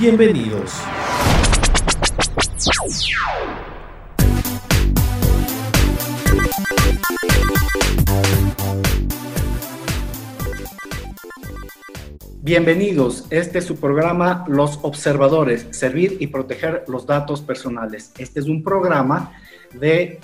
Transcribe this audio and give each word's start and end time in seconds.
Bienvenidos. 0.00 0.74
Bienvenidos, 12.42 13.26
este 13.30 13.58
es 13.58 13.64
su 13.64 13.74
programa 13.74 14.44
Los 14.46 14.78
Observadores, 14.82 15.66
servir 15.70 16.16
y 16.20 16.28
proteger 16.28 16.84
los 16.86 17.04
datos 17.04 17.42
personales. 17.42 18.12
Este 18.18 18.38
es 18.38 18.46
un 18.46 18.62
programa 18.62 19.32
de 19.74 20.20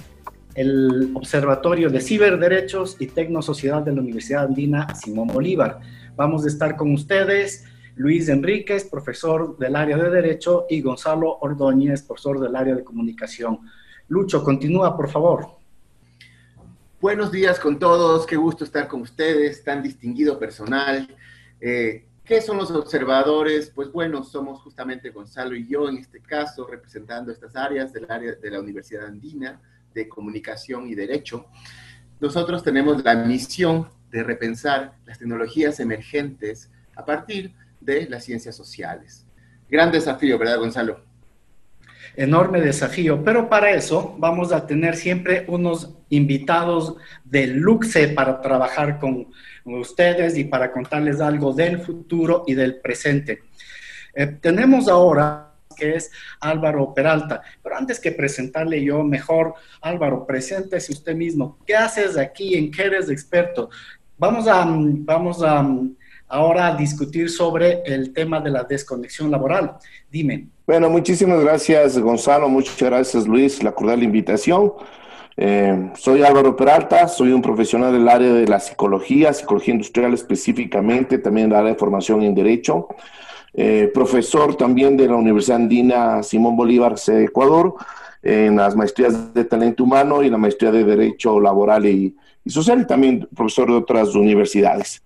el 0.55 1.11
Observatorio 1.15 1.91
de 1.91 2.01
Ciberderechos 2.01 2.97
y 3.01 3.09
Tecnosociedad 3.09 3.83
de 3.83 3.93
la 3.93 4.03
Universidad 4.03 4.45
Andina 4.45 4.95
Simón 4.95 5.27
Bolívar. 5.27 5.81
Vamos 6.15 6.45
a 6.45 6.49
estar 6.49 6.77
con 6.77 6.93
ustedes 6.93 7.65
Luis 7.97 8.29
Enríquez, 8.29 8.85
profesor 8.85 9.57
del 9.57 9.77
área 9.77 9.97
de 9.97 10.11
Derecho, 10.11 10.67
y 10.69 10.81
Gonzalo 10.81 11.39
Ordóñez, 11.41 12.03
profesor 12.03 12.41
del 12.41 12.57
área 12.57 12.75
de 12.75 12.83
Comunicación. 12.83 13.61
Lucho, 14.09 14.43
continúa, 14.43 14.97
por 14.97 15.09
favor. 15.09 15.47
Buenos 17.01 17.31
días 17.31 17.61
con 17.61 17.79
todos, 17.79 18.27
qué 18.27 18.35
gusto 18.35 18.65
estar 18.65 18.89
con 18.89 19.03
ustedes, 19.03 19.63
tan 19.63 19.83
distinguido 19.83 20.39
personal. 20.39 21.07
Eh, 21.61 22.07
¿Qué 22.25 22.41
son 22.41 22.57
los 22.57 22.71
observadores? 22.71 23.71
Pues 23.73 23.93
bueno, 23.93 24.25
somos 24.25 24.61
justamente 24.63 25.11
Gonzalo 25.11 25.55
y 25.55 25.69
yo 25.69 25.89
en 25.89 25.99
este 25.99 26.21
caso 26.21 26.67
representando 26.67 27.31
estas 27.31 27.55
áreas 27.55 27.93
del 27.93 28.11
área 28.11 28.33
de 28.33 28.51
la 28.51 28.59
Universidad 28.59 29.07
Andina 29.07 29.61
de 29.93 30.09
Comunicación 30.09 30.89
y 30.89 30.95
Derecho. 30.95 31.47
Nosotros 32.19 32.63
tenemos 32.63 33.05
la 33.05 33.15
misión 33.15 33.89
de 34.11 34.25
repensar 34.25 34.95
las 35.05 35.19
tecnologías 35.19 35.79
emergentes 35.79 36.71
a 36.97 37.05
partir 37.05 37.55
de 37.85 38.09
las 38.09 38.25
ciencias 38.25 38.57
sociales. 38.57 39.27
Gran 39.69 39.93
desafío, 39.93 40.39
¿verdad, 40.39 40.59
Gonzalo? 40.59 41.01
Enorme 42.17 42.61
desafío, 42.61 43.25
pero 43.25 43.49
para 43.49 43.71
eso 43.71 44.15
vamos 44.19 44.53
a 44.53 44.67
tener 44.67 44.97
siempre 44.97 45.45
unos 45.49 45.95
invitados 46.11 46.97
de 47.25 47.49
luxe 47.49 48.09
para 48.09 48.41
trabajar 48.41 49.01
con 49.01 49.27
ustedes 49.65 50.37
y 50.39 50.45
para 50.45 50.71
contarles 50.71 51.21
algo 51.21 51.53
del 51.53 51.81
futuro 51.81 52.45
y 52.47 52.55
del 52.55 52.77
presente. 52.77 53.43
Eh, 54.15 54.27
tenemos 54.41 54.89
ahora 54.89 55.55
que 55.75 55.97
es 55.97 56.11
Álvaro 56.41 56.95
Peralta. 56.95 57.43
Pero 57.63 57.77
antes 57.77 58.01
que 58.01 58.13
presentarle 58.13 58.83
yo 58.83 59.03
mejor, 59.03 59.55
Álvaro, 59.81 60.27
preséntese 60.27 60.93
usted 60.93 61.15
mismo. 61.15 61.59
¿Qué 61.67 61.75
haces 61.75 62.17
aquí? 62.17 62.55
¿En 62.55 62.71
qué 62.71 62.85
eres 62.85 63.11
experto? 63.11 63.71
Vamos 64.17 64.47
a, 64.47 64.65
vamos 64.67 65.43
a 65.43 65.69
ahora 66.29 66.75
discutir 66.75 67.31
sobre 67.31 67.83
el 67.85 68.13
tema 68.13 68.41
de 68.41 68.51
la 68.51 68.65
desconexión 68.65 69.31
laboral. 69.31 69.77
Dime. 70.11 70.49
Bueno, 70.67 70.89
muchísimas 70.89 71.41
gracias 71.41 71.99
Gonzalo, 71.99 72.49
muchas 72.49 72.81
gracias 72.81 73.27
Luis, 73.27 73.63
la 73.63 73.73
cordial 73.73 74.03
invitación. 74.03 74.73
Eh, 75.37 75.91
soy 75.97 76.23
Álvaro 76.23 76.55
Peralta, 76.55 77.09
soy 77.09 77.33
un 77.33 77.43
profesional 77.43 77.93
del 77.93 78.09
área 78.09 78.33
de 78.33 78.47
la 78.47 78.61
psicología, 78.61 79.33
psicología 79.33 79.75
industrial 79.75 80.15
específicamente, 80.15 81.19
también 81.19 81.49
del 81.49 81.59
área 81.59 81.73
de 81.73 81.79
formación 81.79 82.23
en 82.23 82.35
Derecho. 82.35 82.89
Eh, 83.53 83.91
profesor 83.93 84.57
también 84.57 84.97
de 84.97 85.07
la 85.07 85.17
Universidad 85.17 85.59
Andina 85.59 86.23
Simón 86.23 86.57
Bolívar 86.57 86.97
de 86.97 87.25
Ecuador, 87.25 87.75
en 88.23 88.57
las 88.57 88.75
maestrías 88.75 89.35
de 89.35 89.45
talento 89.45 89.85
humano 89.85 90.23
y 90.23 90.31
la 90.31 90.39
maestría 90.39 90.73
de 90.73 90.83
Derecho 90.83 91.39
Laboral 91.39 91.85
y, 91.85 92.17
y 92.45 92.51
Social, 92.51 92.81
y 92.81 92.87
también 92.87 93.29
profesor 93.35 93.69
de 93.69 93.77
otras 93.77 94.15
universidades. 94.15 95.03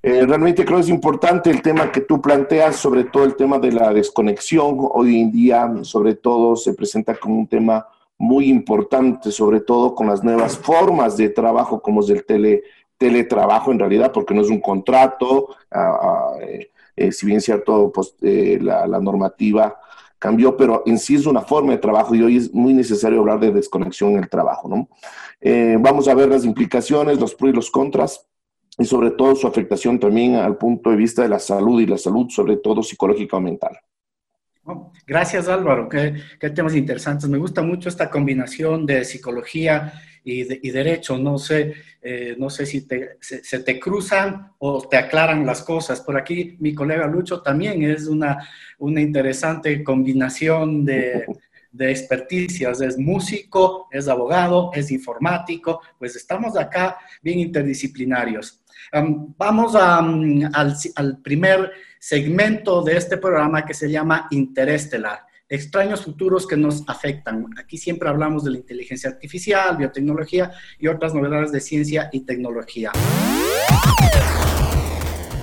Eh, 0.00 0.24
realmente 0.26 0.64
creo 0.64 0.76
que 0.76 0.84
es 0.84 0.88
importante 0.88 1.50
el 1.50 1.60
tema 1.60 1.90
que 1.90 2.00
tú 2.00 2.20
planteas, 2.22 2.76
sobre 2.76 3.04
todo 3.04 3.24
el 3.24 3.34
tema 3.34 3.58
de 3.58 3.72
la 3.72 3.92
desconexión. 3.92 4.76
Hoy 4.78 5.20
en 5.20 5.32
día, 5.32 5.68
sobre 5.82 6.14
todo, 6.14 6.54
se 6.54 6.74
presenta 6.74 7.16
como 7.16 7.36
un 7.36 7.48
tema 7.48 7.86
muy 8.16 8.48
importante, 8.48 9.32
sobre 9.32 9.60
todo 9.60 9.94
con 9.94 10.06
las 10.06 10.22
nuevas 10.22 10.56
formas 10.56 11.16
de 11.16 11.30
trabajo, 11.30 11.82
como 11.82 12.00
es 12.00 12.10
el 12.10 12.24
tele, 12.24 12.62
teletrabajo 12.96 13.72
en 13.72 13.80
realidad, 13.80 14.12
porque 14.12 14.34
no 14.34 14.42
es 14.42 14.50
un 14.50 14.60
contrato, 14.60 15.48
ah, 15.70 15.98
ah, 16.00 16.32
eh, 16.42 16.70
eh, 16.96 17.12
si 17.12 17.26
bien 17.26 17.40
cierto, 17.40 17.90
pues, 17.92 18.14
la, 18.20 18.86
normativa 19.00 19.80
cambió, 20.18 20.56
pero 20.56 20.82
en 20.86 20.98
sí 20.98 21.14
es 21.16 21.26
una 21.26 21.42
forma 21.42 21.72
de 21.72 21.78
trabajo 21.78 22.14
y 22.14 22.22
hoy 22.22 22.36
es 22.36 22.52
muy 22.52 22.74
necesario 22.74 23.20
hablar 23.20 23.38
de 23.40 23.52
desconexión 23.52 24.12
en 24.12 24.18
el 24.18 24.28
trabajo. 24.28 24.68
¿no? 24.68 24.88
vamos 25.80 26.08
a 26.08 26.14
ver 26.14 26.28
las 26.28 26.44
implicaciones, 26.44 27.20
los 27.20 27.34
pros 27.36 27.52
y 27.52 27.54
los 27.54 27.70
contras 27.70 28.28
y 28.78 28.84
sobre 28.84 29.10
todo 29.10 29.34
su 29.34 29.46
afectación 29.46 29.98
también 29.98 30.36
al 30.36 30.56
punto 30.56 30.90
de 30.90 30.96
vista 30.96 31.22
de 31.22 31.28
la 31.28 31.38
salud 31.38 31.80
y 31.80 31.86
la 31.86 31.98
salud, 31.98 32.28
sobre 32.30 32.56
todo 32.56 32.82
psicológica 32.82 33.36
o 33.36 33.40
mental. 33.40 33.76
Oh, 34.64 34.92
gracias 35.06 35.48
Álvaro, 35.48 35.88
qué, 35.88 36.14
qué, 36.38 36.50
temas 36.50 36.74
interesantes. 36.76 37.28
Me 37.28 37.38
gusta 37.38 37.62
mucho 37.62 37.88
esta 37.88 38.10
combinación 38.10 38.84
de 38.86 39.04
psicología 39.04 39.94
y, 40.22 40.68
y 40.68 40.70
derecho. 40.70 41.16
No 41.16 41.38
sé, 41.38 41.74
eh, 42.02 42.36
no 42.38 42.50
sé 42.50 42.66
si 42.66 42.86
te, 42.86 43.16
se, 43.20 43.42
se, 43.42 43.60
te 43.60 43.80
cruzan 43.80 44.52
o 44.58 44.86
te 44.86 44.98
aclaran 44.98 45.46
las 45.46 45.62
cosas. 45.62 46.02
Por 46.02 46.18
aquí 46.18 46.56
mi 46.60 46.74
colega 46.74 47.06
Lucho 47.06 47.40
también 47.40 47.82
es 47.82 48.06
una, 48.06 48.46
una 48.78 49.00
interesante 49.00 49.82
combinación 49.82 50.84
de, 50.84 51.24
de 51.70 51.90
experticias. 51.90 52.80
Es 52.80 52.98
músico, 52.98 53.88
es 53.90 54.08
abogado, 54.08 54.70
es 54.74 54.90
informático. 54.90 55.80
Pues 55.98 56.16
estamos 56.16 56.56
acá 56.56 56.98
bien 57.22 57.38
interdisciplinarios 57.38 58.62
vamos 58.92 59.74
al, 59.74 61.18
primer 61.22 61.72
segmento 61.98 62.82
de 62.82 62.96
este 62.96 63.16
programa 63.16 63.64
que 63.64 63.74
se 63.74 63.90
llama 63.90 64.28
Interestelar, 64.30 65.20
extraños 65.48 66.04
futuros 66.04 66.46
que 66.46 66.56
nos 66.56 66.84
afectan. 66.88 67.46
Aquí 67.58 67.76
siempre 67.76 68.08
hablamos 68.08 68.44
de 68.44 68.52
la 68.52 68.58
inteligencia 68.58 69.10
artificial, 69.10 69.76
biotecnología 69.76 70.52
y 70.78 70.88
otras 70.88 71.14
novedades 71.14 71.52
de 71.52 71.60
ciencia 71.60 72.08
y 72.12 72.20
tecnología. 72.20 72.92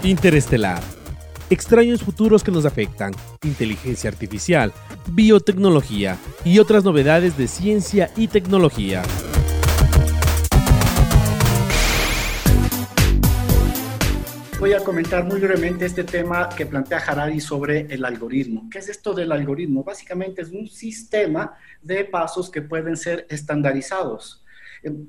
Interestelar. 0.04 1.05
Extraños 1.50 2.02
futuros 2.02 2.44
que 2.44 2.52
nos 2.52 2.66
afectan, 2.66 3.14
inteligencia 3.44 4.10
artificial, 4.10 4.74
biotecnología 5.12 6.18
y 6.44 6.58
otras 6.58 6.84
novedades 6.84 7.38
de 7.38 7.48
ciencia 7.48 8.10
y 8.16 8.28
tecnología. 8.28 9.04
voy 14.66 14.74
a 14.74 14.84
comentar 14.84 15.24
muy 15.24 15.40
brevemente 15.40 15.86
este 15.86 16.04
tema 16.04 16.50
que 16.50 16.66
plantea 16.66 16.98
Harari 16.98 17.40
sobre 17.40 17.82
el 17.82 18.04
algoritmo. 18.04 18.68
¿Qué 18.72 18.80
es 18.80 18.90
esto 18.90 19.14
del 19.14 19.32
algoritmo? 19.32 19.84
Básicamente 19.84 20.42
es 20.42 20.50
un 20.50 20.68
sistema 20.68 21.56
de 21.84 22.04
pasos 22.06 22.50
que 22.50 22.64
pueden 22.64 22.98
ser 22.98 23.28
estandarizados. 23.30 24.44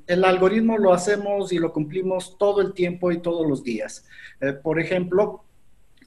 El 0.06 0.26
algoritmo 0.26 0.76
lo 0.76 0.92
hacemos 0.92 1.54
y 1.54 1.58
lo 1.58 1.72
cumplimos 1.72 2.36
todo 2.36 2.60
el 2.60 2.74
tiempo 2.74 3.12
y 3.12 3.22
todos 3.22 3.48
los 3.48 3.64
días. 3.64 4.04
Eh, 4.42 4.52
por 4.52 4.78
ejemplo, 4.78 5.45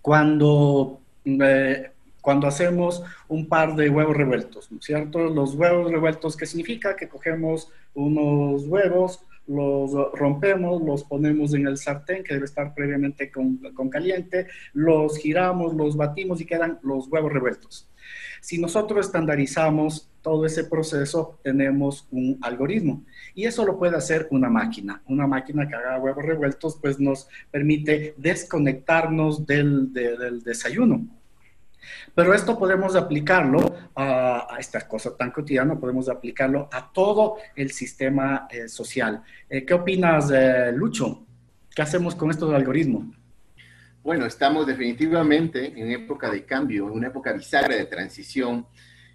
cuando, 0.01 0.99
eh, 1.25 1.91
cuando 2.21 2.47
hacemos 2.47 3.03
un 3.27 3.47
par 3.47 3.75
de 3.75 3.89
huevos 3.89 4.15
revueltos, 4.15 4.71
¿no 4.71 4.79
es 4.79 4.85
cierto? 4.85 5.19
Los 5.29 5.55
huevos 5.55 5.91
revueltos, 5.91 6.35
¿qué 6.37 6.45
significa? 6.45 6.95
Que 6.95 7.07
cogemos 7.07 7.71
unos 7.93 8.67
huevos, 8.67 9.21
los 9.47 9.91
rompemos, 10.13 10.81
los 10.81 11.03
ponemos 11.03 11.53
en 11.55 11.65
el 11.65 11.77
sartén 11.77 12.23
que 12.23 12.35
debe 12.35 12.45
estar 12.45 12.73
previamente 12.75 13.31
con, 13.31 13.57
con 13.73 13.89
caliente, 13.89 14.47
los 14.73 15.17
giramos, 15.17 15.73
los 15.73 15.97
batimos 15.97 16.39
y 16.39 16.45
quedan 16.45 16.79
los 16.83 17.07
huevos 17.07 17.33
revueltos. 17.33 17.87
Si 18.41 18.59
nosotros 18.59 19.05
estandarizamos 19.05 20.09
todo 20.21 20.45
ese 20.45 20.65
proceso, 20.65 21.39
tenemos 21.43 22.07
un 22.11 22.37
algoritmo. 22.41 23.03
Y 23.33 23.45
eso 23.45 23.65
lo 23.65 23.77
puede 23.77 23.95
hacer 23.95 24.27
una 24.31 24.49
máquina. 24.49 25.01
Una 25.07 25.27
máquina 25.27 25.67
que 25.67 25.75
haga 25.75 25.99
huevos 25.99 26.25
revueltos, 26.25 26.77
pues 26.81 26.99
nos 26.99 27.27
permite 27.51 28.13
desconectarnos 28.17 29.45
del, 29.45 29.93
desayuno. 30.43 31.07
Pero 32.13 32.33
esto 32.33 32.59
podemos 32.59 32.95
aplicarlo 32.95 33.75
a, 33.95 34.53
a, 34.53 34.59
esta 34.59 34.85
cosa 34.87 35.15
tan 35.15 35.31
cotidiana, 35.31 35.79
podemos 35.79 36.09
aplicarlo 36.09 36.67
a 36.71 36.91
todo 36.91 37.37
el 37.55 37.71
sistema 37.71 38.47
eh, 38.51 38.67
social. 38.67 39.23
Eh, 39.49 39.65
¿Qué 39.65 39.73
opinas, 39.73 40.31
Lucho? 40.73 41.25
¿Qué 41.73 41.81
hacemos 41.81 42.15
con 42.15 42.29
estos 42.29 42.53
algoritmos? 42.53 43.18
Bueno, 44.01 44.25
estamos 44.25 44.65
definitivamente 44.65 45.77
en 45.77 45.91
época 45.91 46.31
de 46.31 46.45
cambio, 46.45 46.87
en 46.87 46.93
una 46.93 47.07
época 47.07 47.33
bisagra 47.33 47.75
de 47.75 47.85
transición, 47.85 48.65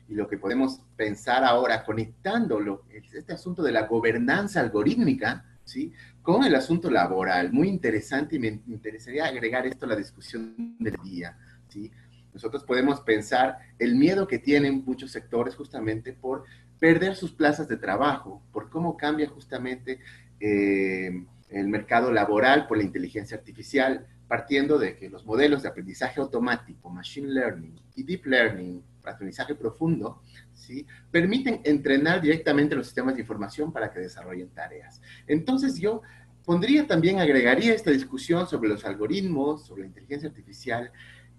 y 0.08 0.14
lo 0.14 0.28
que 0.28 0.36
podemos 0.36 0.82
pensar 0.94 1.42
ahora, 1.42 1.82
conectándolo, 1.82 2.84
este 2.90 3.32
asunto 3.32 3.62
de 3.62 3.72
la 3.72 3.86
gobernanza 3.86 4.60
algorítmica, 4.60 5.42
¿sí? 5.64 5.92
con 6.20 6.44
el 6.44 6.54
asunto 6.54 6.90
laboral, 6.90 7.50
muy 7.50 7.68
interesante, 7.68 8.36
y 8.36 8.38
me 8.38 8.60
interesaría 8.66 9.24
agregar 9.24 9.66
esto 9.66 9.86
a 9.86 9.88
la 9.88 9.96
discusión 9.96 10.76
del 10.78 10.96
día, 11.02 11.38
¿sí? 11.68 11.90
Nosotros 12.34 12.64
podemos 12.64 13.00
pensar 13.00 13.58
el 13.78 13.94
miedo 13.94 14.26
que 14.26 14.40
tienen 14.40 14.84
muchos 14.84 15.12
sectores 15.12 15.54
justamente 15.54 16.12
por 16.12 16.44
perder 16.78 17.14
sus 17.14 17.32
plazas 17.32 17.68
de 17.68 17.76
trabajo, 17.76 18.42
por 18.52 18.68
cómo 18.68 18.96
cambia 18.96 19.28
justamente 19.28 20.00
eh, 20.40 21.24
el 21.48 21.68
mercado 21.68 22.12
laboral 22.12 22.66
por 22.66 22.76
la 22.76 22.82
inteligencia 22.82 23.36
artificial, 23.36 24.06
partiendo 24.34 24.80
de 24.80 24.96
que 24.96 25.08
los 25.08 25.24
modelos 25.24 25.62
de 25.62 25.68
aprendizaje 25.68 26.20
automático, 26.20 26.90
machine 26.90 27.28
learning 27.28 27.80
y 27.94 28.02
deep 28.02 28.26
learning, 28.26 28.82
aprendizaje 29.04 29.54
profundo, 29.54 30.22
¿sí? 30.52 30.84
permiten 31.08 31.60
entrenar 31.62 32.20
directamente 32.20 32.74
los 32.74 32.86
sistemas 32.86 33.14
de 33.14 33.20
información 33.20 33.72
para 33.72 33.92
que 33.92 34.00
desarrollen 34.00 34.48
tareas. 34.48 35.00
Entonces 35.28 35.78
yo 35.78 36.02
pondría 36.44 36.84
también, 36.84 37.20
agregaría 37.20 37.74
esta 37.74 37.92
discusión 37.92 38.48
sobre 38.48 38.70
los 38.70 38.84
algoritmos, 38.84 39.66
sobre 39.66 39.82
la 39.82 39.86
inteligencia 39.86 40.28
artificial, 40.28 40.90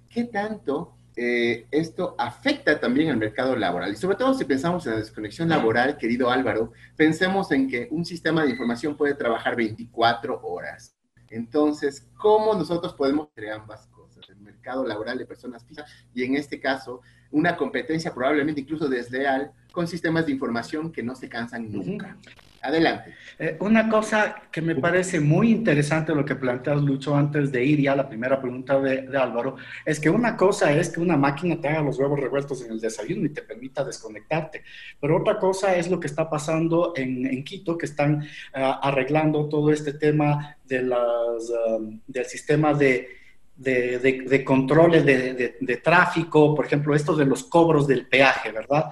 qué 0.08 0.24
tanto 0.24 0.96
eh, 1.18 1.68
esto 1.72 2.16
afecta 2.18 2.80
también 2.80 3.10
al 3.10 3.18
mercado 3.18 3.58
laboral. 3.58 3.92
Y 3.92 3.98
sobre 3.98 4.16
todo 4.16 4.34
si 4.34 4.46
pensamos 4.46 4.86
en 4.86 4.94
la 4.94 5.00
desconexión 5.00 5.50
laboral, 5.50 5.98
querido 5.98 6.32
Álvaro, 6.32 6.72
pensemos 6.96 7.52
en 7.52 7.68
que 7.68 7.90
un 7.92 8.06
sistema 8.06 8.46
de 8.46 8.52
información 8.52 8.96
puede 8.96 9.16
trabajar 9.16 9.58
24 9.58 10.40
horas. 10.44 10.95
Entonces, 11.36 12.08
¿cómo 12.18 12.54
nosotros 12.54 12.94
podemos 12.94 13.28
crear 13.36 13.60
ambas 13.60 13.88
cosas? 13.88 14.30
El 14.30 14.38
mercado 14.38 14.86
laboral 14.86 15.18
de 15.18 15.26
personas 15.26 15.66
físicas 15.66 15.92
y 16.14 16.24
en 16.24 16.36
este 16.36 16.62
caso, 16.62 17.02
una 17.30 17.58
competencia 17.58 18.14
probablemente 18.14 18.62
incluso 18.62 18.88
desleal 18.88 19.52
con 19.74 19.86
sistemas 19.86 20.26
de 20.26 20.32
información 20.32 20.94
que 20.94 21.04
no 21.04 21.14
se 21.14 21.28
cansan 21.28 21.70
nunca. 21.70 22.18
Adelante. 22.66 23.14
Eh, 23.38 23.58
una 23.60 23.88
cosa 23.88 24.42
que 24.52 24.60
me 24.60 24.76
parece 24.76 25.20
muy 25.20 25.52
interesante 25.52 26.16
lo 26.16 26.26
que 26.26 26.36
planteas, 26.36 26.82
Lucho, 26.82 27.16
antes 27.16 27.52
de 27.52 27.64
ir 27.64 27.80
ya 27.80 27.92
a 27.92 27.96
la 27.96 28.10
primera 28.10 28.42
pregunta 28.42 28.80
de, 28.80 29.16
Álvaro, 29.16 29.58
es 29.86 30.00
que 30.00 30.10
una 30.10 30.36
cosa 30.36 30.74
es 30.74 30.90
que 30.90 31.00
una 31.00 31.16
máquina 31.16 31.62
te 31.62 31.68
haga 31.68 31.84
los 31.84 32.00
huevos 32.00 32.20
revueltos 32.20 32.64
en 32.64 32.72
el 32.72 32.80
desayuno 32.80 33.28
y 33.28 33.30
te 33.30 33.44
permita 33.44 33.84
desconectarte, 33.84 34.64
pero 35.00 35.18
otra 35.18 35.38
cosa 35.38 35.76
es 35.76 35.92
lo 35.92 36.00
que 36.00 36.08
está 36.08 36.28
pasando 36.28 36.94
en, 36.96 37.44
Quito, 37.44 37.78
que 37.78 37.86
están 37.86 38.24
uh, 38.24 38.80
arreglando 38.82 39.48
todo 39.48 39.72
este 39.72 39.94
tema 39.94 40.58
de 40.64 40.82
las, 40.82 41.52
um, 41.70 42.00
del 42.08 42.26
sistema 42.26 42.74
de, 42.74 43.10
de, 43.56 44.00
de, 44.00 44.44
controles 44.44 45.06
de, 45.06 45.56
de, 45.60 45.78
tráfico, 45.78 46.56
por 46.56 46.66
ejemplo, 46.66 46.96
esto 46.96 47.16
de 47.16 47.26
los 47.26 47.44
cobros 47.44 47.86
del 47.86 48.08
peaje, 48.08 48.52
¿verdad? 48.52 48.86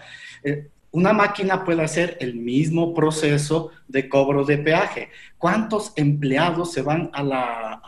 Eh, 0.43 0.67
una 0.93 1.11
máquina 1.11 1.63
puede 1.65 1.81
hacer 1.81 2.17
el 2.19 2.35
mismo 2.35 2.93
proceso 2.93 3.71
de 3.87 4.07
cobro 4.07 4.45
de 4.45 4.59
peaje. 4.59 5.09
¿Cuántos 5.39 5.91
empleados 5.95 6.71
se 6.71 6.83
van 6.83 7.09
a 7.13 7.23
la, 7.23 7.81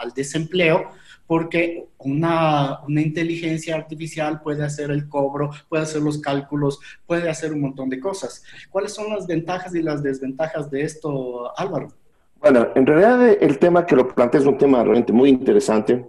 al 0.00 0.12
desempleo? 0.12 0.90
Porque 1.26 1.86
una, 1.96 2.80
inteligencia 2.86 3.76
artificial 3.76 4.42
puede 4.42 4.62
hacer 4.62 4.90
el 4.90 5.08
cobro, 5.08 5.52
puede 5.70 5.84
hacer 5.84 6.02
los 6.02 6.18
cálculos, 6.18 6.80
puede 7.06 7.30
hacer 7.30 7.54
un 7.54 7.62
montón 7.62 7.88
de 7.88 7.98
cosas. 7.98 8.44
¿Cuáles 8.68 8.92
son 8.92 9.08
las 9.08 9.26
ventajas 9.26 9.74
y 9.74 9.80
las 9.80 10.02
desventajas 10.02 10.70
de 10.70 10.82
esto, 10.82 11.58
Álvaro? 11.58 11.88
Bueno, 12.42 12.68
en 12.74 12.84
realidad 12.84 13.26
el 13.40 13.58
tema 13.58 13.86
que 13.86 13.96
lo 13.96 14.06
plantea 14.06 14.42
es 14.42 14.46
un 14.46 14.58
tema 14.58 14.82
realmente 14.82 15.14
muy 15.14 15.30
interesante, 15.30 16.04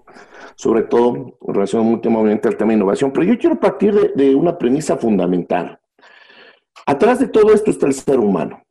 sobre 0.55 0.83
todo 0.83 1.37
en 1.47 1.53
relación 1.53 1.87
últimamente 1.87 2.49
al 2.49 2.57
tema 2.57 2.71
de 2.71 2.75
innovación, 2.75 3.13
pero 3.13 3.25
yo 3.25 3.39
quiero 3.39 3.57
partir 3.57 4.11
de 4.15 4.35
una 4.35 4.57
premisa 4.57 4.97
fundamental. 4.97 5.79
Atrás 6.85 7.19
de 7.19 7.27
todo 7.27 7.53
esto 7.53 7.71
está 7.71 7.87
el 7.87 7.93
ser 7.93 8.19
humano. 8.19 8.61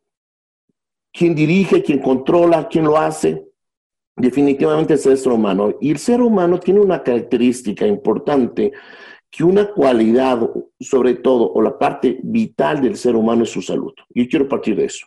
Quien 1.13 1.35
dirige, 1.35 1.83
quien 1.83 1.99
controla, 1.99 2.69
quien 2.69 2.85
lo 2.85 2.97
hace, 2.97 3.45
definitivamente 4.17 4.95
es 4.95 5.07
el 5.07 5.19
ser 5.19 5.33
humano. 5.33 5.75
Y 5.81 5.91
el 5.91 5.99
ser 5.99 6.21
humano 6.21 6.59
tiene 6.61 6.81
una 6.81 7.03
característica 7.03 7.87
importante, 7.87 8.73
que 9.31 9.43
una 9.43 9.73
cualidad, 9.73 10.49
sobre 10.79 11.15
todo, 11.15 11.53
o 11.53 11.61
la 11.61 11.77
parte 11.77 12.21
vital 12.23 12.81
del 12.81 12.97
ser 12.97 13.17
humano 13.17 13.43
es 13.43 13.51
su 13.51 13.63
salud. 13.63 13.93
Yo 14.11 14.25
quiero 14.29 14.49
partir 14.49 14.77
de 14.77 14.85
eso. 14.85 15.07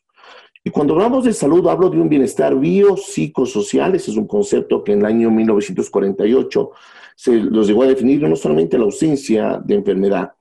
Y 0.66 0.70
cuando 0.70 0.96
hablamos 0.96 1.24
de 1.24 1.32
salud, 1.32 1.66
hablo 1.70 1.90
de 1.90 1.98
un 1.98 2.10
bienestar 2.10 2.54
biopsicosocial. 2.54 3.96
Ese 3.96 4.12
es 4.12 4.18
un 4.18 4.28
concepto 4.28 4.84
que 4.84 4.92
en 4.92 5.00
el 5.00 5.06
año 5.06 5.32
1948 5.32 6.72
se 7.16 7.38
los 7.38 7.68
llegó 7.68 7.84
a 7.84 7.88
definir 7.88 8.22
no 8.24 8.36
solamente 8.36 8.78
la 8.78 8.84
ausencia 8.84 9.62
de 9.64 9.76
enfermedad, 9.76 10.34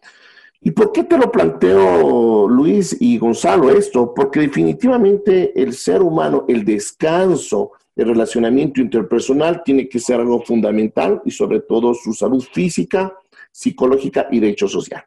¿Y 0.66 0.72
por 0.72 0.90
qué 0.90 1.04
te 1.04 1.16
lo 1.16 1.30
planteo, 1.30 2.48
Luis 2.48 2.96
y 2.98 3.18
Gonzalo, 3.18 3.70
esto? 3.70 4.12
Porque 4.12 4.40
definitivamente 4.40 5.52
el 5.54 5.72
ser 5.74 6.02
humano, 6.02 6.44
el 6.48 6.64
descanso, 6.64 7.70
el 7.94 8.08
relacionamiento 8.08 8.80
interpersonal 8.80 9.62
tiene 9.62 9.88
que 9.88 10.00
ser 10.00 10.18
algo 10.18 10.42
fundamental 10.42 11.22
y 11.24 11.30
sobre 11.30 11.60
todo 11.60 11.94
su 11.94 12.12
salud 12.12 12.42
física, 12.52 13.16
psicológica 13.52 14.26
y 14.28 14.40
de 14.40 14.48
hecho 14.48 14.66
social. 14.66 15.04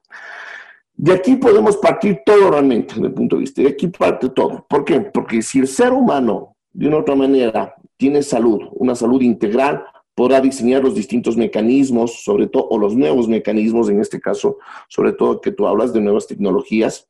De 0.96 1.12
aquí 1.12 1.36
podemos 1.36 1.76
partir 1.76 2.22
todo 2.26 2.52
realmente, 2.52 2.94
desde 2.94 3.08
el 3.08 3.14
punto 3.14 3.36
de 3.36 3.42
vista. 3.42 3.62
De 3.62 3.68
aquí 3.68 3.88
parte 3.88 4.30
todo. 4.30 4.66
¿Por 4.66 4.86
qué? 4.86 5.02
Porque 5.02 5.42
si 5.42 5.60
el 5.60 5.68
ser 5.68 5.92
humano, 5.92 6.56
de 6.72 6.88
una 6.88 6.96
u 6.96 7.00
otra 7.02 7.16
manera, 7.16 7.76
tiene 7.98 8.24
salud, 8.24 8.62
una 8.76 8.96
salud 8.96 9.22
integral, 9.22 9.84
podrá 10.20 10.42
diseñar 10.42 10.84
los 10.84 10.96
distintos 10.96 11.38
mecanismos, 11.38 12.26
sobre 12.26 12.48
todo, 12.48 12.68
o 12.68 12.78
los 12.78 12.94
nuevos 12.94 13.30
mecanismos, 13.30 13.88
en 13.88 14.02
este 14.02 14.20
caso, 14.20 14.58
sobre 14.90 15.14
todo 15.14 15.40
que 15.40 15.54
tú 15.54 15.66
hablas 15.66 15.94
de 15.94 16.02
nuevas 16.02 16.28
tecnologías, 16.28 17.08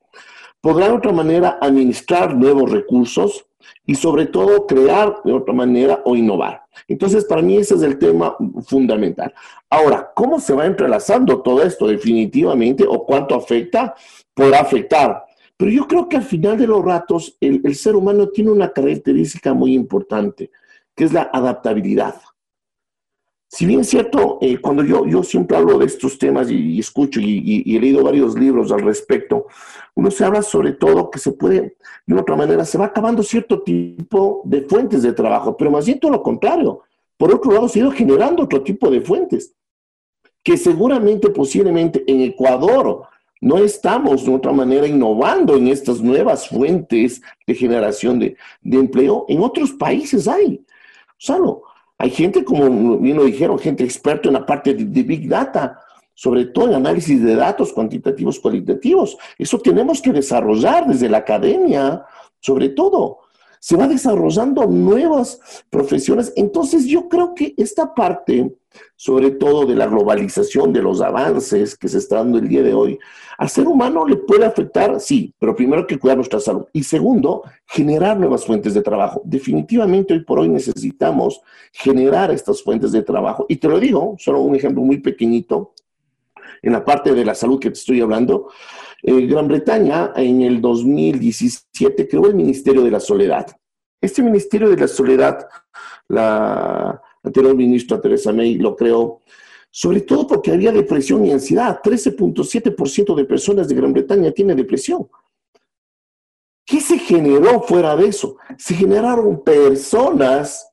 podrá 0.61 0.89
de 0.89 0.93
otra 0.93 1.11
manera 1.11 1.57
administrar 1.59 2.35
nuevos 2.35 2.69
recursos 2.69 3.47
y 3.83 3.95
sobre 3.95 4.27
todo 4.27 4.67
crear 4.67 5.23
de 5.25 5.33
otra 5.33 5.55
manera 5.55 6.03
o 6.05 6.15
innovar. 6.15 6.61
Entonces, 6.87 7.25
para 7.25 7.41
mí 7.41 7.57
ese 7.57 7.73
es 7.73 7.81
el 7.81 7.97
tema 7.97 8.37
fundamental. 8.67 9.33
Ahora, 9.71 10.11
¿cómo 10.15 10.39
se 10.39 10.53
va 10.53 10.67
entrelazando 10.67 11.41
todo 11.41 11.63
esto 11.63 11.87
definitivamente 11.87 12.85
o 12.87 13.07
cuánto 13.07 13.33
afecta? 13.33 13.95
Podrá 14.35 14.59
afectar. 14.59 15.25
Pero 15.57 15.71
yo 15.71 15.87
creo 15.87 16.07
que 16.07 16.17
al 16.17 16.23
final 16.23 16.59
de 16.59 16.67
los 16.67 16.85
ratos 16.85 17.35
el, 17.41 17.73
ser 17.73 17.95
humano 17.95 18.29
tiene 18.29 18.51
una 18.51 18.71
característica 18.71 19.55
muy 19.55 19.73
importante, 19.73 20.51
que 20.95 21.05
es 21.05 21.11
la 21.11 21.31
adaptabilidad. 21.33 22.13
Si 23.51 23.65
bien 23.65 23.79
es 23.79 23.89
cierto, 23.89 24.37
eh, 24.41 24.59
cuando 24.61 24.83
yo, 24.83 25.07
yo 25.07 25.23
siempre 25.23 25.57
hablo 25.57 25.79
de 25.79 25.87
estos 25.87 26.19
temas 26.19 26.51
y, 26.51 26.79
escucho 26.79 27.19
y, 27.19 27.63
he 27.75 27.79
leído 27.79 28.03
varios 28.03 28.35
libros 28.35 28.71
al 28.71 28.81
respecto, 28.81 29.47
uno 29.95 30.11
se 30.11 30.23
habla 30.23 30.43
sobre 30.43 30.73
todo 30.73 31.09
que 31.09 31.17
se 31.17 31.31
puede, 31.31 31.75
de 32.05 32.13
una 32.13 32.21
otra 32.21 32.35
manera, 32.35 32.63
se 32.63 32.77
va 32.77 32.85
acabando 32.85 33.23
cierto 33.23 33.63
tipo 33.63 34.43
de 34.45 34.61
fuentes 34.61 35.01
de 35.01 35.13
trabajo, 35.13 35.57
pero 35.57 35.71
más 35.71 35.87
bien 35.87 35.99
todo 35.99 36.11
lo 36.11 36.21
contrario. 36.21 36.83
Por 37.17 37.33
otro 37.33 37.51
lado, 37.51 37.67
se 37.67 37.79
ha 37.79 37.81
ido 37.81 37.91
generando 37.91 38.43
otro 38.43 38.61
tipo 38.61 38.91
de 38.91 39.01
fuentes, 39.01 39.55
que 40.43 40.55
seguramente, 40.55 41.31
posiblemente 41.31 42.03
en 42.05 42.21
Ecuador, 42.21 43.01
no 43.41 43.57
estamos 43.57 44.25
de 44.25 44.35
otra 44.35 44.51
manera 44.51 44.85
innovando 44.85 45.55
en 45.55 45.69
estas 45.69 46.01
nuevas 46.01 46.47
fuentes 46.47 47.19
de 47.47 47.55
generación 47.55 48.19
de, 48.19 48.37
de 48.61 48.77
empleo. 48.77 49.25
En 49.27 49.41
otros 49.41 49.71
países 49.71 50.27
hay. 50.27 50.63
Solo 51.17 51.63
hay 51.99 52.09
gente, 52.11 52.45
como 52.45 52.97
bien 52.97 53.17
lo 53.17 53.25
dijeron, 53.25 53.59
gente 53.59 53.83
experta 53.83 54.29
en 54.29 54.33
la 54.33 54.45
parte 54.45 54.73
de, 54.73 54.85
de 54.85 55.03
Big 55.03 55.27
Data, 55.27 55.79
sobre 56.13 56.45
todo 56.45 56.69
en 56.69 56.75
análisis 56.75 57.21
de 57.21 57.35
datos 57.35 57.73
cuantitativos, 57.73 58.39
cualitativos. 58.39 59.17
Eso 59.37 59.59
tenemos 59.59 60.01
que 60.01 60.13
desarrollar 60.13 60.87
desde 60.87 61.09
la 61.09 61.19
academia, 61.19 62.05
sobre 62.39 62.69
todo. 62.69 63.19
Se 63.59 63.75
va 63.75 63.87
desarrollando 63.87 64.65
nuevas 64.65 65.39
profesiones. 65.69 66.33
Entonces 66.35 66.85
yo 66.85 67.09
creo 67.09 67.35
que 67.35 67.53
esta 67.57 67.93
parte, 67.93 68.55
sobre 68.95 69.31
todo 69.31 69.65
de 69.65 69.75
la 69.75 69.87
globalización, 69.87 70.73
de 70.73 70.81
los 70.81 71.01
avances 71.01 71.77
que 71.77 71.87
se 71.87 71.97
está 71.97 72.17
dando 72.17 72.39
el 72.39 72.47
día 72.47 72.63
de 72.63 72.73
hoy, 72.73 72.99
al 73.37 73.49
ser 73.49 73.67
humano 73.67 74.05
le 74.05 74.17
puede 74.17 74.45
afectar, 74.45 74.99
sí, 74.99 75.33
pero 75.39 75.55
primero 75.55 75.81
hay 75.81 75.87
que 75.87 75.99
cuidar 75.99 76.17
nuestra 76.17 76.39
salud. 76.39 76.65
Y 76.73 76.83
segundo, 76.83 77.43
generar 77.65 78.17
nuevas 78.17 78.45
fuentes 78.45 78.73
de 78.73 78.81
trabajo. 78.81 79.21
Definitivamente 79.23 80.13
hoy 80.13 80.23
por 80.23 80.39
hoy 80.39 80.49
necesitamos 80.49 81.41
generar 81.71 82.31
estas 82.31 82.61
fuentes 82.61 82.91
de 82.91 83.01
trabajo. 83.01 83.45
Y 83.47 83.57
te 83.57 83.69
lo 83.69 83.79
digo, 83.79 84.15
solo 84.19 84.41
un 84.41 84.55
ejemplo 84.55 84.81
muy 84.81 84.97
pequeñito, 84.97 85.73
en 86.61 86.73
la 86.73 86.83
parte 86.83 87.13
de 87.13 87.25
la 87.25 87.35
salud 87.35 87.59
que 87.59 87.69
te 87.69 87.79
estoy 87.79 88.01
hablando. 88.01 88.49
Eh, 89.01 89.27
Gran 89.27 89.47
Bretaña 89.47 90.11
en 90.15 90.41
el 90.41 90.61
2017 90.61 92.07
creó 92.07 92.27
el 92.27 92.35
Ministerio 92.35 92.83
de 92.83 92.91
la 92.91 92.99
Soledad. 92.99 93.47
Este 94.01 94.21
Ministerio 94.21 94.69
de 94.69 94.77
la 94.77 94.87
Soledad, 94.87 95.47
la 96.07 97.01
anterior 97.23 97.55
ministra 97.55 97.99
Teresa 97.99 98.31
May 98.31 98.55
lo 98.55 98.75
creó, 98.75 99.21
sobre 99.69 100.01
todo 100.01 100.25
porque 100.27 100.51
había 100.51 100.71
depresión 100.71 101.25
y 101.25 101.31
ansiedad. 101.31 101.81
13.7% 101.83 103.15
de 103.15 103.25
personas 103.25 103.67
de 103.67 103.75
Gran 103.75 103.93
Bretaña 103.93 104.31
tienen 104.31 104.57
depresión. 104.57 105.09
¿Qué 106.65 106.81
se 106.81 106.99
generó 106.99 107.61
fuera 107.61 107.95
de 107.95 108.07
eso? 108.07 108.37
Se 108.57 108.75
generaron 108.75 109.43
personas, 109.43 110.71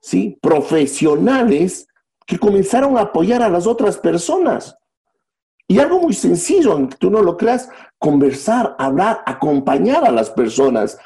¿sí? 0.00 0.36
Profesionales 0.42 1.86
que 2.26 2.38
comenzaron 2.38 2.98
a 2.98 3.02
apoyar 3.02 3.40
a 3.40 3.48
las 3.48 3.66
otras 3.66 3.98
personas. 3.98 4.76
Y 5.68 5.80
algo 5.80 6.00
muy 6.00 6.12
sencillo, 6.12 6.72
aunque 6.72 6.96
tú 6.96 7.10
no 7.10 7.22
lo 7.22 7.36
creas, 7.36 7.68
conversar, 7.98 8.76
hablar, 8.78 9.20
acompañar 9.26 10.04
a 10.04 10.12
las 10.12 10.30
personas. 10.30 10.98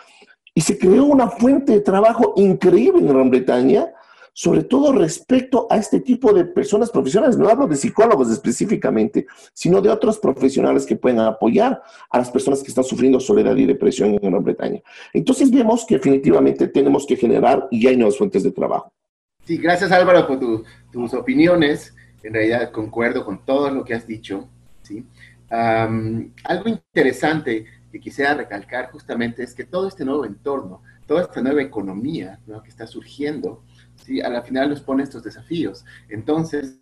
Y 0.54 0.60
se 0.60 0.78
creó 0.78 1.04
una 1.04 1.28
fuente 1.28 1.72
de 1.72 1.80
trabajo 1.80 2.34
increíble 2.36 3.00
en 3.00 3.08
Gran 3.08 3.30
Bretaña, 3.30 3.90
sobre 4.32 4.64
todo 4.64 4.92
respecto 4.92 5.66
a 5.70 5.76
este 5.76 6.00
tipo 6.00 6.32
de 6.32 6.44
personas 6.44 6.90
profesionales. 6.90 7.38
No 7.38 7.48
hablo 7.48 7.66
de 7.66 7.76
psicólogos 7.76 8.30
específicamente, 8.30 9.26
sino 9.54 9.80
de 9.80 9.88
otros 9.88 10.18
profesionales 10.18 10.84
que 10.84 10.96
pueden 10.96 11.20
apoyar 11.20 11.80
a 12.10 12.18
las 12.18 12.30
personas 12.30 12.62
que 12.62 12.68
están 12.68 12.84
sufriendo 12.84 13.18
soledad 13.18 13.56
y 13.56 13.66
depresión 13.66 14.10
en 14.10 14.30
Gran 14.30 14.44
Bretaña. 14.44 14.80
Entonces 15.12 15.50
vemos 15.50 15.86
que 15.86 15.96
definitivamente 15.96 16.68
tenemos 16.68 17.06
que 17.06 17.16
generar 17.16 17.66
y 17.70 17.86
hay 17.86 17.96
nuevas 17.96 18.18
fuentes 18.18 18.42
de 18.42 18.52
trabajo. 18.52 18.92
Sí, 19.44 19.56
gracias 19.56 19.90
Álvaro 19.90 20.26
por 20.26 20.38
tus 20.92 21.14
opiniones 21.14 21.94
en 22.22 22.34
realidad 22.34 22.70
concuerdo 22.70 23.24
con 23.24 23.44
todo 23.44 23.70
lo 23.70 23.84
que 23.84 23.94
has 23.94 24.06
dicho. 24.06 24.48
¿sí? 24.82 25.06
algo 25.50 26.68
interesante 26.68 27.66
que 27.90 28.00
quisiera 28.00 28.34
recalcar 28.34 28.90
justamente 28.92 29.42
es 29.42 29.52
que 29.52 29.64
todo 29.64 29.88
este 29.88 30.04
nuevo 30.04 30.24
entorno, 30.24 30.82
toda 31.06 31.22
esta 31.22 31.42
nueva 31.42 31.60
economía 31.60 32.38
que 32.62 32.68
está 32.68 32.86
surgiendo, 32.86 33.64
¿sí? 34.04 34.20
a 34.20 34.28
la 34.28 34.42
final 34.42 34.70
nos 34.70 34.80
pone 34.80 35.02
estos 35.02 35.24
desafíos. 35.24 35.84
Entonces, 36.08 36.78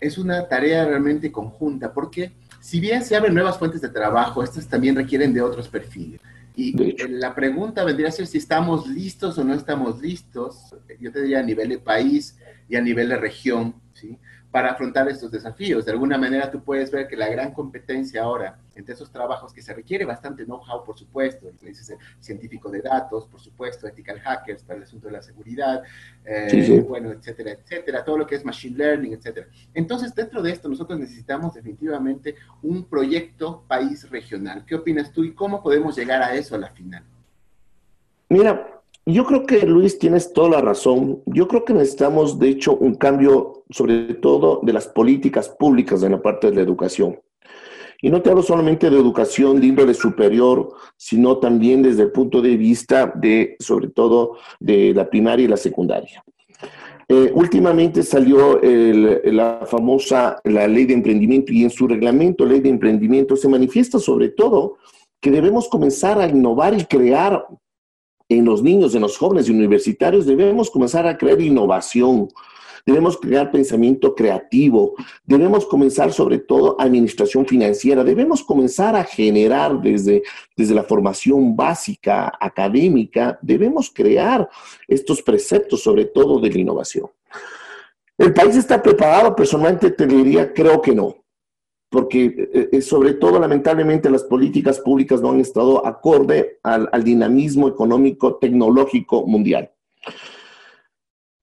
es 0.00 0.16
una 0.16 0.48
tarea 0.48 0.86
realmente 0.86 1.30
conjunta, 1.30 1.92
porque 1.92 2.32
si 2.60 2.80
bien 2.80 3.04
se 3.04 3.16
abren 3.16 3.34
nuevas 3.34 3.58
fuentes 3.58 3.80
de 3.80 3.88
trabajo, 3.88 4.42
estas 4.42 4.66
también 4.68 4.96
requieren 4.96 5.34
de 5.34 5.42
otros 5.42 5.68
perfiles. 5.68 6.20
Y 6.56 6.72
la 7.06 7.36
pregunta 7.36 7.84
vendría 7.84 8.08
a 8.08 8.12
ser 8.12 8.26
si 8.26 8.38
estamos 8.38 8.88
listos 8.88 9.38
o 9.38 9.44
no 9.44 9.54
estamos 9.54 10.00
listos, 10.00 10.74
yo 10.98 11.12
te 11.12 11.22
diría 11.22 11.38
a 11.38 11.44
nivel 11.44 11.68
de 11.68 11.78
país 11.78 12.36
y 12.68 12.74
a 12.74 12.80
nivel 12.80 13.10
de 13.10 13.16
región, 13.16 13.76
¿sí? 13.94 14.18
Para 14.50 14.70
afrontar 14.70 15.08
estos 15.08 15.30
desafíos. 15.30 15.84
De 15.84 15.92
alguna 15.92 16.16
manera 16.16 16.50
tú 16.50 16.62
puedes 16.62 16.90
ver 16.90 17.06
que 17.06 17.16
la 17.16 17.28
gran 17.28 17.52
competencia 17.52 18.22
ahora 18.22 18.58
entre 18.74 18.94
esos 18.94 19.10
trabajos 19.10 19.52
que 19.52 19.60
se 19.60 19.74
requiere 19.74 20.04
bastante 20.04 20.44
know-how, 20.44 20.84
por 20.84 20.96
supuesto, 20.96 21.48
el 21.48 21.74
científico 22.20 22.70
de 22.70 22.80
datos, 22.80 23.26
por 23.26 23.40
supuesto, 23.40 23.88
ethical 23.88 24.20
hackers 24.20 24.62
para 24.62 24.76
el 24.76 24.84
asunto 24.84 25.08
de 25.08 25.14
la 25.14 25.22
seguridad, 25.22 25.82
eh, 26.24 26.84
bueno, 26.88 27.10
etcétera, 27.10 27.52
etcétera, 27.52 28.04
todo 28.04 28.18
lo 28.18 28.26
que 28.26 28.36
es 28.36 28.44
machine 28.44 28.78
learning, 28.78 29.14
etcétera. 29.14 29.48
Entonces, 29.74 30.14
dentro 30.14 30.40
de 30.42 30.52
esto, 30.52 30.68
nosotros 30.68 30.96
necesitamos 30.98 31.54
definitivamente 31.54 32.36
un 32.62 32.84
proyecto 32.84 33.64
país 33.66 34.08
regional. 34.08 34.64
¿Qué 34.64 34.76
opinas 34.76 35.12
tú 35.12 35.24
y 35.24 35.34
cómo 35.34 35.60
podemos 35.60 35.96
llegar 35.96 36.22
a 36.22 36.34
eso 36.34 36.54
a 36.54 36.58
la 36.58 36.70
final? 36.70 37.02
Mira, 38.28 38.77
yo 39.14 39.24
creo 39.24 39.46
que 39.46 39.66
Luis 39.66 39.98
tienes 39.98 40.32
toda 40.32 40.50
la 40.50 40.60
razón. 40.60 41.22
Yo 41.26 41.48
creo 41.48 41.64
que 41.64 41.72
necesitamos, 41.72 42.38
de 42.38 42.50
hecho, 42.50 42.76
un 42.76 42.94
cambio, 42.94 43.64
sobre 43.70 44.14
todo 44.14 44.60
de 44.62 44.72
las 44.72 44.86
políticas 44.88 45.48
públicas 45.48 46.02
en 46.02 46.12
la 46.12 46.22
parte 46.22 46.48
de 46.48 46.56
la 46.56 46.62
educación. 46.62 47.18
Y 48.00 48.10
no 48.10 48.22
te 48.22 48.30
hablo 48.30 48.42
solamente 48.42 48.90
de 48.90 48.98
educación 48.98 49.60
de 49.60 49.66
índole 49.68 49.94
superior, 49.94 50.72
sino 50.96 51.38
también 51.38 51.82
desde 51.82 52.02
el 52.04 52.12
punto 52.12 52.40
de 52.40 52.56
vista 52.56 53.12
de, 53.14 53.56
sobre 53.58 53.88
todo, 53.88 54.36
de 54.60 54.92
la 54.94 55.08
primaria 55.08 55.44
y 55.44 55.48
la 55.48 55.56
secundaria. 55.56 56.22
Eh, 57.08 57.32
últimamente 57.34 58.02
salió 58.02 58.60
la 58.62 59.62
famosa 59.66 60.38
la 60.44 60.68
ley 60.68 60.84
de 60.84 60.92
emprendimiento 60.92 61.52
y 61.52 61.64
en 61.64 61.70
su 61.70 61.88
reglamento, 61.88 62.44
ley 62.44 62.60
de 62.60 62.68
emprendimiento, 62.68 63.34
se 63.34 63.48
manifiesta 63.48 63.98
sobre 63.98 64.28
todo 64.28 64.76
que 65.20 65.30
debemos 65.30 65.68
comenzar 65.68 66.20
a 66.20 66.28
innovar 66.28 66.78
y 66.78 66.84
crear 66.84 67.46
en 68.28 68.44
los 68.44 68.62
niños, 68.62 68.94
en 68.94 69.02
los 69.02 69.16
jóvenes 69.16 69.48
y 69.48 69.52
universitarios, 69.52 70.26
debemos 70.26 70.70
comenzar 70.70 71.06
a 71.06 71.16
crear 71.16 71.40
innovación, 71.40 72.28
debemos 72.84 73.16
crear 73.16 73.50
pensamiento 73.50 74.14
creativo, 74.14 74.94
debemos 75.24 75.66
comenzar 75.66 76.12
sobre 76.12 76.38
todo 76.38 76.76
administración 76.78 77.46
financiera, 77.46 78.04
debemos 78.04 78.42
comenzar 78.42 78.96
a 78.96 79.04
generar 79.04 79.80
desde, 79.80 80.22
desde 80.56 80.74
la 80.74 80.84
formación 80.84 81.56
básica, 81.56 82.32
académica, 82.38 83.38
debemos 83.42 83.90
crear 83.90 84.48
estos 84.86 85.22
preceptos 85.22 85.82
sobre 85.82 86.04
todo 86.04 86.38
de 86.40 86.50
la 86.50 86.58
innovación. 86.58 87.10
¿El 88.18 88.34
país 88.34 88.56
está 88.56 88.82
preparado? 88.82 89.34
Personalmente 89.34 89.90
te 89.90 90.06
diría, 90.06 90.52
creo 90.52 90.82
que 90.82 90.94
no 90.94 91.27
porque 91.90 92.24
eh, 92.52 92.68
eh, 92.72 92.82
sobre 92.82 93.14
todo 93.14 93.38
lamentablemente 93.38 94.10
las 94.10 94.24
políticas 94.24 94.80
públicas 94.80 95.22
no 95.22 95.30
han 95.30 95.40
estado 95.40 95.86
acorde 95.86 96.58
al, 96.62 97.02
dinamismo 97.02 97.68
económico 97.68 98.36
tecnológico 98.36 99.26
mundial. 99.26 99.70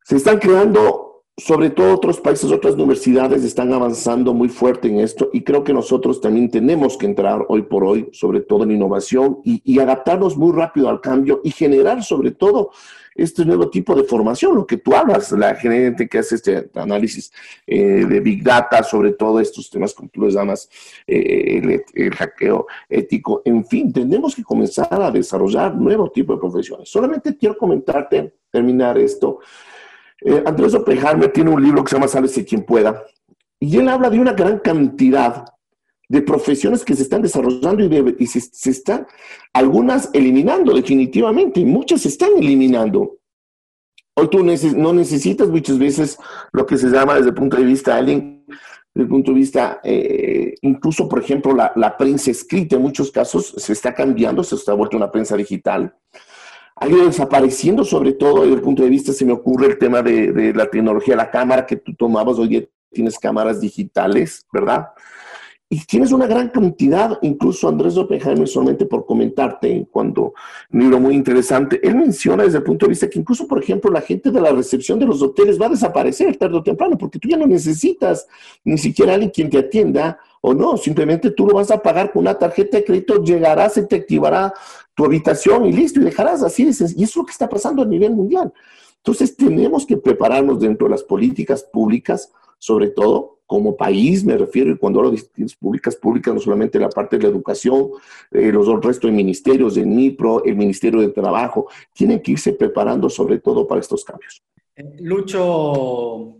Se 0.03 0.17
están 0.17 0.37
creando, 0.37 1.23
sobre 1.35 1.71
todo 1.71 1.95
otros 1.95 2.19
países, 2.19 2.51
otras 2.51 2.75
universidades 2.75 3.43
están 3.43 3.73
avanzando 3.73 4.35
muy 4.35 4.49
fuerte 4.49 4.87
en 4.87 4.99
esto 4.99 5.29
y 5.33 5.41
creo 5.41 5.63
que 5.63 5.73
nosotros 5.73 6.21
también 6.21 6.51
tenemos 6.51 6.95
que 6.95 7.07
entrar 7.07 7.43
hoy 7.49 7.63
por 7.63 7.83
hoy, 7.83 8.09
sobre 8.11 8.41
todo 8.41 8.63
en 8.65 8.71
innovación 8.71 9.39
y, 9.43 9.61
y 9.65 9.79
adaptarnos 9.79 10.37
muy 10.37 10.53
rápido 10.53 10.89
al 10.89 11.01
cambio 11.01 11.41
y 11.43 11.49
generar 11.49 12.03
sobre 12.03 12.31
todo 12.31 12.69
este 13.15 13.45
nuevo 13.45 13.69
tipo 13.69 13.95
de 13.95 14.03
formación, 14.03 14.55
lo 14.55 14.67
que 14.67 14.77
tú 14.77 14.93
hablas, 14.93 15.31
la 15.31 15.55
gente 15.55 16.07
que 16.10 16.17
hace 16.17 16.36
este 16.36 16.69
análisis 16.75 17.31
eh, 17.65 18.05
de 18.05 18.19
Big 18.19 18.43
Data, 18.43 18.84
sobre 18.84 19.13
todo 19.13 19.39
estos 19.39 19.69
temas 19.69 19.93
como 19.93 20.10
tú 20.10 20.22
les 20.22 20.34
llamas, 20.34 20.69
eh, 21.07 21.81
el, 21.93 22.13
hackeo 22.13 22.67
ético, 22.89 23.41
en 23.45 23.65
fin, 23.65 23.93
tenemos 23.93 24.36
que 24.36 24.43
comenzar 24.43 25.01
a 25.01 25.10
desarrollar 25.10 25.74
nuevo 25.75 26.12
tipo 26.12 26.34
de 26.34 26.39
profesiones. 26.39 26.89
Solamente 26.89 27.38
quiero 27.38 27.57
comentarte, 27.57 28.34
terminar 28.51 28.98
esto. 28.98 29.39
Eh, 30.22 30.43
Andrés 30.45 30.74
Oppenheimer 30.74 31.31
tiene 31.31 31.51
un 31.51 31.63
libro 31.63 31.84
que 31.84 31.89
se 31.89 31.95
llama 31.95 32.10
Sálvese 32.10 32.45
quien 32.45 32.63
pueda, 32.63 33.01
y 33.60 33.77
él 33.77 33.88
habla 33.88 34.10
de 34.10 34.19
una 34.19 34.34
gran 34.34 34.60
cantidad 34.60 35.45
de 36.07 36.21
profesiones 36.21 36.83
que 36.83 36.95
se 36.95 37.03
están 37.03 37.21
desarrollando 37.21 37.83
y, 38.17 38.27
se, 38.27 38.69
están 38.69 39.07
algunas 39.53 40.09
eliminando 40.13 40.74
definitivamente, 40.74 41.65
muchas 41.65 42.01
se 42.01 42.09
están 42.09 42.31
eliminando. 42.38 43.17
Hoy 44.15 44.29
tú 44.29 44.43
no 44.43 44.93
necesitas 44.93 45.50
muchas 45.50 45.77
veces 45.77 46.17
lo 46.53 46.65
que 46.65 46.77
se 46.77 46.89
llama 46.89 47.15
desde 47.15 47.29
el 47.29 47.35
punto 47.35 47.57
de 47.57 47.65
vista 47.65 47.97
alguien, 47.97 48.45
desde 48.47 49.03
el 49.03 49.07
punto 49.09 49.31
de 49.31 49.38
vista, 49.38 49.81
eh, 49.83 50.55
incluso 50.62 51.09
por 51.09 51.19
ejemplo 51.19 51.53
la, 51.53 51.74
la, 51.75 51.97
prensa 51.97 52.31
escrita 52.31 52.77
en 52.77 52.81
muchos 52.81 53.12
casos 53.12 53.53
se 53.57 53.74
está 53.74 53.93
cambiando, 53.93 54.43
se 54.43 54.55
está 54.55 54.74
vuelto 54.74 54.95
una 54.95 55.12
prensa 55.12 55.35
digital. 55.35 55.93
Ha 56.77 56.88
ido 56.88 57.05
desapareciendo 57.05 57.83
sobre 57.83 58.13
todo 58.13 58.43
desde 58.43 58.55
el 58.55 58.62
punto 58.62 58.83
de 58.83 58.89
vista, 58.89 59.12
se 59.12 59.25
me 59.25 59.33
ocurre 59.33 59.67
el 59.67 59.77
tema 59.77 60.01
de, 60.01 60.31
de 60.31 60.53
la 60.53 60.69
tecnología, 60.69 61.15
la 61.15 61.31
cámara 61.31 61.65
que 61.65 61.77
tú 61.77 61.93
tomabas, 61.93 62.38
hoy 62.38 62.47
día 62.47 62.65
tienes 62.91 63.19
cámaras 63.19 63.59
digitales, 63.59 64.45
¿verdad? 64.51 64.88
Y 65.67 65.84
tienes 65.86 66.12
una 66.12 66.27
gran 66.27 66.50
cantidad, 66.50 67.17
incluso 67.24 67.67
Andrés 67.67 67.98
Oppenheimer, 67.98 68.48
solamente 68.48 68.86
por 68.86 69.03
comentarte, 69.03 69.88
cuando 69.89 70.36
un 70.72 70.79
libro 70.79 71.00
muy 71.00 71.15
interesante, 71.15 71.79
él 71.81 71.95
menciona 71.95 72.43
desde 72.43 72.60
el 72.60 72.63
punto 72.63 72.86
de 72.86 72.91
vista 72.91 73.10
que 73.10 73.17
incluso, 73.17 73.48
por 73.48 73.63
ejemplo, 73.63 73.89
la 73.89 74.01
gente 74.01 74.29
de 74.29 74.39
la 74.39 74.51
recepción 74.51 75.00
de 75.00 75.07
los 75.07 75.24
hoteles 75.24 75.60
va 75.60 75.65
a 75.65 75.69
desaparecer 75.69 76.38
tarde 76.38 76.57
o 76.57 76.63
temprano, 76.63 77.00
porque 77.00 77.17
tú 77.17 77.27
ya 77.27 77.38
no 77.38 77.48
necesitas 77.48 78.27
ni 78.63 78.77
siquiera 78.77 79.15
alguien 79.15 79.31
quien 79.31 79.50
te 79.50 79.57
atienda 79.57 80.19
o 80.41 80.53
no, 80.53 80.77
simplemente 80.77 81.31
tú 81.31 81.48
lo 81.48 81.55
vas 81.55 81.72
a 81.72 81.81
pagar 81.81 82.12
con 82.12 82.22
una 82.22 82.38
tarjeta 82.38 82.77
de 82.77 82.86
crédito, 82.86 83.24
llegarás 83.24 83.75
y 83.77 83.88
te 83.88 83.95
activará 83.95 84.53
tu 84.93 85.03
habitación 85.03 85.65
y 85.65 85.72
listo, 85.72 86.00
y 86.00 86.03
dejarás 86.03 86.43
así, 86.43 86.65
y 86.65 86.69
eso 86.69 86.86
es 86.86 87.15
lo 87.15 87.25
que 87.25 87.31
está 87.31 87.50
pasando 87.50 87.81
a 87.81 87.86
nivel 87.86 88.12
mundial. 88.12 88.53
Entonces 88.98 89.36
tenemos 89.36 89.84
que 89.88 89.98
prepararnos 89.98 90.60
dentro 90.60 90.86
de 90.86 90.91
las 90.91 91.03
políticas 91.03 91.63
públicas 91.63 92.31
sobre 92.65 92.88
todo 92.89 93.41
como 93.45 93.77
país, 93.77 94.24
me 94.25 94.36
refiero, 94.36 94.72
y 94.72 94.77
cuando 94.77 95.00
hablo 95.00 95.12
de 95.12 95.17
instituciones 95.17 95.55
públicas, 95.55 95.95
públicas 95.95 96.34
no 96.34 96.39
solamente 96.39 96.79
la 96.79 96.89
parte 96.89 97.17
de 97.17 97.24
la 97.24 97.29
educación, 97.29 97.89
eh, 98.31 98.51
los 98.51 98.65
dos 98.65 98.84
restos 98.84 99.12
de 99.12 99.15
ministerios, 99.15 99.77
el 99.77 99.86
MIPRO, 99.86 100.43
el 100.45 100.55
Ministerio 100.55 101.00
de 101.00 101.10
Trabajo, 101.10 101.67
tienen 101.93 102.22
que 102.22 102.31
irse 102.31 102.53
preparando 102.53 103.07
sobre 103.07 103.39
todo 103.39 103.67
para 103.67 103.81
estos 103.81 104.03
cambios. 104.03 104.41
Eh, 104.75 104.95
Lucho, 105.01 106.38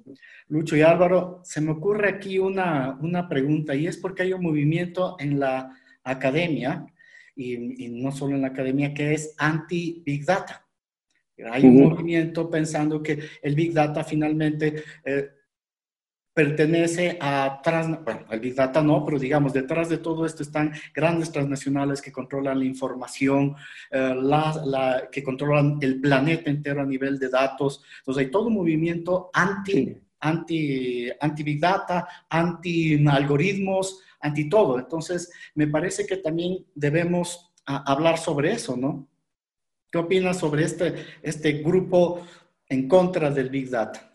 Lucho 0.48 0.76
y 0.76 0.82
Álvaro, 0.82 1.42
se 1.44 1.62
me 1.62 1.72
ocurre 1.72 2.10
aquí 2.10 2.40
una, 2.40 2.98
una 3.00 3.30
pregunta 3.30 3.76
y 3.76 3.86
es 3.86 3.98
porque 3.98 4.24
hay 4.24 4.34
un 4.34 4.42
movimiento 4.42 5.16
en 5.20 5.40
la 5.40 5.78
academia 6.04 6.88
y, 7.36 7.90
no 7.90 8.12
solo 8.12 8.36
en 8.36 8.42
la 8.42 8.48
academia 8.48 8.96
que 8.96 9.14
es 9.14 9.36
anti-Big 9.38 10.26
Data. 10.26 10.66
Hay 11.52 11.66
un 11.66 11.84
movimiento 11.84 12.50
pensando 12.50 13.04
que 13.04 13.20
el 13.44 13.54
Big 13.54 13.74
Data 13.74 14.04
finalmente 14.04 14.84
eh, 15.04 15.30
pertenece 16.36 17.18
a, 17.22 17.62
bueno, 18.04 18.26
el 18.30 18.42
Big 18.42 18.56
Data 18.56 18.84
no, 18.84 19.06
pero 19.06 19.18
digamos, 19.18 19.54
detrás 19.54 19.88
de 19.88 20.00
todo 20.00 20.26
esto 20.26 20.44
están 20.44 20.74
grandes 20.94 21.32
transnacionales 21.32 22.02
que 22.02 22.12
controlan 22.12 22.60
la 22.60 22.66
información, 22.66 23.56
eh, 23.90 24.14
la, 24.22 25.08
que 25.10 25.24
controlan 25.24 25.78
el 25.80 26.02
planeta 26.02 26.50
entero 26.50 26.82
a 26.82 26.86
nivel 26.86 27.18
de 27.18 27.30
datos. 27.30 27.82
Entonces 28.00 28.26
hay 28.26 28.32
todo 28.32 28.48
un 28.48 28.56
movimiento 28.56 29.30
anti, 29.32 29.98
anti, 30.20 31.10
anti 31.22 31.44
Big 31.44 31.62
Data, 31.62 32.06
anti 32.30 33.08
algoritmos, 33.08 34.02
anti 34.20 34.50
todo. 34.50 34.78
Entonces, 34.78 35.32
me 35.54 35.68
parece 35.68 36.06
que 36.06 36.18
también 36.18 36.66
debemos 36.76 37.54
hablar 37.66 38.18
sobre 38.18 38.52
eso, 38.52 38.76
¿no? 38.76 39.08
¿Qué 39.90 40.00
opinas 40.00 40.38
sobre 40.38 40.66
este, 40.66 40.96
este 41.22 41.54
grupo 41.64 42.28
en 42.68 42.90
contra 42.90 43.32
del 43.32 43.50
Big 43.50 43.70
Data? 43.70 44.15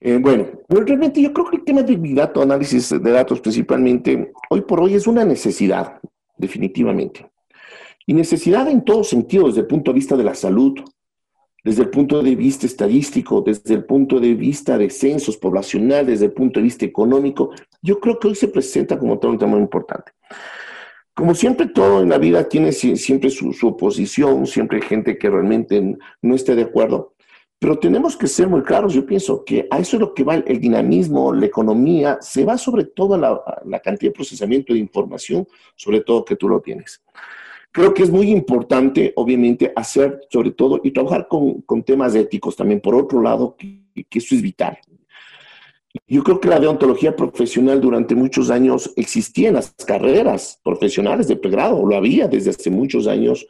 Eh, 0.00 0.18
bueno, 0.18 0.46
realmente 0.68 1.20
yo 1.20 1.32
creo 1.32 1.50
que 1.50 1.56
el 1.58 1.64
tema 1.64 1.82
del 1.82 1.98
Big 1.98 2.14
Data, 2.14 2.42
análisis 2.42 2.88
de 2.88 3.10
datos 3.10 3.40
principalmente, 3.40 4.32
hoy 4.48 4.62
por 4.62 4.80
hoy 4.80 4.94
es 4.94 5.06
una 5.06 5.24
necesidad, 5.24 6.00
definitivamente. 6.38 7.30
Y 8.06 8.14
necesidad 8.14 8.68
en 8.68 8.82
todos 8.82 9.08
sentidos, 9.08 9.48
desde 9.48 9.60
el 9.60 9.66
punto 9.66 9.90
de 9.90 9.96
vista 9.96 10.16
de 10.16 10.24
la 10.24 10.34
salud, 10.34 10.80
desde 11.62 11.82
el 11.82 11.90
punto 11.90 12.22
de 12.22 12.34
vista 12.34 12.66
estadístico, 12.66 13.42
desde 13.42 13.74
el 13.74 13.84
punto 13.84 14.18
de 14.18 14.34
vista 14.34 14.78
de 14.78 14.88
censos 14.88 15.36
poblacional, 15.36 16.06
desde 16.06 16.26
el 16.26 16.32
punto 16.32 16.58
de 16.58 16.64
vista 16.64 16.86
económico, 16.86 17.50
yo 17.82 18.00
creo 18.00 18.18
que 18.18 18.28
hoy 18.28 18.34
se 18.34 18.48
presenta 18.48 18.98
como 18.98 19.18
todo 19.18 19.32
un 19.32 19.38
tema 19.38 19.52
muy 19.52 19.60
importante. 19.60 20.12
Como 21.14 21.34
siempre, 21.34 21.66
todo 21.66 22.00
en 22.02 22.08
la 22.08 22.16
vida 22.16 22.48
tiene 22.48 22.72
siempre 22.72 23.28
su, 23.28 23.54
oposición, 23.62 24.46
siempre 24.46 24.78
hay 24.78 24.88
gente 24.88 25.18
que 25.18 25.28
realmente 25.28 25.98
no 26.22 26.34
esté 26.34 26.54
de 26.54 26.62
acuerdo, 26.62 27.14
pero 27.60 27.78
tenemos 27.78 28.16
que 28.16 28.26
ser 28.26 28.48
muy 28.48 28.62
claros. 28.62 28.94
Yo 28.94 29.04
pienso 29.04 29.44
que 29.44 29.68
a 29.70 29.78
eso 29.78 29.96
es 29.96 30.00
lo 30.00 30.14
que 30.14 30.24
va 30.24 30.36
el 30.36 30.58
dinamismo, 30.58 31.32
la 31.32 31.44
economía, 31.44 32.18
se 32.22 32.44
va 32.44 32.56
sobre 32.56 32.84
todo 32.84 33.14
a 33.14 33.18
la, 33.18 33.40
la 33.66 33.80
cantidad 33.80 34.10
de 34.10 34.14
procesamiento 34.14 34.72
de 34.72 34.80
información, 34.80 35.46
sobre 35.76 36.00
todo 36.00 36.24
que 36.24 36.36
tú 36.36 36.48
lo 36.48 36.60
tienes. 36.60 37.02
Creo 37.70 37.92
que 37.92 38.02
es 38.02 38.10
muy 38.10 38.30
importante, 38.30 39.12
obviamente, 39.14 39.72
hacer 39.76 40.22
sobre 40.30 40.52
todo 40.52 40.80
y 40.82 40.90
trabajar 40.90 41.28
con, 41.28 41.60
con 41.60 41.82
temas 41.82 42.14
éticos 42.14 42.56
también, 42.56 42.80
por 42.80 42.94
otro 42.94 43.20
lado, 43.20 43.54
que, 43.56 43.84
que, 44.08 44.18
eso 44.18 44.34
es 44.34 44.40
vital. 44.40 44.78
Yo 46.08 46.24
creo 46.24 46.40
que 46.40 46.48
la 46.48 46.58
deontología 46.58 47.14
profesional 47.14 47.80
durante 47.80 48.14
muchos 48.14 48.50
años 48.50 48.90
existía 48.96 49.48
en 49.48 49.56
las 49.56 49.72
carreras 49.86 50.58
profesionales 50.64 51.28
de 51.28 51.36
pregrado, 51.36 51.84
lo 51.84 51.94
había 51.94 52.26
desde 52.26 52.50
hace 52.50 52.70
muchos 52.70 53.06
años. 53.06 53.46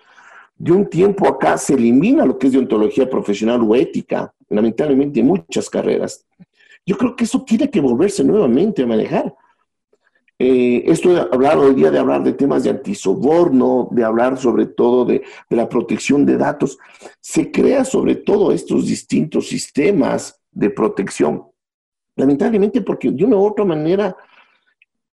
De 0.61 0.73
un 0.73 0.85
tiempo 0.91 1.27
acá 1.27 1.57
se 1.57 1.73
elimina 1.73 2.27
lo 2.27 2.37
que 2.37 2.49
es 2.49 2.53
deontología 2.53 3.09
profesional 3.09 3.63
o 3.63 3.75
ética, 3.75 4.31
lamentablemente 4.51 5.21
en 5.21 5.27
muchas 5.27 5.71
carreras. 5.71 6.27
Yo 6.85 6.99
creo 6.99 7.17
que 7.17 7.25
eso 7.25 7.43
tiene 7.45 7.71
que 7.71 7.81
volverse 7.81 8.23
nuevamente 8.23 8.83
a 8.83 8.87
manejar. 8.87 9.35
Eh, 10.39 10.83
esto 10.85 11.15
de 11.15 11.21
hablar 11.33 11.57
hoy 11.57 11.75
día, 11.75 11.91
de 11.91 11.99
hablar 11.99 12.23
de 12.23 12.35
temas 12.35 12.65
de 12.65 12.71
antisoborno, 12.71 13.89
de 13.91 14.05
hablar 14.05 14.37
sobre 14.37 14.67
todo 14.67 15.07
de, 15.07 15.23
la 15.49 15.67
protección 15.67 16.27
de 16.27 16.37
datos, 16.37 16.79
se 17.23 17.51
crea 17.51 17.83
sobre 17.87 18.17
todo 18.17 18.53
estos 18.53 18.87
distintos 18.87 19.49
sistemas 19.49 20.43
de 20.53 20.69
protección. 20.69 21.45
Lamentablemente 22.17 22.83
porque 22.83 23.11
de 23.11 23.25
una 23.25 23.37
u 23.37 23.47
otra 23.47 23.65
manera, 23.65 24.15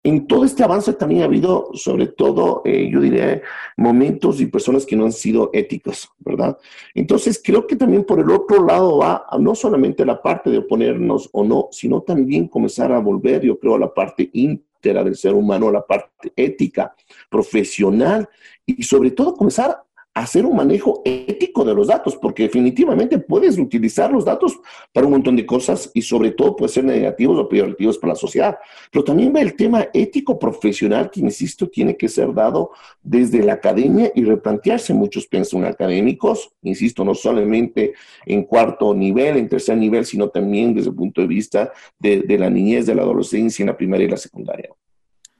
en 0.06 0.28
todo 0.28 0.46
este 0.46 0.64
avance 0.64 0.94
también 0.94 1.24
ha 1.24 1.26
habido 1.26 1.72
sobre 1.74 2.06
todo, 2.06 2.62
eh, 2.64 2.88
yo 2.92 3.02
diría, 3.02 3.42
momentos 3.76 4.40
y 4.40 4.46
personas 4.46 4.86
que 4.86 4.96
no 4.96 5.06
han 5.06 5.12
sido 5.12 5.50
éticos, 5.52 6.12
¿verdad? 6.20 6.58
Entonces 6.94 7.42
creo 7.44 7.66
que 7.66 7.76
también 7.76 8.04
por 8.04 8.20
el 8.20 8.30
otro 8.30 8.64
lado 8.64 9.00
va 9.00 9.26
no 9.40 9.56
solamente 9.56 10.06
la 10.06 10.22
parte 10.22 10.52
de 10.52 10.60
oponernos 10.60 11.28
o 11.34 11.44
no, 11.44 11.70
sino 11.72 12.04
también 12.04 12.48
comenzar 12.48 12.92
a 12.92 13.00
volver, 13.00 13.42
yo 13.42 13.58
creo, 13.58 13.76
a 13.76 13.80
la 13.80 13.92
parte 13.92 14.30
íntima 14.32 14.66
del 14.94 15.16
ser 15.16 15.34
humano, 15.34 15.72
la 15.72 15.86
parte 15.86 16.32
ética, 16.36 16.94
profesional 17.30 18.30
y 18.66 18.84
sobre 18.84 19.10
todo 19.12 19.34
comenzar 19.34 19.72
a 19.72 19.85
hacer 20.16 20.46
un 20.46 20.56
manejo 20.56 21.02
ético 21.04 21.66
de 21.66 21.76
los 21.76 21.88
datos, 21.88 22.16
porque 22.16 22.44
definitivamente 22.44 23.20
puedes 23.20 23.58
utilizar 23.58 24.10
los 24.14 24.24
datos 24.24 24.58
para 24.94 25.06
un 25.06 25.12
montón 25.12 25.36
de 25.36 25.46
cosas 25.46 25.92
y 25.94 26.02
sobre 26.02 26.32
todo 26.32 26.56
puede 26.56 26.72
ser 26.72 26.86
negativos 26.86 27.38
o 27.38 27.50
peyorativos 27.50 27.98
para 27.98 28.14
la 28.14 28.20
sociedad. 28.20 28.58
Pero 28.90 29.04
también 29.04 29.34
ve 29.34 29.42
el 29.42 29.58
tema 29.58 29.90
ético 29.94 30.40
profesional 30.40 31.12
que, 31.12 31.20
insisto, 31.20 31.68
tiene 31.68 31.98
que 31.98 32.08
ser 32.08 32.34
dado 32.34 32.72
desde 33.04 33.44
la 33.44 33.54
academia 33.54 34.10
y 34.16 34.24
replantearse. 34.24 34.94
Muchos 34.94 35.28
piensan 35.28 35.66
académicos, 35.66 36.50
insisto, 36.62 37.04
no 37.04 37.14
solamente 37.14 37.94
en 38.26 38.44
cuarto 38.44 38.94
nivel, 38.96 39.36
en 39.36 39.50
tercer 39.50 39.78
nivel, 39.78 40.06
sino 40.06 40.30
también 40.30 40.74
desde 40.74 40.92
el 40.92 40.96
punto 40.96 41.20
de 41.20 41.28
vista 41.28 41.74
de, 42.00 42.22
de 42.22 42.40
la 42.40 42.50
niñez, 42.50 42.86
de 42.86 42.96
la 42.96 43.02
adolescencia 43.02 43.64
en 43.64 43.68
la 43.68 43.76
primaria 43.76 44.06
y 44.08 44.12
la 44.12 44.18
secundaria. 44.18 44.70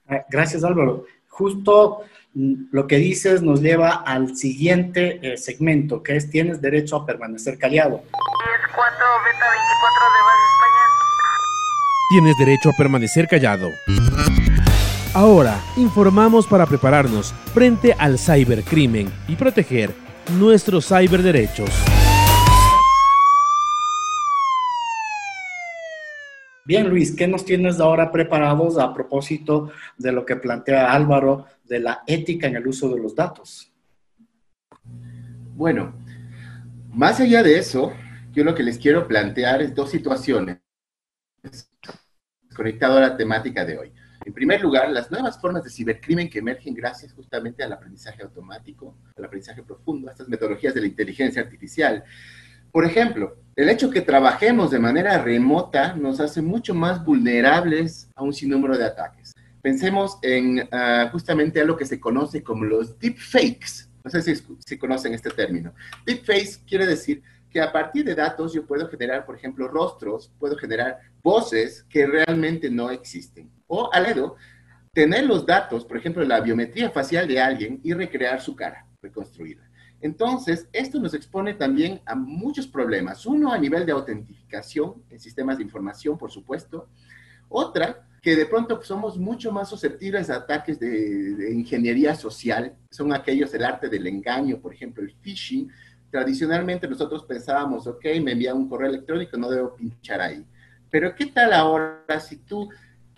Ah, 0.06 0.26
gracias, 0.30 0.66
Álvaro. 0.66 1.06
Justo 1.30 2.02
lo 2.36 2.86
que 2.86 2.98
dices 2.98 3.42
nos 3.42 3.62
lleva 3.62 3.92
al 3.92 4.36
siguiente 4.36 5.20
eh, 5.22 5.38
segmento, 5.38 6.04
que 6.04 6.18
es 6.18 6.30
tienes 6.30 6.62
derecho 6.62 6.98
a 6.98 7.06
permanecer 7.06 7.58
callado. 7.58 8.04
Tienes 12.10 12.38
derecho 12.38 12.70
a 12.70 12.74
permanecer 12.78 13.28
callado. 13.28 13.70
Ahora, 15.14 15.62
informamos 15.78 16.46
para 16.46 16.66
prepararnos 16.66 17.34
frente 17.54 17.96
al 17.98 18.20
cibercrimen 18.20 19.08
y 19.30 19.36
proteger 19.36 19.92
nuestros 20.38 20.88
ciberderechos. 20.88 21.70
Bien, 26.66 26.90
Luis, 26.90 27.16
¿qué 27.16 27.28
nos 27.28 27.46
tienes 27.46 27.80
ahora 27.80 28.12
preparados 28.12 28.78
a 28.78 28.94
propósito 28.94 29.72
de 29.98 30.12
lo 30.12 30.26
que 30.26 30.36
plantea 30.36 30.92
Álvaro 30.92 31.46
de 31.68 31.80
la 31.80 32.04
ética 32.08 32.48
en 32.48 32.56
el 32.56 32.68
uso 32.68 32.90
de 32.90 33.02
los 33.02 33.16
datos? 33.16 33.72
Bueno, 35.56 35.94
más 36.90 37.20
allá 37.20 37.44
de 37.44 37.58
eso, 37.58 37.94
yo 38.32 38.44
lo 38.44 38.56
que 38.56 38.64
les 38.64 38.78
quiero 38.78 39.08
plantear 39.08 39.62
es 39.62 39.74
dos 39.74 39.90
situaciones 39.90 40.60
conectado 42.56 42.98
a 42.98 43.02
la 43.02 43.18
temática 43.18 43.66
de 43.66 43.78
hoy. 43.78 43.94
En 44.26 44.34
primer 44.34 44.62
lugar, 44.62 44.90
las 44.90 45.12
nuevas 45.12 45.40
formas 45.40 45.64
de 45.64 45.70
cibercrimen 45.70 46.30
que 46.30 46.40
emergen 46.40 46.74
gracias 46.74 47.14
justamente 47.14 47.64
al 47.64 47.74
aprendizaje 47.74 48.24
automático, 48.24 48.98
al 49.16 49.26
aprendizaje 49.26 49.62
profundo, 49.62 50.08
a 50.08 50.12
estas 50.12 50.28
metodologías 50.28 50.74
de 50.74 50.82
la 50.82 50.88
inteligencia 50.88 51.44
artificial. 51.44 52.04
Por 52.72 52.86
ejemplo, 52.86 53.38
el 53.56 53.70
hecho 53.70 53.92
que 53.92 54.02
trabajemos 54.02 54.72
de 54.72 54.80
manera 54.80 55.22
remota 55.22 55.94
nos 55.96 56.20
hace 56.20 56.42
mucho 56.42 56.74
más 56.74 57.06
vulnerables 57.06 58.10
a 58.16 58.24
un 58.24 58.34
sinnúmero 58.34 58.78
de 58.78 58.86
ataques. 58.86 59.35
Pensemos 59.66 60.20
en 60.22 60.60
uh, 60.60 61.10
justamente 61.12 61.60
a 61.60 61.66
lo 61.66 61.76
que 61.76 61.88
se 61.88 62.00
conoce 62.00 62.44
como 62.44 62.66
los 62.66 63.00
deepfakes. 63.00 63.90
No 64.04 64.12
sé 64.12 64.22
si, 64.22 64.36
si 64.64 64.78
conocen 64.78 65.16
este 65.16 65.32
término. 65.32 65.74
Deepfakes 66.06 66.60
quiere 66.68 66.86
decir 66.86 67.24
que 67.50 67.60
a 67.60 67.72
partir 67.72 68.06
de 68.06 68.14
datos 68.14 68.54
yo 68.54 68.68
puedo 68.68 68.88
generar, 68.88 69.26
por 69.26 69.36
ejemplo, 69.36 69.68
rostros, 69.68 70.32
puedo 70.38 70.56
generar 70.56 71.00
voces 71.24 71.84
que 71.90 72.06
realmente 72.06 72.70
no 72.70 72.92
existen. 72.92 73.50
O, 73.66 73.90
aledo, 73.92 74.36
tener 74.94 75.26
los 75.26 75.48
datos, 75.48 75.84
por 75.84 75.98
ejemplo, 75.98 76.24
la 76.24 76.42
biometría 76.42 76.92
facial 76.92 77.28
de 77.28 77.42
alguien 77.42 77.80
y 77.82 77.92
recrear 77.94 78.40
su 78.42 78.56
cara 78.56 78.86
reconstruida. 79.02 79.68
Entonces, 80.00 80.70
esto 80.74 81.00
nos 81.00 81.16
expone 81.16 81.56
también 81.56 82.02
a 82.06 82.14
muchos 82.14 82.68
problemas. 82.68 83.26
Uno, 83.26 83.52
a 83.52 83.58
nivel 83.58 83.84
de 83.84 83.94
autentificación 83.94 85.02
en 85.10 85.20
sistemas 85.20 85.58
de 85.58 85.64
información, 85.64 86.20
por 86.20 86.30
supuesto. 86.30 86.88
Otra, 87.50 88.05
que 88.26 88.36
de 88.36 88.48
pronto 88.48 88.82
somos 88.82 89.20
mucho 89.20 89.52
más 89.52 89.70
susceptibles 89.70 90.32
a 90.32 90.38
ataques 90.38 90.80
de, 90.80 91.54
ingeniería 91.54 92.16
social. 92.16 92.76
Son 92.90 93.14
aquellos 93.14 93.52
del 93.52 93.64
arte 93.64 93.88
del 93.88 94.08
engaño, 94.08 94.60
por 94.60 94.74
ejemplo, 94.74 95.04
el 95.04 95.14
phishing. 95.22 95.72
Tradicionalmente 96.10 96.88
nosotros 96.88 97.24
pensábamos, 97.24 97.86
ok, 97.86 98.04
me 98.24 98.32
envía 98.32 98.56
un 98.56 98.68
correo 98.68 98.90
electrónico, 98.90 99.38
no 99.38 99.48
debo 99.48 99.76
pinchar 99.76 100.22
ahí. 100.22 100.44
Pero 100.90 101.14
¿qué 101.14 101.28
tal 101.28 101.54
ahora 101.54 102.20
si 102.20 102.38
tú 102.38 102.68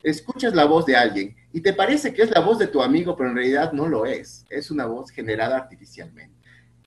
escuchas 0.04 0.54
la 0.54 0.66
voz 0.66 0.86
de 0.86 0.98
alguien 0.98 1.38
y 1.54 1.62
te 1.62 1.72
parece 1.72 2.14
que 2.14 2.24
es 2.24 2.32
la 2.32 2.42
voz 2.42 2.60
de 2.60 2.68
tu 2.68 2.82
amigo, 2.82 3.16
pero 3.16 3.30
en 3.30 3.38
realidad 3.38 3.72
no 3.72 3.88
lo 3.88 4.06
es? 4.06 4.46
Es 4.50 4.72
una 4.72 4.88
voz 4.88 5.10
generada 5.10 5.56
artificialmente. 5.56 6.36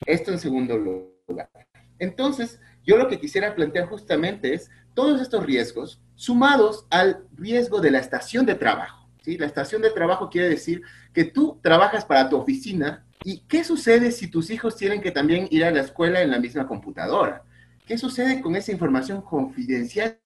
Esto 0.05 0.31
en 0.31 0.37
segundo 0.37 0.77
lugar. 0.77 1.49
Entonces, 1.97 2.59
yo 2.85 2.97
lo 2.97 3.07
que 3.07 3.19
quisiera 3.19 3.55
plantear 3.55 3.87
justamente 3.87 4.53
es, 4.53 4.69
todos 4.93 5.19
estos 5.21 5.43
riesgos 5.43 5.99
sumados 6.21 6.85
al 6.91 7.25
riesgo 7.35 7.81
de 7.81 7.89
la 7.89 7.97
estación 7.97 8.45
de 8.45 8.53
trabajo. 8.53 9.09
¿sí? 9.23 9.39
La 9.39 9.47
estación 9.47 9.81
de 9.81 9.89
trabajo 9.89 10.29
quiere 10.29 10.49
decir 10.49 10.83
que 11.13 11.23
tú 11.23 11.59
trabajas 11.63 12.05
para 12.05 12.29
tu 12.29 12.37
oficina 12.37 13.07
y 13.23 13.39
¿qué 13.47 13.63
sucede 13.63 14.11
si 14.11 14.27
tus 14.27 14.51
hijos 14.51 14.75
tienen 14.75 15.01
que 15.01 15.09
también 15.09 15.47
ir 15.49 15.65
a 15.65 15.71
la 15.71 15.81
escuela 15.81 16.21
en 16.21 16.29
la 16.29 16.37
misma 16.37 16.67
computadora? 16.67 17.41
¿Qué 17.87 17.97
sucede 17.97 18.39
con 18.39 18.55
esa 18.55 18.71
información 18.71 19.23
confidencial 19.23 20.19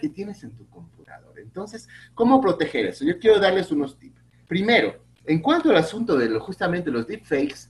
que 0.00 0.08
tienes 0.08 0.42
en 0.42 0.50
tu 0.56 0.68
computadora? 0.68 1.40
Entonces, 1.40 1.88
¿cómo 2.12 2.40
proteger 2.40 2.86
eso? 2.86 3.04
Yo 3.04 3.16
quiero 3.20 3.38
darles 3.38 3.70
unos 3.70 3.96
tips. 4.00 4.20
Primero, 4.48 5.00
en 5.26 5.38
cuanto 5.40 5.70
al 5.70 5.76
asunto 5.76 6.16
de 6.18 6.28
justamente 6.40 6.90
los 6.90 7.06
deepfakes, 7.06 7.68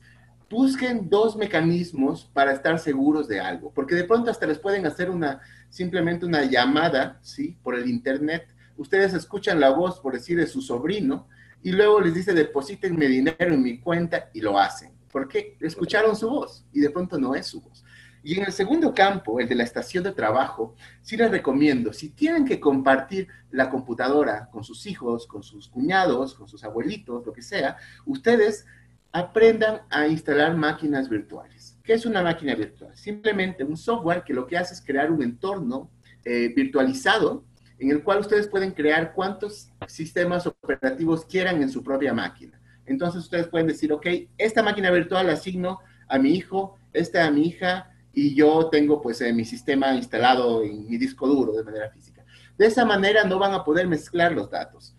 busquen 0.51 1.09
dos 1.09 1.37
mecanismos 1.37 2.29
para 2.35 2.53
estar 2.53 2.79
seguros 2.81 3.29
de 3.29 3.41
algo, 3.41 3.73
porque 3.73 3.95
de 3.95 4.03
pronto 4.03 4.31
hasta 4.31 4.47
les 4.47 4.59
pueden 4.59 4.85
hacer 4.85 5.09
una, 5.09 5.41
simplemente 5.69 6.27
una 6.27 6.45
llamada, 6.45 7.21
¿sí? 7.23 7.57
Por 7.63 7.77
el 7.77 7.89
internet. 7.89 8.53
Ustedes 8.77 9.15
escuchan 9.15 9.61
la 9.61 9.71
voz, 9.71 10.01
por 10.01 10.13
decir, 10.13 10.37
de 10.37 10.49
su 10.49 10.61
sobrino, 10.61 11.29
y 11.63 11.71
luego 11.71 12.01
les 12.01 12.15
dice, 12.15 12.35
deposítenme 12.35 13.07
dinero 13.07 13.55
en 13.55 13.63
mi 13.63 13.79
cuenta, 13.79 14.29
y 14.35 14.41
lo 14.41 14.59
hacen. 14.59 14.91
Porque 15.13 15.57
escucharon 15.61 16.17
su 16.17 16.29
voz, 16.29 16.65
y 16.73 16.81
de 16.81 16.91
pronto 16.91 17.17
no 17.17 17.37
es 17.37 17.47
su 17.47 17.61
voz. 17.61 17.85
Y 18.23 18.37
en 18.39 18.45
el 18.45 18.53
segundo 18.53 18.93
campo, 18.93 19.39
el 19.39 19.49
de 19.49 19.55
la 19.55 19.65
estación 19.65 20.03
de 20.03 20.13
trabajo, 20.13 20.75
sí 21.01 21.17
les 21.17 21.31
recomiendo, 21.31 21.93
si 21.93 22.11
tienen 22.11 22.45
que 22.45 22.59
compartir 22.59 23.29
la 23.51 23.71
computadora 23.71 24.49
con 24.51 24.65
sus 24.65 24.87
hijos, 24.87 25.27
con 25.27 25.43
sus 25.43 25.69
cuñados, 25.69 26.35
con 26.35 26.49
sus 26.49 26.65
abuelitos, 26.65 27.25
lo 27.25 27.33
que 27.33 27.43
sea, 27.43 27.77
ustedes 28.05 28.67
aprendan 29.13 29.83
a 29.91 30.07
instalar 30.07 30.57
máquinas 30.57 31.09
virtuales. 31.09 31.77
¿Qué 31.83 31.95
es 31.95 32.07
una 32.07 32.23
máquina 32.23 32.55
virtual? 32.55 32.97
Simplemente 32.97 33.65
un 33.65 33.77
software 33.77 34.23
que 34.23 34.33
lo 34.33 34.47
que 34.47 34.57
hace 34.57 34.75
es 34.75 34.83
crear 34.83 35.11
un 35.11 35.23
entorno 35.23 35.91
eh, 36.25 36.53
virtualizado 36.55 37.45
en 37.79 37.91
el 37.91 38.03
cual 38.03 38.21
ustedes 38.21 38.47
pueden 38.47 38.73
crear 38.73 39.15
cuantos 39.15 39.71
sistemas 39.89 40.47
operativos 40.47 41.25
quieran 41.25 41.63
en 41.63 41.71
su 41.71 41.83
propia 41.83 42.13
máquina. 42.13 42.61
Entonces 42.85 43.23
ustedes 43.23 43.49
pueden 43.49 43.67
decir, 43.67 43.93
ok, 43.93 44.07
esta 44.37 44.63
máquina 44.63 44.91
virtual 44.91 45.27
la 45.27 45.33
asigno 45.33 45.81
a 46.07 46.19
mi 46.19 46.35
hijo, 46.35 46.77
esta 46.93 47.27
a 47.27 47.31
mi 47.31 47.47
hija, 47.47 47.91
y 48.13 48.35
yo 48.35 48.69
tengo 48.71 49.01
pues 49.01 49.21
eh, 49.21 49.33
mi 49.33 49.45
sistema 49.45 49.95
instalado 49.95 50.63
en 50.63 50.89
mi 50.89 50.99
disco 50.99 51.27
duro 51.27 51.53
de 51.53 51.63
manera 51.63 51.91
física. 51.91 52.25
De 52.59 52.67
esa 52.67 52.85
manera 52.85 53.25
no 53.25 53.39
van 53.39 53.55
a 53.55 53.65
poder 53.65 53.87
mezclar 53.87 54.33
los 54.33 54.51
datos. 54.51 54.95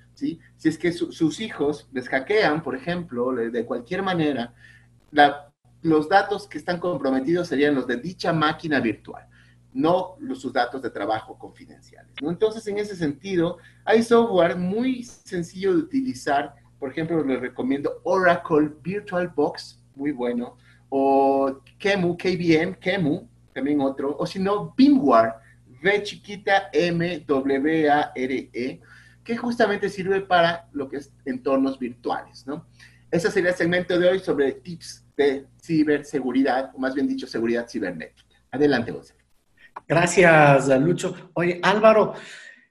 Si 0.58 0.70
es 0.70 0.78
que 0.78 0.92
sus 0.92 1.40
hijos 1.40 1.90
les 1.92 2.08
hackean, 2.08 2.62
por 2.64 2.76
ejemplo, 2.76 3.32
de 3.34 3.66
cualquier 3.66 4.04
manera, 4.04 4.54
los 5.82 6.08
datos 6.08 6.48
que 6.48 6.58
están 6.58 6.80
comprometidos 6.80 7.48
serían 7.48 7.76
los 7.76 7.88
de 7.88 7.98
dicha 7.98 8.32
máquina 8.32 8.80
virtual, 8.80 9.28
no 9.74 10.16
los, 10.20 10.42
sus 10.42 10.54
datos 10.54 10.82
de 10.82 10.90
trabajo 10.90 11.38
confidenciales. 11.38 12.14
Entonces, 12.22 12.66
en 12.68 12.78
ese 12.78 12.96
sentido, 12.96 13.58
hay 13.86 14.04
software 14.04 14.56
muy 14.56 15.04
sencillo 15.04 15.72
de 15.74 15.80
utilizar. 15.80 16.56
Por 16.80 16.92
ejemplo, 16.92 17.24
les 17.24 17.40
recomiendo 17.40 18.02
Oracle 18.04 18.72
VirtualBox, 18.82 19.80
muy 19.96 20.12
bueno, 20.12 20.58
o 20.90 21.62
Kemu, 21.80 22.18
KVM, 22.18 22.76
Kemu, 22.80 23.28
también 23.54 23.82
otro, 23.82 24.16
o 24.18 24.26
si 24.26 24.40
no, 24.40 24.74
BIMWare, 24.76 25.34
V 25.84 26.04
chiquita 26.04 26.70
M 26.72 27.24
W 27.26 27.90
A 27.90 28.12
R 28.16 28.50
E 28.54 28.82
que 29.24 29.38
justamente 29.38 29.90
sirve 29.90 30.22
para 30.22 30.68
lo 30.74 30.90
que 30.90 30.98
es 30.98 31.14
entornos 31.26 31.80
virtuales, 31.80 32.46
¿no? 32.48 32.68
Ese 33.10 33.30
sería 33.30 33.50
el 33.50 33.56
segmento 33.56 34.00
de 34.00 34.08
hoy 34.08 34.20
sobre 34.20 34.54
tips 34.54 35.06
de 35.18 35.46
ciberseguridad, 35.62 36.72
o 36.74 36.80
más 36.80 36.96
bien 36.96 37.08
dicho, 37.08 37.28
seguridad 37.28 37.68
cibernética. 37.70 38.36
Adelante, 38.52 38.92
José. 38.92 39.16
Gracias, 39.88 40.68
Lucho. 40.80 41.32
Oye, 41.34 41.60
Álvaro, 41.62 42.14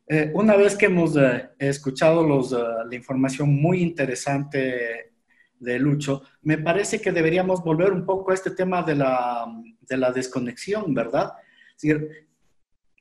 eh, 0.06 0.30
una 0.34 0.56
vez 0.56 0.76
que 0.76 0.86
hemos 0.86 1.16
eh, 1.16 1.50
escuchado 1.58 2.26
los, 2.26 2.52
eh, 2.52 2.56
la 2.88 2.94
información 2.94 3.54
muy 3.54 3.82
interesante 3.82 5.12
de 5.58 5.78
Lucho, 5.78 6.22
me 6.42 6.58
parece 6.58 7.00
que 7.00 7.12
deberíamos 7.12 7.62
volver 7.62 7.92
un 7.92 8.06
poco 8.06 8.30
a 8.30 8.34
este 8.34 8.50
tema 8.50 8.82
de 8.82 8.94
la, 8.94 9.46
de 9.82 9.96
la 9.96 10.10
desconexión, 10.10 10.94
¿verdad? 10.94 11.34
Es 11.76 11.82
decir, 11.82 12.28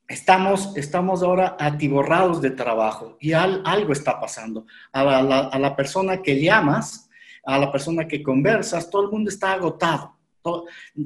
estamos, 0.10 0.76
estamos 0.76 1.22
ahora 1.22 1.56
atiborrados 1.60 2.42
de 2.42 2.50
trabajo 2.50 3.16
y 3.22 3.34
algo 3.34 3.94
está 3.94 4.20
pasando. 4.20 4.66
A 4.92 5.04
la, 5.04 5.76
persona 5.76 6.22
que 6.22 6.42
llamas, 6.42 7.10
a 7.46 7.58
la 7.58 7.72
persona 7.72 8.08
que 8.08 8.24
conversas, 8.24 8.90
todo 8.90 9.04
el 9.04 9.12
mundo 9.12 9.30
está 9.30 9.54
agotado. 9.54 10.18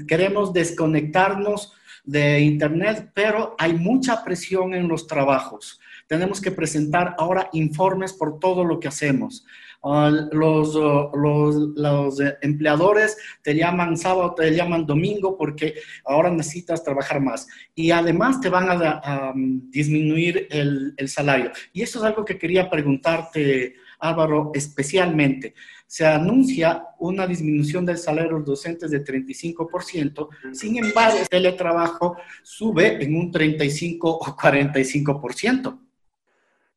queremos 0.08 0.54
desconectarnos 0.54 1.74
de 2.06 2.39
Internet, 2.42 3.12
pero 3.13 3.56
hay 3.60 3.74
mucha 3.74 4.24
presión 4.24 4.74
en 4.74 4.88
los 4.88 5.06
trabajos. 5.06 5.80
Tenemos 6.08 6.42
que 6.42 6.52
presentar 6.52 7.16
ahora 7.18 7.50
informes 7.54 8.13
por 8.13 8.39
todo 8.39 8.63
lo 8.63 8.80
que 8.80 8.88
hacemos. 8.88 9.46
Ah, 9.86 10.10
los, 10.32 10.78
ah, 10.78 11.10
los, 11.13 11.56
los, 11.76 12.17
empleadores 12.41 13.17
te 13.41 13.54
llaman 13.54 13.98
sábado, 13.98 14.34
te 14.34 14.56
llaman 14.56 14.86
domingo 14.86 15.38
porque 15.38 15.76
ahora 16.06 16.30
necesitas 16.30 16.86
trabajar 16.86 17.19
más. 17.19 17.48
Y 17.76 17.91
además 17.91 18.39
te 18.39 18.48
van 18.48 18.69
a, 18.69 19.34
disminuir 19.69 20.48
el, 20.52 20.93
el, 20.96 21.10
salario. 21.10 21.52
Y 21.74 21.82
eso 21.82 22.00
es 22.00 22.06
algo 22.06 22.24
que 22.24 22.38
quería 22.38 22.69
preguntarte, 22.69 23.76
Álvaro, 24.00 24.52
especialmente. 24.54 25.54
Se 25.86 26.06
anuncia 26.06 26.86
una 27.00 27.28
disminución 27.28 27.86
del 27.86 27.98
salario 27.98 28.32
de 28.32 28.38
los 28.38 28.46
docentes 28.46 28.89
de 28.89 29.04
35%, 29.04 30.30
sin 30.54 30.78
embargo, 30.78 31.17
el 31.19 31.28
teletrabajo 31.28 32.15
sube 32.41 33.04
en 33.04 33.15
un 33.15 33.32
35 33.32 34.10
o 34.10 34.38
45%. 34.38 35.80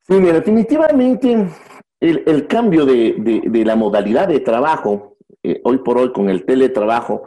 Sí, 0.09 0.14
mira, 0.14 0.35
definitivamente 0.35 1.49
el, 2.09 2.47
cambio 2.47 2.85
de, 2.85 3.62
la 3.64 3.77
modalidad 3.77 4.29
de 4.29 4.40
trabajo, 4.40 5.16
eh, 5.42 5.61
hoy 5.64 5.79
por 5.79 5.99
hoy 5.99 6.12
con 6.12 6.29
el 6.29 6.45
teletrabajo, 6.45 7.25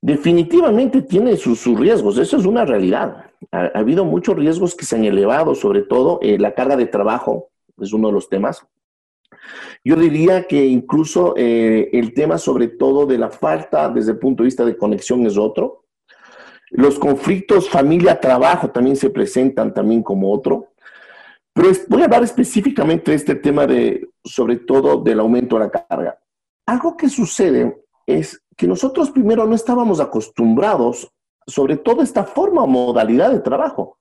definitivamente 0.00 1.02
tiene 1.02 1.36
sus, 1.36 1.64
riesgos, 1.78 2.18
eso 2.18 2.36
es 2.36 2.44
una 2.44 2.64
realidad. 2.64 3.24
Ha, 3.50 3.70
habido 3.74 4.04
muchos 4.04 4.36
riesgos 4.36 4.74
que 4.74 4.84
se 4.84 4.96
han 4.96 5.04
elevado, 5.04 5.54
sobre 5.54 5.82
todo 5.82 6.18
eh, 6.22 6.38
la 6.38 6.54
carga 6.54 6.76
de 6.76 6.86
trabajo 6.86 7.50
es 7.80 7.92
uno 7.92 8.08
de 8.08 8.14
los 8.14 8.28
temas. 8.28 8.66
Yo 9.84 9.96
diría 9.96 10.46
que 10.46 10.64
incluso 10.64 11.34
eh, 11.36 11.90
el 11.92 12.14
tema 12.14 12.38
sobre 12.38 12.68
todo 12.68 13.06
de 13.06 13.18
la 13.18 13.30
falta 13.30 13.88
desde 13.88 14.12
el 14.12 14.18
punto 14.18 14.42
de 14.42 14.46
vista 14.46 14.64
de 14.64 14.76
conexión 14.76 15.26
es 15.26 15.36
otro. 15.36 15.84
Los 16.70 16.98
conflictos 16.98 17.68
familia-trabajo 17.68 18.70
también 18.70 18.96
se 18.96 19.10
presentan 19.10 19.72
también 19.74 20.02
como 20.02 20.32
otro. 20.32 20.73
Pero 21.54 21.68
voy 21.88 22.02
a 22.02 22.06
hablar 22.06 22.24
específicamente 22.24 23.12
de 23.12 23.16
este 23.16 23.36
tema 23.36 23.66
de, 23.66 24.10
sobre 24.24 24.56
todo, 24.56 25.00
del 25.00 25.20
aumento 25.20 25.56
de 25.56 25.64
la 25.64 25.70
carga. 25.70 26.18
Algo 26.66 26.96
que 26.96 27.08
sucede 27.08 27.80
es 28.06 28.42
que 28.56 28.66
nosotros 28.66 29.10
primero 29.10 29.46
no 29.46 29.54
estábamos 29.54 30.00
acostumbrados 30.00 31.10
sobre 31.46 31.76
todo 31.76 32.02
esta 32.02 32.24
forma 32.24 32.62
o 32.62 32.66
modalidad 32.66 33.30
de 33.30 33.40
trabajo. 33.40 33.98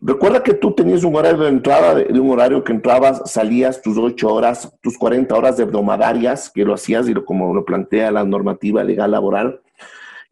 Recuerda 0.00 0.42
que 0.42 0.54
tú 0.54 0.72
tenías 0.72 1.02
un 1.02 1.16
horario 1.16 1.38
de 1.38 1.48
entrada, 1.48 1.94
de, 1.94 2.20
un 2.20 2.30
horario 2.30 2.62
que 2.62 2.72
entrabas, 2.72 3.22
salías 3.24 3.82
tus 3.82 3.98
ocho 3.98 4.32
horas, 4.32 4.72
tus 4.80 4.96
40 4.96 5.34
horas 5.34 5.56
de 5.56 5.64
hebdomadarias, 5.64 6.50
que 6.50 6.64
lo 6.64 6.74
hacías 6.74 7.08
y 7.08 7.14
lo, 7.14 7.24
como 7.24 7.52
lo 7.52 7.64
plantea 7.64 8.12
la 8.12 8.24
normativa 8.24 8.84
legal 8.84 9.10
laboral, 9.10 9.60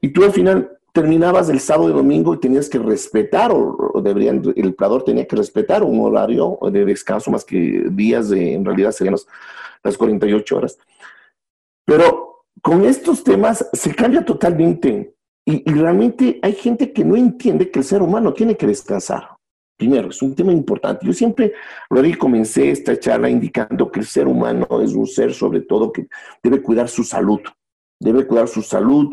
y 0.01 0.11
tú 0.11 0.23
al 0.23 0.33
final 0.33 0.76
terminabas 0.97 1.51
el 1.51 1.61
sábado 1.61 1.91
y 1.91 1.93
domingo 1.93 2.33
y 2.33 2.41
tenías 2.41 2.71
que 2.71 2.79
respetar, 2.79 3.53
o, 3.53 4.01
deberían, 4.03 4.43
el 4.57 4.69
empleador 4.69 5.05
tenía 5.05 5.27
que 5.27 5.37
respetar 5.37 5.83
un 5.83 6.01
horario 6.01 6.59
de 6.73 6.87
descanso 6.87 7.31
más 7.31 7.45
que 7.45 7.85
días 7.91 8.31
de, 8.31 8.55
en 8.55 8.65
realidad 8.65 8.93
serían 8.93 9.17
las 9.83 9.99
48 9.99 10.57
horas. 10.57 10.79
Pero 11.85 12.47
con 12.63 12.83
estos 12.87 13.23
temas 13.23 13.69
se 13.75 13.95
cambia 13.95 14.25
totalmente 14.25 15.15
y, 15.45 15.71
y, 15.71 15.75
realmente 15.75 16.41
hay 16.41 16.55
gente 16.55 16.95
que 16.95 17.05
no 17.05 17.15
entiende 17.15 17.71
que 17.71 17.81
el 17.81 17.85
ser 17.85 18.01
humano 18.01 18.33
tiene 18.33 18.57
que 18.57 18.67
descansar. 18.67 19.37
Primero, 19.77 20.09
es 20.09 20.23
un 20.23 20.35
tema 20.35 20.51
importante. 20.51 21.05
Yo 21.05 21.13
siempre 21.13 21.53
lo 21.91 22.01
dije, 22.01 22.17
comencé 22.17 22.71
esta 22.71 22.99
charla 22.99 23.29
indicando 23.29 23.93
que 23.93 24.01
el 24.01 24.07
ser 24.07 24.27
humano 24.27 24.67
es 24.81 24.95
un 24.95 25.07
ser 25.07 25.35
sobre 25.35 25.61
todo 25.61 25.93
que 25.93 26.07
debe 26.43 26.63
cuidar 26.63 26.89
su 26.89 27.05
salud 27.05 27.41
debe 27.99 28.27
cuidar 28.27 28.49
su 28.49 28.63
salud, 28.63 29.11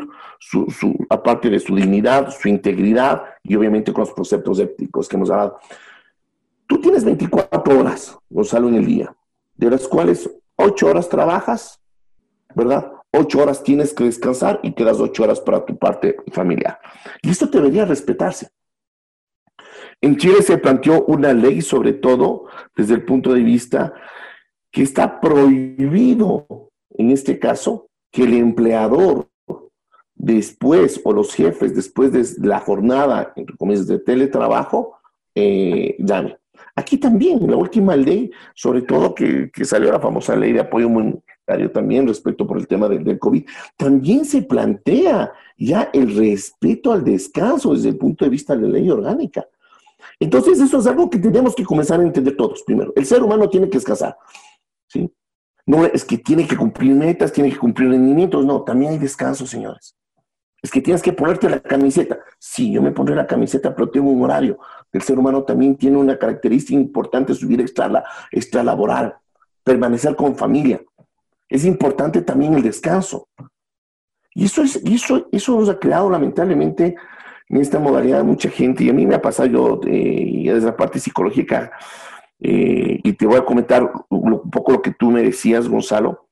aparte 1.08 1.50
de 1.50 1.58
su 1.58 1.74
dignidad, 1.74 2.30
su 2.30 2.48
integridad 2.48 3.22
y 3.42 3.56
obviamente 3.56 3.92
con 3.92 4.02
los 4.02 4.14
conceptos 4.14 4.58
éticos 4.58 5.08
que 5.08 5.16
hemos 5.16 5.30
hablado. 5.30 5.58
Tú 6.66 6.80
tienes 6.80 7.04
24 7.04 7.78
horas, 7.78 8.18
Gonzalo, 8.28 8.68
en 8.68 8.76
el 8.76 8.86
día, 8.86 9.14
de 9.56 9.70
las 9.70 9.86
cuales 9.86 10.30
8 10.56 10.86
horas 10.86 11.08
trabajas, 11.08 11.80
¿verdad? 12.54 12.92
8 13.12 13.42
horas 13.42 13.62
tienes 13.62 13.92
que 13.92 14.04
descansar 14.04 14.60
y 14.62 14.72
quedas 14.72 14.98
8 15.00 15.22
horas 15.22 15.40
para 15.40 15.64
tu 15.64 15.76
parte 15.78 16.16
familiar. 16.32 16.78
Y 17.22 17.30
esto 17.30 17.46
debería 17.46 17.84
respetarse. 17.84 18.48
En 20.00 20.16
Chile 20.16 20.42
se 20.42 20.58
planteó 20.58 21.04
una 21.04 21.32
ley, 21.32 21.62
sobre 21.62 21.92
todo 21.92 22.46
desde 22.76 22.94
el 22.94 23.04
punto 23.04 23.32
de 23.32 23.40
vista 23.40 23.94
que 24.70 24.82
está 24.82 25.20
prohibido, 25.20 26.70
en 26.90 27.10
este 27.10 27.38
caso, 27.38 27.88
que 28.14 28.22
el 28.22 28.34
empleador 28.34 29.28
después 30.14 31.00
o 31.04 31.12
los 31.12 31.34
jefes 31.34 31.74
después 31.74 32.12
de 32.12 32.46
la 32.46 32.60
jornada, 32.60 33.32
entre 33.34 33.56
comillas, 33.56 33.88
de 33.88 33.98
teletrabajo, 33.98 34.98
eh, 35.34 35.96
llame. 35.98 36.38
Aquí 36.76 36.96
también, 36.96 37.50
la 37.50 37.56
última 37.56 37.96
ley, 37.96 38.30
sobre 38.54 38.82
todo 38.82 39.16
que, 39.16 39.50
que 39.52 39.64
salió 39.64 39.90
la 39.90 39.98
famosa 39.98 40.36
ley 40.36 40.52
de 40.52 40.60
apoyo 40.60 40.86
humanitario 40.86 41.72
también 41.72 42.06
respecto 42.06 42.46
por 42.46 42.56
el 42.56 42.68
tema 42.68 42.88
del, 42.88 43.02
del 43.02 43.18
COVID, 43.18 43.44
también 43.76 44.24
se 44.24 44.42
plantea 44.42 45.32
ya 45.58 45.90
el 45.92 46.14
respeto 46.14 46.92
al 46.92 47.02
descanso 47.02 47.74
desde 47.74 47.88
el 47.88 47.98
punto 47.98 48.24
de 48.24 48.30
vista 48.30 48.54
de 48.54 48.62
la 48.62 48.68
ley 48.68 48.88
orgánica. 48.88 49.44
Entonces, 50.20 50.60
eso 50.60 50.78
es 50.78 50.86
algo 50.86 51.10
que 51.10 51.18
tenemos 51.18 51.56
que 51.56 51.64
comenzar 51.64 51.98
a 51.98 52.04
entender 52.04 52.36
todos. 52.36 52.62
Primero, 52.62 52.92
el 52.94 53.06
ser 53.06 53.24
humano 53.24 53.50
tiene 53.50 53.68
que 53.68 53.78
descansar. 53.78 54.16
¿sí? 54.86 55.10
No 55.66 55.86
es 55.86 56.04
que 56.04 56.18
tiene 56.18 56.46
que 56.46 56.56
cumplir 56.56 56.94
metas, 56.94 57.32
tiene 57.32 57.50
que 57.50 57.58
cumplir 57.58 57.90
rendimientos. 57.90 58.44
No, 58.44 58.62
también 58.62 58.92
hay 58.92 58.98
descanso, 58.98 59.46
señores. 59.46 59.96
Es 60.62 60.70
que 60.70 60.80
tienes 60.80 61.02
que 61.02 61.12
ponerte 61.12 61.48
la 61.48 61.60
camiseta. 61.60 62.18
Sí, 62.38 62.72
yo 62.72 62.82
me 62.82 62.90
pondré 62.90 63.14
la 63.14 63.26
camiseta, 63.26 63.74
pero 63.74 63.90
tengo 63.90 64.10
un 64.10 64.22
horario. 64.22 64.58
El 64.92 65.02
ser 65.02 65.18
humano 65.18 65.42
también 65.42 65.76
tiene 65.76 65.96
una 65.96 66.18
característica 66.18 66.78
importante, 66.78 67.34
subir 67.34 67.60
extra, 67.60 68.04
extra 68.30 68.62
laboral, 68.62 69.14
permanecer 69.62 70.16
con 70.16 70.36
familia. 70.36 70.80
Es 71.48 71.64
importante 71.64 72.22
también 72.22 72.54
el 72.54 72.62
descanso. 72.62 73.28
Y 74.34 74.46
eso, 74.46 74.62
es, 74.62 74.76
eso, 74.76 75.28
eso 75.30 75.58
nos 75.58 75.68
ha 75.68 75.78
creado 75.78 76.10
lamentablemente 76.10 76.96
en 77.48 77.60
esta 77.60 77.78
modalidad 77.78 78.24
mucha 78.24 78.48
gente, 78.48 78.84
y 78.84 78.90
a 78.90 78.92
mí 78.92 79.06
me 79.06 79.14
ha 79.14 79.22
pasado 79.22 79.48
yo 79.48 79.80
eh, 79.86 80.42
desde 80.46 80.66
la 80.66 80.76
parte 80.76 80.98
psicológica, 80.98 81.72
eh, 82.40 83.00
y 83.02 83.12
te 83.14 83.26
voy 83.26 83.36
a 83.36 83.44
comentar 83.44 83.90
un 84.08 84.50
poco 84.50 84.72
lo 84.72 84.82
que 84.82 84.92
tú 84.92 85.10
me 85.10 85.22
decías, 85.22 85.68
Gonzalo. 85.68 86.28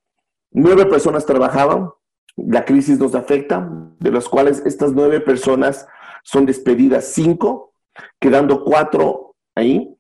Nueve 0.51 0.87
personas 0.87 1.25
trabajaban, 1.25 1.91
la 2.37 2.65
crisis 2.65 2.99
nos 2.99 3.15
afecta, 3.15 3.69
de 3.99 4.11
las 4.11 4.29
cuales 4.29 4.63
estas 4.67 4.93
nueve 4.93 5.21
personas 5.21 5.87
son 6.23 6.47
despedidas 6.47 7.07
cinco, 7.13 7.75
quedando 8.21 8.65
cuatro 8.65 9.35
ahí. 9.55 9.97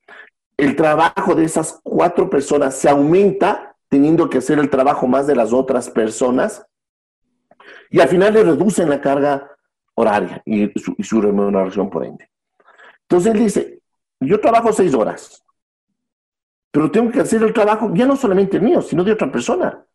El 0.57 0.77
trabajo 0.77 1.35
de 1.35 1.45
esas 1.45 1.81
cuatro 1.83 2.29
personas 2.29 2.75
se 2.75 2.88
aumenta 2.88 3.77
teniendo 3.88 4.31
que 4.31 4.38
hacer 4.38 4.59
el 4.59 4.71
trabajo 4.71 5.07
más 5.07 5.27
de 5.27 5.37
las 5.37 5.53
otras 5.53 5.91
personas 5.91 6.67
y 7.91 8.01
al 8.01 8.09
final 8.09 8.33
le 8.33 8.43
reducen 8.43 8.88
la 8.88 9.01
carga 9.01 9.51
horaria 9.95 10.43
y 10.47 10.73
su, 11.03 11.21
remuneración 11.21 11.91
por 11.91 12.05
ende. 12.05 12.31
Entonces 13.03 13.35
él 13.35 13.38
dice, 13.38 13.81
yo 14.21 14.41
trabajo 14.41 14.73
seis 14.73 14.95
horas, 14.95 15.41
pero 16.73 16.91
tengo 16.91 17.13
que 17.13 17.21
hacer 17.21 17.43
el 17.43 17.53
trabajo 17.53 17.93
ya 17.95 18.07
no 18.07 18.17
solamente 18.17 18.59
mío, 18.59 18.83
sino 18.83 19.05
de 19.05 19.13
otra 19.13 19.31
persona. 19.31 19.87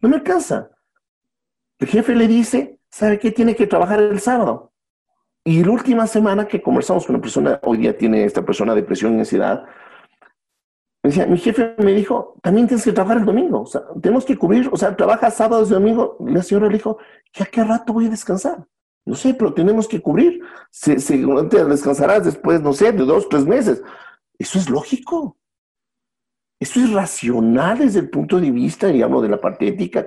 No 0.00 0.08
me 0.08 0.16
alcanza. 0.16 0.70
El 1.78 1.88
jefe 1.88 2.14
le 2.14 2.28
dice, 2.28 2.78
¿sabe 2.90 3.18
qué? 3.18 3.32
Tiene 3.32 3.56
que 3.56 3.66
trabajar 3.66 4.00
el 4.00 4.20
sábado. 4.20 4.72
Y 5.42 5.64
la 5.64 5.72
última 5.72 6.06
semana 6.06 6.46
que 6.46 6.60
conversamos 6.60 7.06
con 7.06 7.16
una 7.16 7.22
persona, 7.22 7.58
hoy 7.62 7.78
día 7.78 7.96
tiene 7.96 8.24
esta 8.24 8.44
persona 8.44 8.74
depresión 8.74 9.16
y 9.16 9.20
ansiedad, 9.20 9.64
me 11.02 11.08
decía, 11.08 11.26
mi 11.26 11.38
jefe 11.38 11.74
me 11.78 11.94
dijo, 11.94 12.36
también 12.42 12.66
tienes 12.66 12.84
que 12.84 12.92
trabajar 12.92 13.18
el 13.18 13.24
domingo, 13.24 13.62
o 13.62 13.66
sea, 13.66 13.82
tenemos 14.02 14.26
que 14.26 14.36
cubrir, 14.36 14.68
o 14.70 14.76
sea, 14.76 14.94
trabaja 14.94 15.30
sábados 15.30 15.70
y 15.70 15.74
domingo. 15.74 16.18
La 16.26 16.42
señora 16.42 16.66
le 16.66 16.74
dijo, 16.74 16.98
¿ya 17.32 17.46
qué 17.46 17.64
rato 17.64 17.94
voy 17.94 18.06
a 18.06 18.10
descansar? 18.10 18.66
No 19.06 19.14
sé, 19.14 19.32
pero 19.32 19.54
tenemos 19.54 19.88
que 19.88 20.02
cubrir. 20.02 20.42
Se, 20.70 20.96
te 20.96 21.64
descansarás 21.64 22.26
después, 22.26 22.60
no 22.60 22.74
sé, 22.74 22.92
de 22.92 23.04
dos, 23.04 23.30
tres 23.30 23.46
meses. 23.46 23.82
Eso 24.38 24.58
es 24.58 24.68
lógico. 24.68 25.38
¿Eso 26.60 26.78
es 26.78 26.92
racional 26.92 27.78
desde 27.78 28.00
el 28.00 28.10
punto 28.10 28.38
de 28.38 28.50
vista, 28.50 28.88
digamos, 28.88 29.22
de 29.22 29.30
la 29.30 29.40
parte 29.40 29.66
ética? 29.66 30.06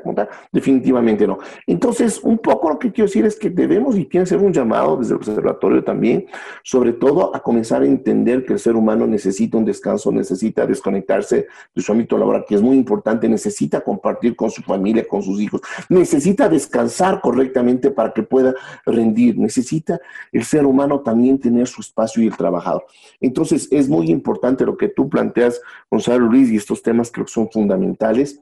Definitivamente 0.51 1.25
no. 1.25 1.39
Entonces, 1.65 2.19
un 2.21 2.37
poco 2.37 2.69
lo 2.69 2.77
que 2.77 2.91
quiero 2.91 3.07
decir 3.07 3.25
es 3.25 3.37
que 3.37 3.49
debemos 3.49 3.97
y 3.97 4.05
tiene 4.05 4.25
que 4.25 4.29
ser 4.29 4.37
un 4.37 4.53
llamado 4.53 4.97
desde 4.97 5.13
el 5.13 5.17
observatorio 5.17 5.83
también, 5.83 6.27
sobre 6.61 6.93
todo 6.93 7.35
a 7.35 7.39
comenzar 7.39 7.81
a 7.81 7.87
entender 7.87 8.45
que 8.45 8.53
el 8.53 8.59
ser 8.59 8.75
humano 8.75 9.07
necesita 9.07 9.57
un 9.57 9.65
descanso, 9.65 10.11
necesita 10.11 10.67
desconectarse 10.67 11.47
de 11.73 11.81
su 11.81 11.91
ámbito 11.91 12.19
laboral, 12.19 12.45
que 12.47 12.53
es 12.53 12.61
muy 12.61 12.77
importante, 12.77 13.27
necesita 13.27 13.81
compartir 13.81 14.35
con 14.35 14.51
su 14.51 14.61
familia, 14.61 15.07
con 15.07 15.23
sus 15.23 15.41
hijos, 15.41 15.61
necesita 15.89 16.47
descansar 16.47 17.19
correctamente 17.19 17.89
para 17.89 18.13
que 18.13 18.21
pueda 18.21 18.53
rendir, 18.85 19.39
necesita 19.39 19.99
el 20.31 20.43
ser 20.43 20.67
humano 20.67 20.99
también 20.99 21.39
tener 21.39 21.65
su 21.65 21.81
espacio 21.81 22.21
y 22.21 22.27
el 22.27 22.37
trabajador. 22.37 22.85
Entonces, 23.19 23.67
es 23.71 23.89
muy 23.89 24.11
importante 24.11 24.65
lo 24.67 24.77
que 24.77 24.89
tú 24.89 25.09
planteas, 25.09 25.59
Gonzalo 25.89 26.27
Luis, 26.27 26.42
y 26.51 26.57
estos 26.57 26.81
temas 26.81 27.11
creo 27.11 27.25
que 27.25 27.31
son 27.31 27.49
fundamentales 27.49 28.39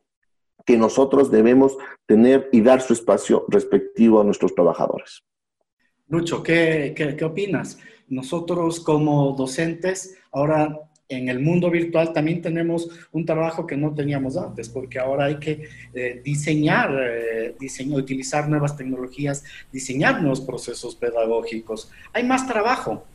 que 0.65 0.77
nosotros 0.77 1.31
debemos 1.31 1.77
tener 2.05 2.49
y 2.51 2.61
dar 2.61 2.81
su 2.81 2.93
espacio 2.93 3.45
respectivo 3.47 4.21
a 4.21 4.23
nuestros 4.23 4.53
trabajadores. 4.53 5.23
Lucho, 6.07 6.43
¿qué, 6.43 6.93
qué, 6.95 7.25
opinas? 7.25 7.79
Nosotros 8.09 8.79
como 8.81 9.31
docentes, 9.31 10.17
ahora 10.31 10.77
en 11.07 11.29
el 11.29 11.39
mundo 11.39 11.69
virtual 11.69 12.13
también 12.13 12.41
tenemos 12.41 12.89
un 13.11 13.25
trabajo 13.25 13.65
que 13.65 13.77
no 13.77 13.93
teníamos 13.93 14.37
antes, 14.37 14.69
porque 14.69 14.99
ahora 14.99 15.25
hay 15.25 15.39
que 15.39 15.67
eh, 15.93 16.21
diseñar, 16.23 16.89
eh, 16.99 17.55
utilizar 17.91 18.49
nuevas 18.49 18.77
tecnologías, 18.77 19.43
diseñar 19.71 20.21
nuevos 20.21 20.41
procesos 20.41 20.95
pedagógicos. 20.95 21.91
Hay 22.13 22.23
más 22.23 22.47
trabajo, 22.47 23.05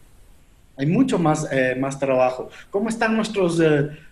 hay 0.77 0.87
mucho 0.87 1.19
más, 1.19 1.47
eh, 1.51 1.77
más 1.79 1.99
trabajo. 1.99 2.51
¿Cómo 2.71 2.89
están 2.89 3.17
nuestros 3.17 3.61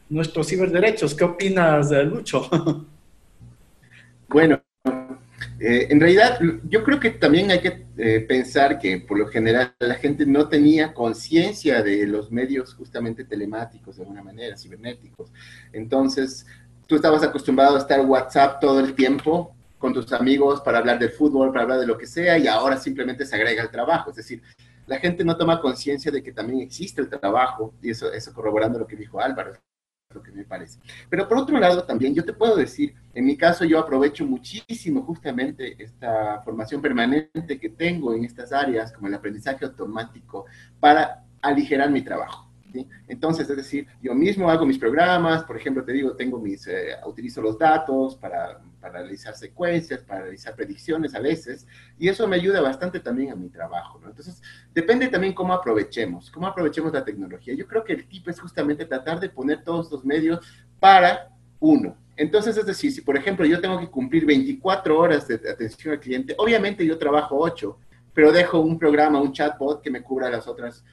nuestros 0.09 0.49
ciberderechos. 0.49 1.15
¿Qué 1.15 1.25
opinas, 1.25 1.91
Lucho? 1.91 2.49
Bueno, 4.27 4.61
eh, 5.61 5.87
en 5.91 6.01
realidad 6.01 6.41
yo 6.69 6.83
creo 6.83 6.99
que 6.99 7.11
también 7.11 7.53
hay 7.53 7.61
que 7.61 7.87
eh, 7.97 8.19
pensar 8.27 8.81
que 8.81 8.99
por 8.99 9.17
lo 9.17 9.29
general 9.29 9.73
la 9.79 9.95
gente 9.95 10.27
no 10.27 10.49
tenía 10.49 10.93
conciencia 10.93 11.85
de 11.85 12.05
los 12.09 12.33
medios 12.33 12.75
justamente 12.75 13.23
telemáticos 13.23 13.97
de 13.97 14.03
alguna 14.03 14.25
manera, 14.25 14.57
cibernéticos. 14.57 15.31
Entonces, 15.73 16.47
tú 16.89 16.97
estabas 16.97 17.23
acostumbrado 17.23 17.77
a 17.77 17.79
estar 17.79 18.01
WhatsApp 18.01 18.61
todo 18.61 18.81
el 18.81 18.95
tiempo 18.95 19.55
con 19.79 19.93
tus 19.93 20.13
amigos 20.13 20.61
para 20.63 20.79
hablar 20.79 20.99
del 20.99 21.11
fútbol, 21.11 21.53
para 21.53 21.63
hablar 21.63 21.79
de 21.79 21.87
lo 21.87 21.97
que 21.97 22.07
sea, 22.07 22.37
y 22.37 22.49
ahora 22.49 22.77
simplemente 22.77 23.25
se 23.25 23.37
agrega 23.37 23.63
el 23.63 23.71
trabajo. 23.71 24.11
Es 24.11 24.17
decir, 24.17 24.43
la 24.87 24.99
gente 24.99 25.25
no 25.25 25.37
toma 25.37 25.61
conciencia 25.61 26.11
de 26.11 26.23
que 26.23 26.33
también 26.33 26.61
existe 26.61 27.01
el 27.01 27.09
trabajo, 27.09 27.75
y 27.83 27.91
eso, 27.91 28.13
eso 28.13 28.33
corroborando 28.33 28.79
lo 28.79 28.87
que 28.87 28.97
dijo 28.97 29.21
Álvaro, 29.21 29.55
lo 30.15 30.23
que 30.23 30.31
me 30.31 30.45
parece. 30.45 30.79
Pero 31.09 31.29
por 31.29 31.39
otro 31.39 31.59
lado, 31.59 31.85
también 31.85 32.15
yo 32.15 32.25
te 32.25 32.33
puedo 32.33 32.57
decir, 32.57 32.95
en 33.15 33.25
mi 33.25 33.37
caso 33.37 33.65
yo 33.65 33.79
aprovecho 33.79 34.25
muchísimo 34.25 35.03
justamente 35.03 35.83
esta 35.83 36.41
formación 36.43 36.81
permanente 36.81 37.59
que 37.59 37.71
tengo 37.71 38.15
en 38.15 38.25
estas 38.25 38.53
áreas, 38.53 38.93
como 38.93 39.09
el 39.09 39.15
aprendizaje 39.15 39.65
automático, 39.65 40.47
para 40.79 41.25
aligerar 41.43 41.91
mi 41.91 42.03
trabajo. 42.03 42.44
Entonces, 43.09 43.49
es 43.49 43.57
decir, 43.57 43.87
yo 44.03 44.15
mismo 44.15 44.51
hago 44.51 44.67
mis 44.67 44.79
programas, 44.79 45.45
por 45.45 45.57
ejemplo, 45.57 45.85
te 45.85 45.93
digo, 45.93 46.15
tengo 46.17 46.39
mis, 46.39 46.67
eh, 46.67 46.97
utilizo 47.07 47.41
los 47.41 47.59
datos 47.59 48.17
para, 48.17 48.61
para, 48.81 49.01
realizar 49.01 49.35
secuencias, 49.35 50.01
para 50.01 50.23
realizar 50.23 50.55
predicciones 50.55 51.15
a 51.15 51.21
veces, 51.21 51.67
y 51.99 52.09
eso 52.09 52.27
me 52.27 52.37
ayuda 52.37 52.61
bastante 52.61 53.01
también 53.01 53.31
a 53.33 53.37
mi 53.37 53.49
trabajo, 53.49 53.99
¿no? 54.01 54.09
Entonces, 54.09 54.43
depende 54.73 55.09
también 55.09 55.33
cómo 55.33 55.53
aprovechemos, 55.53 56.31
cómo 56.31 56.47
aprovechemos 56.47 56.93
la 56.93 57.05
tecnología. 57.05 57.55
Yo 57.55 57.67
creo 57.67 57.85
que 57.85 57.93
el 57.93 58.09
tip 58.09 58.29
es 58.29 58.41
justamente 58.41 58.85
tratar 58.85 59.21
de 59.21 59.29
poner 59.29 59.63
todos 59.63 59.91
los 59.91 60.05
medios 60.05 60.41
para 60.81 61.31
uno. 61.61 61.97
Entonces, 62.17 62.57
es 62.57 62.67
decir, 62.67 62.93
si 62.93 63.01
por 63.01 63.17
ejemplo 63.17 63.45
yo 63.45 63.61
tengo 63.61 63.79
que 63.79 63.89
cumplir 63.89 64.25
24 64.25 64.99
horas 64.99 65.27
de 65.27 65.35
atención 65.51 65.95
al 65.95 66.01
cliente, 66.01 66.35
obviamente 66.39 66.87
yo 66.87 66.97
trabajo 66.97 67.37
8, 67.39 67.79
pero 68.13 68.31
dejo 68.31 68.61
un 68.61 68.79
programa, 68.79 69.21
un 69.21 69.33
chatbot 69.33 69.83
que 69.83 69.91
me 69.91 70.03
cubra 70.03 70.31
las 70.31 70.47
otras 70.47 70.85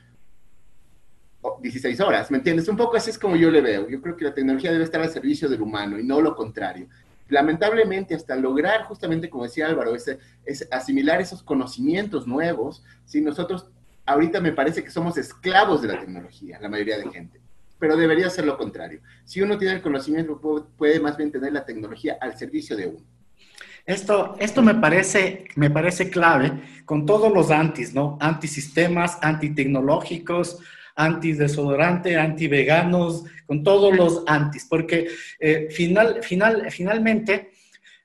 16 1.61 1.99
horas, 2.01 2.29
¿me 2.31 2.37
entiendes? 2.37 2.67
Un 2.67 2.77
poco 2.77 2.97
así 2.97 3.09
es 3.09 3.17
como 3.17 3.35
yo 3.35 3.49
le 3.49 3.61
veo. 3.61 3.89
Yo 3.89 4.01
creo 4.01 4.15
que 4.15 4.25
la 4.25 4.33
tecnología 4.33 4.71
debe 4.71 4.83
estar 4.83 5.01
al 5.01 5.09
servicio 5.09 5.49
del 5.49 5.61
humano 5.61 5.99
y 5.99 6.03
no 6.03 6.21
lo 6.21 6.35
contrario. 6.35 6.87
Lamentablemente, 7.29 8.13
hasta 8.13 8.35
lograr 8.35 8.83
justamente, 8.83 9.29
como 9.29 9.45
decía 9.45 9.67
Álvaro, 9.67 9.95
ese, 9.95 10.19
asimilar 10.69 11.21
esos 11.21 11.41
conocimientos 11.41 12.27
nuevos, 12.27 12.83
si 13.05 13.21
nosotros 13.21 13.67
ahorita 14.05 14.41
me 14.41 14.51
parece 14.51 14.83
que 14.83 14.89
somos 14.89 15.17
esclavos 15.17 15.81
de 15.81 15.87
la 15.87 15.99
tecnología, 15.99 16.59
la 16.59 16.67
mayoría 16.67 16.97
de 16.97 17.09
gente, 17.09 17.39
pero 17.79 17.95
debería 17.95 18.29
ser 18.29 18.45
lo 18.45 18.57
contrario. 18.57 18.99
Si 19.23 19.41
uno 19.41 19.57
tiene 19.57 19.75
el 19.75 19.81
conocimiento, 19.81 20.39
puede, 20.77 20.99
más 20.99 21.15
bien 21.15 21.31
tener 21.31 21.53
la 21.53 21.65
tecnología 21.65 22.17
al 22.19 22.37
servicio 22.37 22.75
de 22.75 22.87
uno. 22.87 23.05
Esto, 23.85 24.35
esto 24.37 24.61
me, 24.61 24.75
parece, 24.75 25.45
me 25.55 25.71
parece 25.71 26.09
clave 26.09 26.83
con 26.85 27.05
todos 27.05 27.33
los 27.33 27.49
antis, 27.49 27.93
¿no? 27.93 28.17
Antisistemas, 28.19 29.17
antitecnológicos, 29.21 30.59
antidesodorante, 30.95 32.17
anti-veganos, 32.17 33.23
con 33.45 33.63
todos 33.63 33.95
los 33.95 34.23
antis, 34.27 34.65
porque 34.69 35.07
eh, 35.39 35.67
final, 35.71 36.23
final, 36.23 36.71
finalmente 36.71 37.51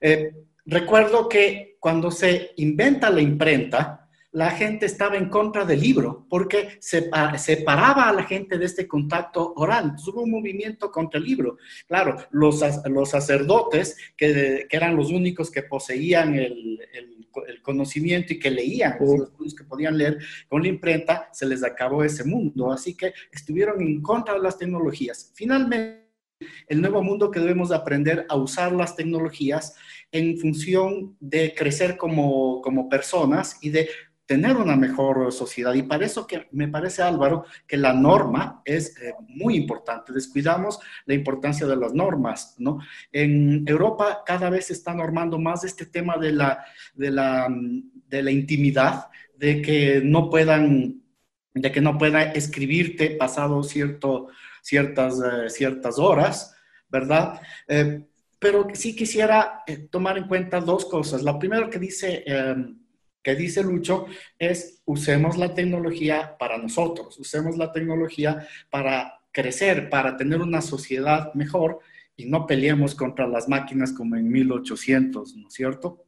eh, 0.01 0.33
recuerdo 0.65 1.29
que 1.29 1.77
cuando 1.79 2.11
se 2.11 2.53
inventa 2.57 3.11
la 3.11 3.21
imprenta, 3.21 4.09
la 4.33 4.51
gente 4.51 4.85
estaba 4.85 5.17
en 5.17 5.31
contra 5.31 5.65
del 5.65 5.81
libro 5.81 6.27
porque 6.29 6.77
se, 6.81 7.09
separaba 7.39 8.09
a 8.09 8.13
la 8.13 8.25
gente 8.25 8.59
de 8.59 8.67
este 8.67 8.87
contacto 8.87 9.55
oral. 9.57 9.95
hubo 10.07 10.23
un 10.23 10.31
movimiento 10.31 10.91
contra 10.91 11.19
el 11.19 11.25
libro. 11.25 11.57
Claro, 11.89 12.17
los, 12.33 12.61
los 12.87 13.09
sacerdotes, 13.09 13.97
que, 14.15 14.67
que, 14.69 14.77
eran 14.77 14.95
los 14.95 15.11
únicos 15.11 15.51
que 15.51 15.63
poseían 15.63 16.35
el, 16.35 16.87
el 16.93 17.16
el 17.47 17.61
conocimiento 17.63 18.33
y 18.33 18.39
que 18.39 18.51
leían, 18.51 18.97
los 19.39 19.55
que 19.55 19.65
podían 19.65 19.99
leer 19.99 20.19
con 20.49 20.63
la 20.63 20.69
imprenta, 20.69 21.29
se 21.33 21.47
les 21.47 21.63
acabó 21.63 22.05
ese 22.05 22.25
mundo. 22.25 22.73
Así 22.73 22.97
que 22.97 23.13
estuvieron 23.33 23.81
en 23.83 24.03
contra 24.03 24.35
de 24.35 24.41
las 24.41 24.59
tecnologías. 24.59 25.33
Finalmente, 25.35 26.07
el 26.69 26.81
nuevo 26.81 27.03
mundo 27.03 27.31
que 27.31 27.41
debemos 27.41 27.73
aprender 27.73 28.27
a 28.29 28.37
usar 28.37 28.73
las 28.73 28.95
tecnologías 28.95 29.75
en 30.13 30.39
función 30.39 31.17
de 31.19 31.55
crecer 31.55 31.97
como, 31.97 32.61
como 32.61 32.89
personas 32.89 33.59
y 33.63 33.71
de 33.71 33.89
tener 34.27 34.57
una 34.57 34.77
mejor 34.77 35.33
sociedad. 35.33 35.73
Y 35.75 35.85
para 35.85 36.05
eso 36.05 36.27
que 36.27 36.49
me 36.51 36.69
parece, 36.69 37.03
Álvaro, 37.03 37.45
que 37.67 37.77
la 37.77 37.93
norma 37.93 38.61
es 38.65 39.01
eh, 39.01 39.15
muy 39.29 39.55
importante. 39.55 40.13
Descuidamos 40.13 40.81
la 41.07 41.15
importancia 41.15 41.67
de 41.67 41.77
las 41.77 41.95
normas, 41.95 42.57
¿no? 42.59 42.81
En 43.13 43.65
Europa 43.67 44.23
cada 44.27 44.51
vez 44.51 44.67
se 44.67 44.73
está 44.73 44.93
normando 44.93 45.39
más 45.39 45.63
este 45.65 45.87
tema 45.87 46.17
de 46.17 46.33
la, 46.33 46.65
de 46.95 47.11
la, 47.13 47.49
de 47.49 48.23
la 48.23 48.31
intimidad, 48.33 49.07
de 49.37 49.63
que 49.63 50.01
no 50.05 50.29
puedan, 50.29 51.03
de 51.55 51.73
que 51.73 51.81
no 51.81 51.97
pueda 51.97 52.23
escribirte 52.23 53.11
pasado 53.11 53.63
cierto, 53.63 54.29
ciertas, 54.61 55.21
eh, 55.21 55.51
ciertas 55.51 56.01
horas, 56.01 56.57
¿verdad? 56.89 57.41
Eh, 57.69 58.03
pero 58.41 58.67
sí 58.75 58.95
quisiera 58.95 59.63
tomar 59.91 60.19
en 60.19 60.27
cuenta 60.27 60.61
dos 60.61 60.85
cosas. 60.85 61.23
La 61.23 61.39
primera 61.39 61.71
que 61.71 61.79
dice 61.79 62.23
que 63.27 63.35
dice 63.35 63.65
Lucho 63.65 64.07
es 64.39 64.83
usemos 64.85 65.37
la 65.37 65.53
tecnología 65.53 66.37
para 66.39 66.59
nosotros, 66.59 67.19
usemos 67.19 67.57
la 67.57 67.73
tecnología 67.73 68.47
para 68.71 69.19
crecer, 69.33 69.91
para 69.91 70.17
tener 70.17 70.41
una 70.41 70.63
sociedad 70.63 71.35
mejor 71.35 71.81
y 72.17 72.27
no 72.27 72.47
peleemos 72.47 72.95
contra 72.95 73.27
las 73.27 73.49
máquinas 73.49 73.91
como 73.91 74.15
en 74.15 74.31
1800, 74.31 75.35
¿no 75.39 75.49
es 75.49 75.55
cierto? 75.55 76.05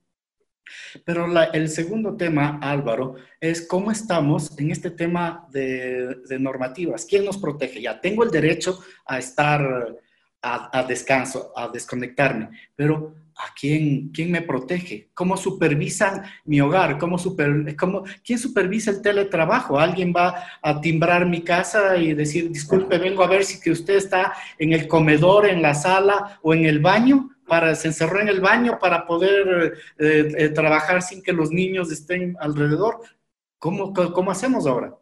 Pero 1.04 1.26
el 1.52 1.68
segundo 1.68 2.16
tema, 2.16 2.61
Álvaro, 2.62 3.16
es 3.40 3.66
cómo 3.66 3.90
estamos 3.90 4.57
en 4.57 4.70
este 4.70 4.92
tema 4.92 5.44
de, 5.50 6.18
de 6.28 6.38
normativas. 6.38 7.04
¿Quién 7.04 7.24
nos 7.24 7.38
protege? 7.38 7.83
Ya 7.83 8.00
tengo 8.00 8.22
el 8.22 8.31
derecho 8.31 8.78
a 9.07 9.18
estar 9.18 9.98
a, 10.40 10.85
descanso, 10.85 11.52
a 11.57 11.66
desconectarme, 11.68 12.50
pero 12.76 13.14
¿a 13.38 13.55
quién, 13.55 14.11
quién 14.11 14.33
me 14.33 14.42
protege? 14.42 15.11
¿Cómo 15.14 15.37
supervisan 15.37 16.24
mi 16.44 16.61
hogar? 16.61 16.98
¿Cómo 16.98 17.16
¿Quién 18.24 18.38
supervisa 18.38 18.90
el 18.90 19.01
teletrabajo? 19.01 19.79
¿Alguien 19.79 20.12
va 20.14 20.44
a 20.61 20.81
timbrar 20.81 21.24
mi 21.24 21.42
casa 21.42 21.96
y 21.96 22.14
decir, 22.14 22.51
disculpe, 22.51 22.98
vengo 22.98 23.22
a 23.22 23.29
ver 23.29 23.44
si 23.44 23.61
que 23.61 23.70
usted 23.70 23.94
está 23.94 24.35
en 24.59 24.72
el 24.72 24.88
comedor, 24.88 25.46
en 25.46 25.62
la 25.62 25.74
sala 25.74 26.38
o 26.42 26.53
en 26.53 26.64
el 26.64 26.81
baño? 26.81 27.31
Para, 27.46 27.74
se 27.74 27.88
encerró 27.88 28.20
en 28.20 28.29
el 28.29 28.40
baño 28.40 28.79
para 28.79 29.07
poder 29.07 29.79
eh, 29.98 30.35
eh, 30.37 30.48
trabajar 30.51 31.01
sin 31.01 31.22
que 31.22 31.33
los 31.33 31.51
niños 31.51 31.90
estén 31.90 32.37
alrededor. 32.40 33.01
¿Cómo, 33.59 33.94
cómo 33.94 34.31
hacemos 34.31 34.66
ahora? 34.66 34.98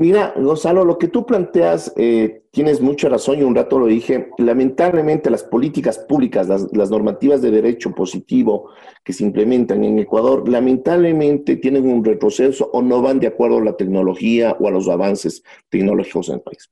Mira, 0.00 0.32
Gonzalo, 0.36 0.84
lo 0.84 0.96
que 0.96 1.08
tú 1.08 1.26
planteas, 1.26 1.92
eh, 1.96 2.44
tienes 2.52 2.80
mucha 2.80 3.08
razón 3.08 3.40
y 3.40 3.42
un 3.42 3.56
rato 3.56 3.80
lo 3.80 3.86
dije. 3.86 4.30
Lamentablemente 4.38 5.28
las 5.28 5.42
políticas 5.42 5.98
públicas, 5.98 6.46
las, 6.46 6.90
normativas 6.90 7.42
de 7.42 7.50
derecho 7.50 7.92
positivo 7.92 8.70
que 9.02 9.12
se 9.12 9.24
implementan 9.24 9.82
en 9.82 9.98
Ecuador, 9.98 10.48
lamentablemente 10.48 11.56
tienen 11.56 11.90
un 11.90 12.04
retroceso 12.04 12.70
o 12.72 12.80
no 12.80 13.02
van 13.02 13.18
de 13.18 13.26
acuerdo 13.26 13.58
a 13.58 13.64
la 13.64 13.76
tecnología 13.76 14.56
o 14.60 14.68
a 14.68 14.70
los 14.70 14.88
avances 14.88 15.42
tecnológicos 15.68 16.28
en 16.28 16.36
el 16.36 16.40
país. 16.42 16.70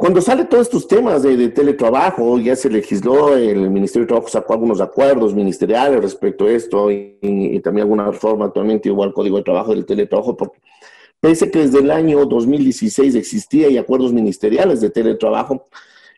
Cuando 0.00 0.22
sale 0.22 0.46
todos 0.46 0.62
estos 0.62 0.88
temas 0.88 1.22
de, 1.22 1.50
teletrabajo, 1.50 2.38
ya 2.38 2.56
se 2.56 2.70
legisló, 2.70 3.36
el 3.36 3.68
Ministerio 3.68 4.06
de 4.06 4.08
Trabajo 4.08 4.28
sacó 4.28 4.54
algunos 4.54 4.80
acuerdos 4.80 5.34
ministeriales 5.34 6.00
respecto 6.00 6.46
a 6.46 6.52
esto 6.52 6.90
y, 6.90 7.60
también 7.62 7.82
alguna 7.82 8.10
reforma 8.10 8.46
actualmente 8.46 8.88
igual 8.88 9.10
al 9.10 9.14
Código 9.14 9.36
de 9.36 9.42
Trabajo 9.42 9.74
del 9.74 9.84
teletrabajo, 9.84 10.34
porque 10.34 10.58
Pese 11.20 11.50
que 11.50 11.60
desde 11.60 11.80
el 11.80 11.90
año 11.90 12.24
2016 12.24 13.14
existía 13.14 13.68
y 13.68 13.76
acuerdos 13.76 14.12
ministeriales 14.12 14.80
de 14.80 14.90
teletrabajo, 14.90 15.66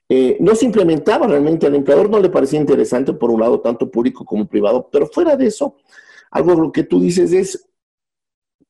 eh, 0.09 0.37
no 0.41 0.55
se 0.55 0.67
implementaba 0.67 1.27
realmente, 1.27 1.67
al 1.67 1.75
empleador 1.75 2.11
no 2.11 2.21
le 2.21 2.29
parecía 2.29 2.61
interesante, 2.61 3.13
por 3.13 3.31
un 3.31 3.41
lado, 3.41 3.61
tanto 3.61 3.91
público 3.91 4.25
como 4.25 4.47
privado, 4.47 4.89
pero 4.93 5.07
fuera 5.07 5.37
de 5.37 5.47
eso, 5.47 5.77
algo 6.31 6.55
lo 6.55 6.71
que 6.71 6.85
tú 6.85 7.01
dices 7.01 7.33
es, 7.33 7.69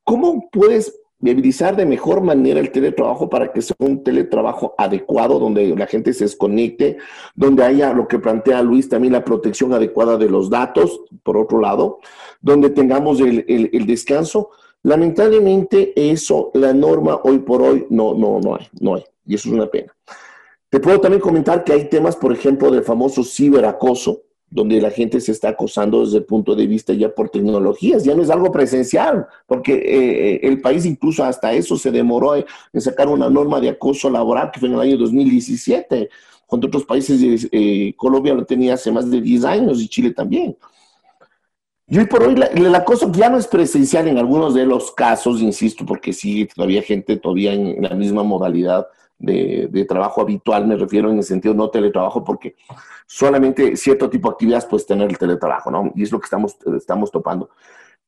¿cómo 0.04 0.48
puedes 0.50 1.00
viabilizar 1.18 1.76
de 1.76 1.86
mejor 1.86 2.20
manera 2.20 2.60
el 2.60 2.72
teletrabajo 2.72 3.30
para 3.30 3.52
que 3.52 3.62
sea 3.62 3.76
un 3.78 4.02
teletrabajo 4.02 4.74
adecuado, 4.76 5.38
donde 5.38 5.74
la 5.76 5.86
gente 5.86 6.12
se 6.12 6.24
desconecte, 6.24 6.98
donde 7.34 7.64
haya 7.64 7.92
lo 7.92 8.08
que 8.08 8.18
plantea 8.18 8.62
Luis 8.62 8.88
también 8.88 9.12
la 9.12 9.24
protección 9.24 9.72
adecuada 9.72 10.18
de 10.18 10.28
los 10.28 10.50
datos, 10.50 11.00
por 11.22 11.36
otro 11.36 11.60
lado, 11.60 12.00
donde 12.40 12.70
tengamos 12.70 13.20
el, 13.20 13.44
el 13.46 13.86
descanso, 13.86 14.50
Lamentablemente 14.84 15.92
eso, 15.96 16.50
la 16.54 16.72
norma 16.72 17.20
hoy 17.22 17.38
por 17.38 17.62
hoy 17.62 17.86
no, 17.90 18.14
no, 18.14 18.40
no 18.40 18.56
hay, 18.56 18.66
no 18.80 18.96
hay, 18.96 19.04
y 19.24 19.34
eso 19.34 19.48
es 19.48 19.54
una 19.54 19.66
pena. 19.66 19.94
Te 20.68 20.80
puedo 20.80 21.00
también 21.00 21.20
comentar 21.20 21.64
que 21.64 21.72
hay 21.72 21.88
temas, 21.88 22.16
por 22.16 22.32
ejemplo, 22.32 22.70
del 22.70 22.82
famoso 22.82 23.22
ciberacoso, 23.22 24.22
donde 24.50 24.80
la 24.80 24.90
gente 24.90 25.20
se 25.20 25.32
está 25.32 25.50
acosando 25.50 26.04
desde 26.04 26.18
el 26.18 26.24
punto 26.24 26.54
de 26.54 26.66
vista 26.66 26.92
ya 26.92 27.14
por 27.14 27.30
tecnologías, 27.30 28.04
ya 28.04 28.14
no 28.14 28.22
es 28.22 28.30
algo 28.30 28.50
presencial, 28.52 29.26
porque 29.46 29.72
eh, 29.74 30.40
el 30.42 30.60
país 30.60 30.84
incluso 30.84 31.24
hasta 31.24 31.52
eso 31.52 31.76
se 31.76 31.90
demoró 31.90 32.36
en 32.36 32.80
sacar 32.80 33.08
una 33.08 33.30
norma 33.30 33.60
de 33.60 33.70
acoso 33.70 34.10
laboral 34.10 34.50
que 34.50 34.60
fue 34.60 34.68
en 34.68 34.74
el 34.74 34.80
año 34.80 34.98
2017, 34.98 36.10
cuando 36.46 36.66
otros 36.66 36.84
países, 36.84 37.48
eh, 37.50 37.94
Colombia 37.96 38.34
lo 38.34 38.44
tenía 38.44 38.74
hace 38.74 38.92
más 38.92 39.10
de 39.10 39.22
10 39.22 39.44
años 39.44 39.80
y 39.80 39.88
Chile 39.88 40.10
también. 40.10 40.54
Y 41.92 41.98
hoy 41.98 42.06
por 42.06 42.22
hoy 42.22 42.34
el 42.54 42.74
acoso 42.74 43.12
ya 43.12 43.28
no 43.28 43.36
es 43.36 43.46
presencial 43.46 44.08
en 44.08 44.16
algunos 44.16 44.54
de 44.54 44.64
los 44.64 44.92
casos, 44.92 45.42
insisto, 45.42 45.84
porque 45.84 46.14
sí, 46.14 46.48
todavía 46.54 46.80
gente 46.80 47.18
todavía 47.18 47.52
en 47.52 47.82
la 47.82 47.90
misma 47.90 48.22
modalidad 48.22 48.86
de, 49.18 49.84
trabajo 49.86 50.22
habitual, 50.22 50.66
me 50.66 50.76
refiero 50.76 51.10
en 51.10 51.18
el 51.18 51.22
sentido 51.22 51.52
no 51.52 51.68
teletrabajo, 51.68 52.24
porque 52.24 52.56
solamente 53.06 53.76
cierto 53.76 54.08
tipo 54.08 54.28
de 54.28 54.32
actividades 54.32 54.64
puedes 54.64 54.86
tener 54.86 55.10
el 55.10 55.18
teletrabajo, 55.18 55.70
¿no? 55.70 55.92
Y 55.94 56.04
es 56.04 56.10
lo 56.10 56.18
que 56.18 56.24
estamos, 56.24 56.56
estamos 56.74 57.10
topando. 57.10 57.50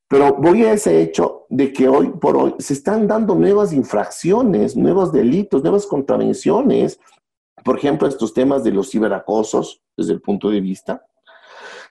Pero 0.08 0.32
voy 0.32 0.64
a 0.64 0.72
ese 0.72 1.02
hecho 1.02 1.44
de 1.50 1.70
que 1.70 1.86
hoy 1.86 2.08
por 2.08 2.38
hoy 2.38 2.54
se 2.60 2.72
están 2.72 3.06
dando 3.06 3.34
nuevas 3.34 3.74
infracciones, 3.74 4.78
nuevos 4.78 5.12
delitos, 5.12 5.62
nuevas 5.62 5.86
contravenciones. 5.86 6.98
Por 7.62 7.76
ejemplo, 7.76 8.08
estos 8.08 8.32
temas 8.32 8.64
de 8.64 8.70
los 8.70 8.90
ciberacosos, 8.90 9.82
desde 9.94 10.14
el 10.14 10.22
punto 10.22 10.48
de 10.48 10.62
vista 10.62 11.04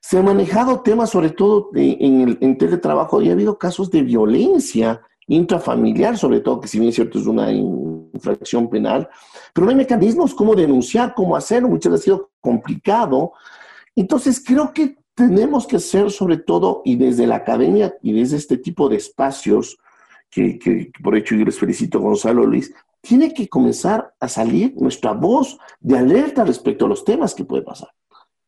se 0.04 0.18
han 0.18 0.26
manejado 0.26 0.82
temas, 0.82 1.12
sobre 1.12 1.30
todo 1.30 1.70
en, 1.76 2.38
el, 2.42 2.58
teletrabajo, 2.58 3.22
y 3.22 3.30
ha 3.30 3.32
habido 3.32 3.58
casos 3.58 3.90
de 3.90 4.02
violencia 4.02 5.02
intrafamiliar, 5.28 6.18
sobre 6.18 6.42
todo, 6.42 6.60
que 6.60 6.68
si 6.68 6.78
bien 6.78 6.90
es 6.90 6.96
cierto 6.96 7.20
es 7.20 7.26
una 7.26 7.50
infracción 7.54 8.70
penal, 8.70 9.08
pero 9.54 9.64
no 9.64 9.72
hay 9.72 9.78
mecanismos 9.78 10.36
cómo 10.36 10.56
denunciar, 10.56 11.14
cómo 11.16 11.38
hacerlo, 11.38 11.70
muchas 11.70 11.94
veces 11.94 12.04
ha 12.04 12.06
sido 12.06 12.32
complicado. 12.42 13.32
Entonces, 13.96 14.44
creo 14.46 14.74
que 14.74 14.98
tenemos 15.16 15.66
que 15.66 15.78
hacer, 15.78 16.12
sobre 16.12 16.36
todo, 16.36 16.82
y 16.84 16.98
desde 16.98 17.26
la 17.26 17.38
academia 17.38 17.96
y 18.02 18.12
desde 18.12 18.36
este 18.36 18.58
tipo 18.58 18.90
de 18.90 18.98
espacios, 18.98 19.78
que, 20.30 20.60
que 20.60 20.92
por 21.02 21.16
hecho 21.16 21.34
yo 21.34 21.46
les 21.46 21.58
felicito, 21.58 22.02
Gonzalo 22.02 22.46
Luis, 22.46 22.74
tiene 23.00 23.34
que 23.34 23.48
comenzar 23.48 24.14
a 24.20 24.28
salir 24.28 24.74
nuestra 24.76 25.14
voz 25.14 25.58
de 25.80 25.98
alerta 25.98 26.44
respecto 26.44 26.88
a 26.88 26.90
los 26.90 27.06
temas 27.06 27.34
que 27.34 27.46
puede 27.46 27.64
pasar. 27.64 27.90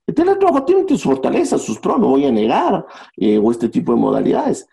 El 0.07 0.13
teletrabajo 0.13 0.63
tiene 0.65 0.87
sus 0.87 1.03
fortalezas, 1.03 1.61
sus 1.61 1.79
pros, 1.79 1.99
no 1.99 2.09
voy 2.09 2.25
a 2.25 2.31
negar, 2.31 2.85
eh, 3.17 3.37
o 3.37 3.51
este 3.51 3.69
tipo 3.69 3.93
de 3.93 3.99
modalidades, 3.99 4.67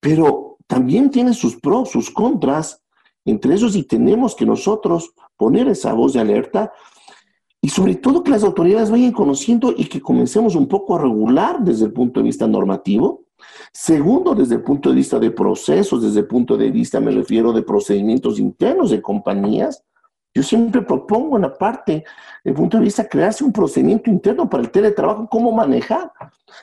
pero 0.00 0.58
también 0.66 1.10
tiene 1.10 1.32
sus 1.32 1.56
pros, 1.56 1.90
sus 1.90 2.10
contras, 2.10 2.82
entre 3.24 3.54
esos 3.54 3.76
y 3.76 3.82
tenemos 3.82 4.34
que 4.34 4.46
nosotros 4.46 5.14
poner 5.36 5.68
esa 5.68 5.92
voz 5.92 6.14
de 6.14 6.20
alerta. 6.20 6.72
Y 7.60 7.70
sobre 7.70 7.96
todo 7.96 8.22
que 8.22 8.30
las 8.30 8.44
autoridades 8.44 8.90
vayan 8.90 9.12
conociendo 9.12 9.74
y 9.76 9.86
que 9.86 10.00
comencemos 10.00 10.54
un 10.54 10.68
poco 10.68 10.94
a 10.94 11.02
regular 11.02 11.60
desde 11.60 11.86
el 11.86 11.92
punto 11.92 12.20
de 12.20 12.24
vista 12.24 12.46
normativo. 12.46 13.24
Segundo, 13.72 14.34
desde 14.34 14.56
el 14.56 14.62
punto 14.62 14.90
de 14.90 14.96
vista 14.96 15.18
de 15.18 15.30
procesos, 15.30 16.02
desde 16.02 16.20
el 16.20 16.26
punto 16.26 16.56
de 16.56 16.70
vista, 16.70 17.00
me 17.00 17.10
refiero, 17.10 17.52
de 17.52 17.62
procedimientos 17.62 18.38
internos 18.38 18.90
de 18.90 19.02
compañías, 19.02 19.84
yo 20.38 20.44
siempre 20.44 20.82
propongo 20.82 21.34
en 21.34 21.42
la 21.42 21.52
parte, 21.52 22.04
el 22.44 22.54
punto 22.54 22.76
de 22.76 22.84
vista, 22.84 23.08
crearse 23.08 23.42
un 23.42 23.52
procedimiento 23.52 24.08
interno 24.08 24.48
para 24.48 24.62
el 24.62 24.70
teletrabajo, 24.70 25.28
cómo 25.28 25.50
manejar. 25.50 26.12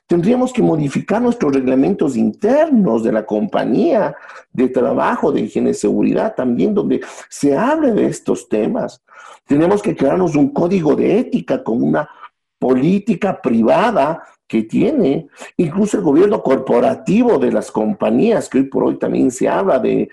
Tendríamos 0.08 0.54
que 0.54 0.62
modificar 0.62 1.22
nuestros 1.22 1.54
reglamentos 1.54 2.16
internos 2.16 3.04
de 3.04 3.12
la 3.12 3.26
compañía 3.26 4.16
de 4.54 4.70
trabajo, 4.70 5.30
de 5.30 5.42
higiene 5.42 5.72
y 5.72 5.74
seguridad 5.74 6.36
también, 6.36 6.74
donde 6.74 7.02
se 7.28 7.58
hable 7.58 7.92
de 7.92 8.06
estos 8.06 8.48
temas. 8.48 9.04
Tenemos 9.46 9.82
que 9.82 9.94
crearnos 9.94 10.38
un 10.38 10.54
código 10.54 10.96
de 10.96 11.20
ética 11.20 11.62
con 11.62 11.84
una 11.84 12.10
política 12.58 13.42
privada 13.42 14.24
que 14.48 14.64
tiene. 14.64 15.28
Incluso 15.58 15.98
el 15.98 16.04
gobierno 16.04 16.42
corporativo 16.44 17.38
de 17.40 17.52
las 17.52 17.72
compañías, 17.72 18.50
que 18.50 18.60
hoy 18.60 18.64
por 18.66 18.84
hoy 18.84 18.98
también 18.98 19.32
se 19.32 19.48
habla 19.48 19.80
de, 19.80 20.10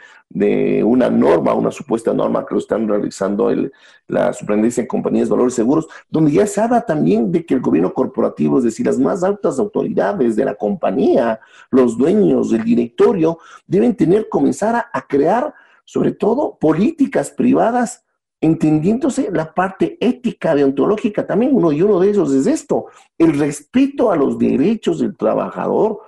una 0.85 1.11
norma, 1.11 1.53
una 1.53 1.71
supuesta 1.71 2.15
norma 2.15 2.47
que 2.47 2.55
lo 2.55 2.61
están 2.61 2.89
realizando 2.89 3.51
el, 3.51 3.71
la 4.09 4.33
superintendencia 4.33 4.81
en 4.81 4.87
compañías 4.87 5.29
de 5.29 5.33
valores 5.33 5.55
seguros, 5.55 5.87
donde 6.09 6.33
ya 6.33 6.47
se 6.47 6.61
habla 6.61 6.81
también 6.87 7.31
de 7.31 7.45
que 7.45 7.55
el 7.55 7.61
gobierno 7.61 7.93
corporativo, 7.93 8.59
es 8.59 8.65
decir, 8.65 8.87
las 8.87 8.99
más 8.99 9.23
altas 9.23 9.59
autoridades 9.59 10.35
de 10.35 10.45
la 10.47 10.55
compañía, 10.55 11.39
los 11.71 11.99
dueños 11.99 12.51
del 12.51 12.65
directorio, 12.65 13.39
deben 13.67 13.95
tener, 13.95 14.29
comenzar 14.31 14.87
a 14.91 15.07
crear 15.07 15.55
sobre 15.85 16.13
todo 16.13 16.57
políticas 16.59 17.31
privadas 17.31 18.05
entendiéndose 18.43 19.31
la 19.33 19.55
parte 19.55 19.97
ética, 20.01 20.55
deontológica 20.55 21.27
también, 21.27 21.55
uno 21.55 21.71
y 21.73 21.81
uno 21.81 22.01
de 22.01 22.11
ellos 22.11 22.33
es 22.33 22.47
esto, 22.47 22.87
el 23.17 23.39
respeto 23.39 24.11
a 24.11 24.17
los 24.17 24.37
derechos 24.37 24.99
del 24.99 25.17
trabajador, 25.17 26.01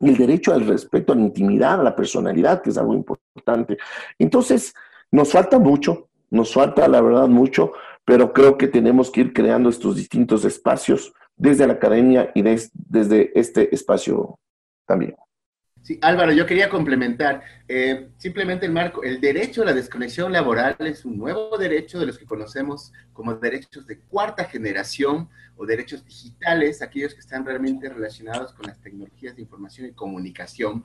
el 0.00 0.16
derecho 0.16 0.54
al 0.54 0.66
respeto 0.66 1.12
a 1.12 1.16
la 1.16 1.22
intimidad, 1.22 1.78
a 1.78 1.84
la 1.84 1.94
personalidad, 1.94 2.62
que 2.62 2.70
es 2.70 2.78
algo 2.78 2.94
importante. 2.94 3.76
Entonces, 4.18 4.74
nos 5.12 5.30
falta 5.30 5.58
mucho, 5.58 6.08
nos 6.30 6.54
falta 6.54 6.88
la 6.88 7.02
verdad 7.02 7.28
mucho, 7.28 7.72
pero 8.06 8.32
creo 8.32 8.56
que 8.56 8.66
tenemos 8.66 9.10
que 9.10 9.20
ir 9.20 9.32
creando 9.34 9.68
estos 9.68 9.96
distintos 9.96 10.46
espacios 10.46 11.12
desde 11.36 11.66
la 11.66 11.74
academia 11.74 12.32
y 12.34 12.42
desde 12.42 13.38
este 13.38 13.74
espacio 13.74 14.38
también. 14.86 15.14
Sí, 15.82 15.98
Álvaro, 16.02 16.32
yo 16.32 16.44
quería 16.44 16.68
complementar. 16.68 17.42
Eh, 17.66 18.10
simplemente 18.18 18.66
el 18.66 18.72
marco, 18.72 19.02
el 19.02 19.20
derecho 19.20 19.62
a 19.62 19.64
la 19.64 19.72
desconexión 19.72 20.30
laboral 20.30 20.76
es 20.80 21.04
un 21.06 21.16
nuevo 21.16 21.56
derecho 21.56 21.98
de 21.98 22.06
los 22.06 22.18
que 22.18 22.26
conocemos 22.26 22.92
como 23.14 23.34
derechos 23.34 23.86
de 23.86 23.98
cuarta 23.98 24.44
generación 24.44 25.30
o 25.56 25.64
derechos 25.64 26.04
digitales, 26.04 26.82
aquellos 26.82 27.14
que 27.14 27.20
están 27.20 27.46
realmente 27.46 27.88
relacionados 27.88 28.52
con 28.52 28.66
las 28.66 28.78
tecnologías 28.80 29.36
de 29.36 29.42
información 29.42 29.86
y 29.86 29.92
comunicación. 29.92 30.84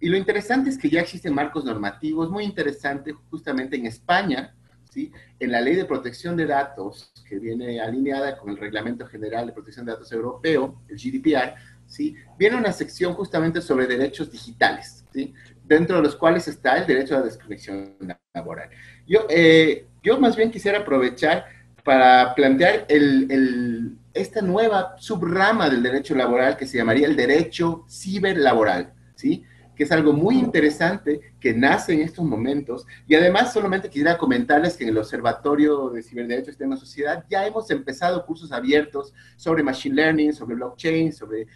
Y 0.00 0.08
lo 0.08 0.16
interesante 0.16 0.70
es 0.70 0.78
que 0.78 0.88
ya 0.88 1.00
existen 1.00 1.34
marcos 1.34 1.64
normativos 1.64 2.30
muy 2.30 2.44
interesantes 2.44 3.14
justamente 3.30 3.76
en 3.76 3.86
España, 3.86 4.54
¿sí? 4.88 5.12
en 5.40 5.50
la 5.50 5.60
ley 5.60 5.74
de 5.74 5.84
protección 5.84 6.36
de 6.36 6.46
datos, 6.46 7.12
que 7.28 7.40
viene 7.40 7.80
alineada 7.80 8.38
con 8.38 8.50
el 8.50 8.56
Reglamento 8.56 9.06
General 9.06 9.46
de 9.46 9.52
Protección 9.52 9.86
de 9.86 9.92
Datos 9.92 10.12
Europeo, 10.12 10.80
el 10.88 10.96
GDPR, 10.96 11.54
¿sí? 11.88 12.14
viene 12.38 12.56
una 12.56 12.72
sección 12.72 13.14
justamente 13.14 13.60
sobre 13.60 13.86
derechos 13.86 14.30
digitales, 14.30 15.04
¿sí? 15.12 15.34
dentro 15.64 15.96
de 15.96 16.02
los 16.02 16.14
cuales 16.14 16.46
está 16.46 16.76
el 16.76 16.86
derecho 16.86 17.16
a 17.16 17.20
la 17.20 17.24
desconexión 17.24 17.96
laboral. 18.32 18.70
Yo, 19.06 19.26
eh, 19.28 19.86
yo 20.02 20.20
más 20.20 20.36
bien 20.36 20.50
quisiera 20.50 20.80
aprovechar 20.80 21.46
para 21.82 22.34
plantear 22.34 22.84
el, 22.88 23.96
esta 24.12 24.42
nueva 24.42 24.94
subrama 24.98 25.70
del 25.70 25.82
derecho 25.82 26.14
laboral 26.14 26.56
que 26.56 26.66
se 26.66 26.78
llamaría 26.78 27.06
el 27.06 27.16
derecho 27.16 27.84
ciberlaboral, 27.88 28.92
¿sí? 29.14 29.44
que 29.78 29.84
es 29.84 29.92
algo 29.92 30.12
muy 30.12 30.36
interesante 30.36 31.20
que 31.38 31.54
nace 31.54 31.92
en 31.92 32.00
estos 32.00 32.24
momentos. 32.24 32.84
Y 33.06 33.14
además 33.14 33.52
solamente 33.52 33.88
quisiera 33.88 34.18
comentarles 34.18 34.76
que 34.76 34.82
en 34.82 34.90
el 34.90 34.98
Observatorio 34.98 35.88
de 35.90 36.02
Ciberderechos 36.02 36.58
de 36.58 36.66
la 36.66 36.76
Sociedad 36.76 37.24
ya 37.30 37.46
hemos 37.46 37.70
empezado 37.70 38.26
cursos 38.26 38.50
abiertos 38.50 39.14
sobre 39.36 39.62
Machine 39.62 39.94
Learning, 39.94 40.32
sobre 40.32 40.56
blockchain, 40.56 41.12
sobre 41.12 41.46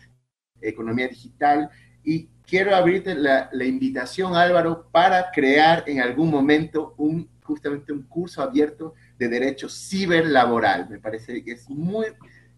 economía 0.62 1.08
digital. 1.08 1.70
Y 2.04 2.28
quiero 2.46 2.74
abrirte 2.74 3.14
la, 3.14 3.48
invitación, 3.64 4.34
Álvaro, 4.36 4.86
para 4.90 5.30
crear 5.30 5.84
en 5.86 6.00
algún 6.00 6.30
momento 6.30 6.94
un, 6.98 7.28
justamente 7.42 7.92
un 7.92 8.02
curso 8.02 8.42
abierto 8.42 8.94
de 9.18 9.28
derecho 9.28 9.68
ciberlaboral. 9.68 10.88
Me 10.90 10.98
parece 10.98 11.42
que 11.42 11.52
es 11.52 11.68
muy 11.70 12.06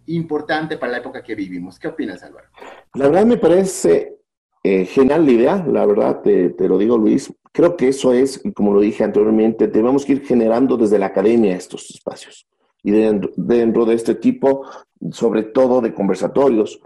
importante 0.06 0.76
para 0.76 0.92
la 0.92 0.98
época 0.98 1.22
que 1.22 1.34
vivimos. 1.34 1.78
¿Qué 1.78 1.88
opinas, 1.88 2.22
Álvaro? 2.22 2.48
La 2.94 3.08
verdad 3.08 3.26
me 3.26 3.36
parece 3.36 4.16
eh, 4.62 4.84
genial 4.86 5.26
la 5.26 5.32
idea, 5.32 5.64
la 5.66 5.86
verdad, 5.86 6.22
te, 6.22 6.50
te, 6.50 6.68
lo 6.68 6.78
digo, 6.78 6.96
Luis. 6.98 7.32
Creo 7.52 7.76
que 7.76 7.88
eso 7.88 8.12
es, 8.12 8.42
como 8.54 8.74
lo 8.74 8.80
dije 8.80 9.04
anteriormente, 9.04 9.68
debemos 9.68 10.08
ir 10.08 10.24
generando 10.26 10.76
desde 10.76 10.98
la 10.98 11.06
academia 11.06 11.54
estos 11.54 11.90
espacios. 11.90 12.46
Y 12.82 12.90
dentro, 12.90 13.30
dentro 13.36 13.84
de 13.84 13.94
este 13.94 14.14
tipo, 14.14 14.66
sobre 15.12 15.44
todo 15.44 15.80
de 15.80 15.94
conversatorios, 15.94 16.80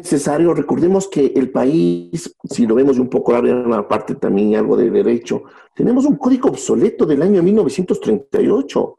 necesario, 0.00 0.54
recordemos 0.54 1.08
que 1.08 1.32
el 1.36 1.50
país, 1.50 2.34
si 2.48 2.66
lo 2.66 2.74
vemos 2.74 2.98
un 2.98 3.08
poco, 3.08 3.34
abre 3.34 3.52
una 3.52 3.86
parte 3.86 4.14
también 4.14 4.56
algo 4.56 4.76
de 4.76 4.90
derecho, 4.90 5.44
tenemos 5.74 6.04
un 6.04 6.16
código 6.16 6.48
obsoleto 6.48 7.06
del 7.06 7.22
año 7.22 7.42
1938, 7.42 8.96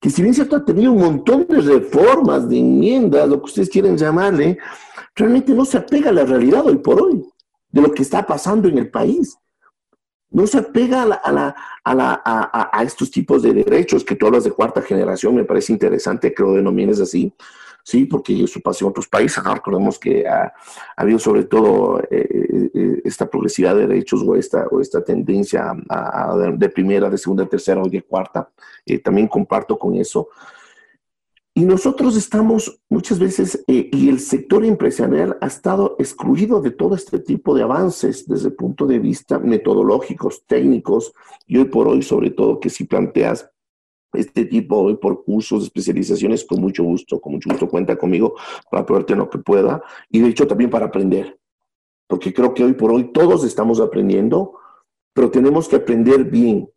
que 0.00 0.10
si 0.10 0.22
bien 0.22 0.34
cierto 0.34 0.56
ha 0.56 0.64
tenido 0.64 0.92
un 0.92 1.00
montón 1.00 1.46
de 1.46 1.60
reformas, 1.60 2.48
de 2.48 2.58
enmiendas, 2.58 3.28
lo 3.28 3.38
que 3.38 3.44
ustedes 3.44 3.68
quieren 3.68 3.96
llamarle, 3.96 4.58
realmente 5.14 5.52
no 5.52 5.64
se 5.64 5.78
apega 5.78 6.10
a 6.10 6.12
la 6.12 6.24
realidad 6.24 6.66
hoy 6.66 6.78
por 6.78 7.02
hoy, 7.02 7.24
de 7.70 7.82
lo 7.82 7.92
que 7.92 8.02
está 8.02 8.26
pasando 8.26 8.68
en 8.68 8.78
el 8.78 8.90
país. 8.90 9.36
No 10.30 10.46
se 10.46 10.58
apega 10.58 11.02
a, 11.02 11.06
la, 11.06 11.14
a, 11.84 11.94
la, 11.94 12.22
a, 12.24 12.70
a 12.72 12.82
estos 12.82 13.10
tipos 13.10 13.42
de 13.42 13.52
derechos 13.52 14.04
que 14.04 14.16
tú 14.16 14.26
hablas 14.26 14.44
de 14.44 14.50
cuarta 14.50 14.82
generación, 14.82 15.34
me 15.34 15.44
parece 15.44 15.72
interesante 15.72 16.34
que 16.34 16.42
lo 16.42 16.54
denomines 16.54 17.00
así 17.00 17.32
¿sí? 17.84 18.06
porque 18.06 18.42
eso 18.42 18.58
pasa 18.60 18.84
en 18.84 18.90
otros 18.90 19.06
países. 19.06 19.44
Recordemos 19.44 19.98
que 19.98 20.26
ha, 20.26 20.52
habido 20.96 21.18
sobre 21.20 21.44
todo 21.44 22.00
eh, 22.10 22.70
eh, 22.74 23.02
esta 23.04 23.30
progresividad 23.30 23.76
de 23.76 23.86
derechos 23.86 24.22
o 24.26 24.34
esta, 24.34 24.66
o 24.70 24.80
esta 24.80 25.04
tendencia 25.04 25.72
de 26.56 26.68
primera, 26.70 27.08
de 27.08 27.18
segunda, 27.18 27.44
de 27.44 27.50
tercera 27.50 27.82
o 27.82 27.88
de 27.88 28.02
cuarta. 28.02 28.48
Eh, 28.84 28.98
también 28.98 29.28
comparto 29.28 29.78
con 29.78 29.94
eso. 29.94 30.28
Y 31.56 31.64
nosotros 31.64 32.16
estamos 32.16 32.80
muchas 32.88 33.20
veces, 33.20 33.62
y 33.68 34.08
el 34.08 34.18
sector 34.18 34.64
empresarial 34.64 35.38
ha 35.40 35.46
estado 35.46 35.94
excluido 36.00 36.60
de 36.60 36.72
todo 36.72 36.96
este 36.96 37.20
tipo 37.20 37.54
de 37.54 37.62
avances 37.62 38.26
desde 38.26 38.48
el 38.48 38.54
punto 38.54 38.86
de 38.86 38.98
vista 38.98 39.38
metodológicos, 39.38 40.44
técnicos, 40.48 41.12
y 41.46 41.58
hoy 41.58 41.66
por 41.66 41.86
hoy, 41.86 42.02
sobre 42.02 42.30
todo, 42.30 42.58
que 42.58 42.70
si 42.70 42.84
planteas 42.84 43.53
este 44.16 44.44
tipo 44.44 44.78
hoy 44.78 44.96
por 44.96 45.24
cursos 45.24 45.64
especializaciones, 45.64 46.44
con 46.44 46.60
mucho 46.60 46.84
gusto, 46.84 47.20
con 47.20 47.34
mucho 47.34 47.50
gusto 47.50 47.68
cuenta 47.68 47.96
conmigo 47.96 48.34
para 48.70 48.82
apoyarte 48.82 49.16
lo 49.16 49.28
que 49.28 49.38
pueda. 49.38 49.82
Y 50.10 50.20
de 50.20 50.28
hecho 50.28 50.46
también 50.46 50.70
para 50.70 50.86
aprender, 50.86 51.38
porque 52.06 52.32
creo 52.32 52.54
que 52.54 52.64
hoy 52.64 52.74
por 52.74 52.92
hoy 52.92 53.12
todos 53.12 53.44
estamos 53.44 53.80
aprendiendo, 53.80 54.58
pero 55.12 55.30
tenemos 55.30 55.68
que 55.68 55.76
aprender 55.76 56.24
bien, 56.24 56.68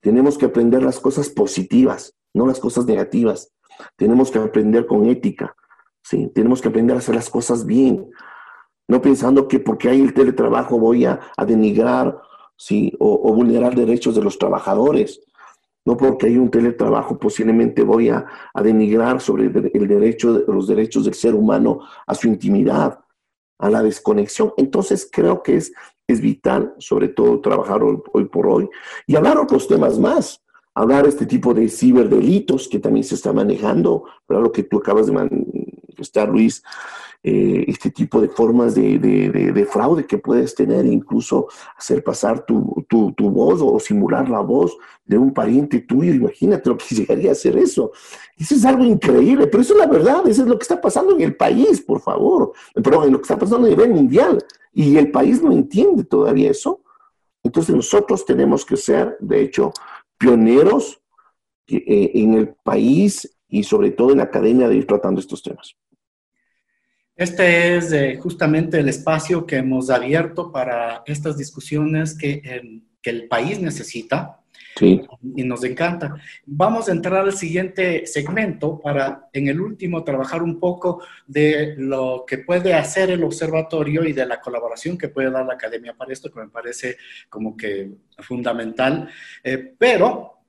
tenemos 0.00 0.38
que 0.38 0.46
aprender 0.46 0.82
las 0.82 1.00
cosas 1.00 1.28
positivas, 1.28 2.14
no 2.34 2.46
las 2.46 2.60
cosas 2.60 2.86
negativas, 2.86 3.52
tenemos 3.96 4.30
que 4.30 4.38
aprender 4.38 4.86
con 4.86 5.06
ética, 5.06 5.54
¿sí? 6.02 6.30
tenemos 6.34 6.60
que 6.60 6.68
aprender 6.68 6.96
a 6.96 7.00
hacer 7.00 7.14
las 7.14 7.30
cosas 7.30 7.66
bien, 7.66 8.08
no 8.88 9.00
pensando 9.00 9.48
que 9.48 9.60
porque 9.60 9.88
hay 9.88 10.00
el 10.00 10.14
teletrabajo 10.14 10.78
voy 10.78 11.04
a, 11.04 11.20
denigrar 11.46 12.20
¿sí? 12.56 12.92
o 12.98 13.32
vulnerar 13.32 13.74
derechos 13.74 14.14
de 14.14 14.22
los 14.22 14.38
trabajadores 14.38 15.20
no 15.84 15.96
porque 15.96 16.26
hay 16.26 16.36
un 16.36 16.50
teletrabajo 16.50 17.18
posiblemente 17.18 17.82
voy 17.82 18.08
a, 18.08 18.24
denigrar 18.62 19.20
sobre 19.20 19.46
el 19.46 19.88
derecho, 19.88 20.44
los 20.46 20.68
derechos 20.68 21.04
del 21.04 21.14
ser 21.14 21.34
humano 21.34 21.80
a 22.06 22.14
su 22.14 22.28
intimidad, 22.28 23.00
a 23.58 23.70
la 23.70 23.82
desconexión. 23.82 24.52
Entonces 24.56 25.08
creo 25.10 25.42
que 25.42 25.56
es, 25.56 25.72
es 26.06 26.20
vital, 26.20 26.74
sobre 26.78 27.08
todo, 27.08 27.40
trabajar 27.40 27.82
hoy, 27.82 28.24
por 28.26 28.46
hoy 28.46 28.68
y 29.06 29.16
hablar 29.16 29.38
otros 29.38 29.66
temas 29.66 29.98
más. 29.98 30.40
Hablar 30.74 31.06
este 31.06 31.26
tipo 31.26 31.52
de 31.52 31.68
ciberdelitos 31.68 32.66
que 32.66 32.78
también 32.78 33.04
se 33.04 33.14
está 33.14 33.30
manejando, 33.30 34.04
pero 34.26 34.40
lo 34.40 34.50
que 34.50 34.62
tú 34.62 34.78
acabas 34.78 35.04
de 35.06 35.12
manifestar, 35.12 36.30
Luis, 36.30 36.62
eh, 37.24 37.64
este 37.68 37.92
tipo 37.92 38.20
de 38.20 38.28
formas 38.28 38.74
de, 38.74 38.98
de, 38.98 39.66
fraude 39.66 40.06
que 40.06 40.18
puedes 40.18 40.56
tener, 40.56 40.84
incluso 40.86 41.46
hacer 41.76 42.02
pasar 42.02 42.44
tu, 42.44 42.84
tu, 42.88 43.30
voz 43.30 43.60
o 43.62 43.78
simular 43.78 44.28
la 44.28 44.40
voz 44.40 44.76
de 45.04 45.18
un 45.18 45.32
pariente 45.32 45.80
tuyo. 45.80 46.12
Imagínate 46.12 46.68
lo 46.68 46.76
que 46.76 46.84
llegaría 46.96 47.30
a 47.30 47.32
hacer 47.32 47.56
eso. 47.56 47.92
Eso 48.36 48.56
es 48.56 48.64
algo 48.64 48.84
increíble, 48.84 49.46
pero 49.46 49.62
eso 49.62 49.74
es 49.74 49.78
la 49.78 49.86
verdad, 49.86 50.26
eso 50.26 50.42
es 50.42 50.48
lo 50.48 50.58
que 50.58 50.62
está 50.62 50.80
pasando 50.80 51.14
en 51.14 51.20
el 51.20 51.36
país, 51.36 51.80
por 51.80 52.00
favor, 52.00 52.52
pero 52.74 53.04
en 53.04 53.12
lo 53.12 53.18
que 53.18 53.22
está 53.22 53.38
pasando 53.38 53.68
a 53.68 53.70
nivel 53.70 53.90
mundial. 53.90 54.44
Y 54.72 54.96
el 54.96 55.12
país 55.12 55.40
no 55.40 55.52
entiende 55.52 56.02
todavía 56.02 56.50
eso. 56.50 56.80
Entonces 57.44 57.74
nosotros 57.74 58.24
tenemos 58.24 58.64
que 58.64 58.76
ser, 58.76 59.16
de 59.20 59.42
hecho, 59.42 59.72
pioneros 60.18 61.00
eh, 61.68 62.10
en 62.14 62.34
el 62.34 62.48
país 62.64 63.32
y 63.48 63.62
sobre 63.62 63.92
todo 63.92 64.10
en 64.10 64.18
la 64.18 64.24
academia 64.24 64.68
de 64.68 64.76
ir 64.76 64.86
tratando 64.88 65.20
estos 65.20 65.42
temas. 65.42 65.76
Este 67.16 67.76
es 67.76 67.92
eh, 67.92 68.16
justamente 68.16 68.78
el 68.78 68.88
espacio 68.88 69.46
que 69.46 69.56
hemos 69.56 69.90
abierto 69.90 70.50
para 70.50 71.02
estas 71.06 71.36
discusiones 71.36 72.16
que, 72.16 72.40
que 73.02 73.10
el 73.10 73.28
país 73.28 73.60
necesita. 73.60 74.38
Sí. 74.76 75.02
Y 75.36 75.44
nos 75.44 75.62
encanta. 75.64 76.16
Vamos 76.46 76.88
a 76.88 76.92
entrar 76.92 77.20
al 77.20 77.34
siguiente 77.34 78.06
segmento 78.06 78.80
para, 78.80 79.28
en 79.32 79.48
el 79.48 79.60
último, 79.60 80.02
trabajar 80.02 80.42
un 80.42 80.58
poco 80.58 81.02
de 81.26 81.74
lo 81.76 82.24
que 82.26 82.38
puede 82.38 82.72
hacer 82.72 83.10
el 83.10 83.22
observatorio 83.22 84.02
y 84.04 84.14
de 84.14 84.24
la 84.24 84.40
colaboración 84.40 84.96
que 84.96 85.08
puede 85.08 85.30
dar 85.30 85.44
la 85.44 85.54
academia 85.54 85.94
para 85.94 86.12
esto, 86.12 86.32
que 86.32 86.40
me 86.40 86.48
parece 86.48 86.96
como 87.28 87.54
que 87.54 87.90
fundamental. 88.18 89.10
Eh, 89.44 89.74
pero 89.76 90.41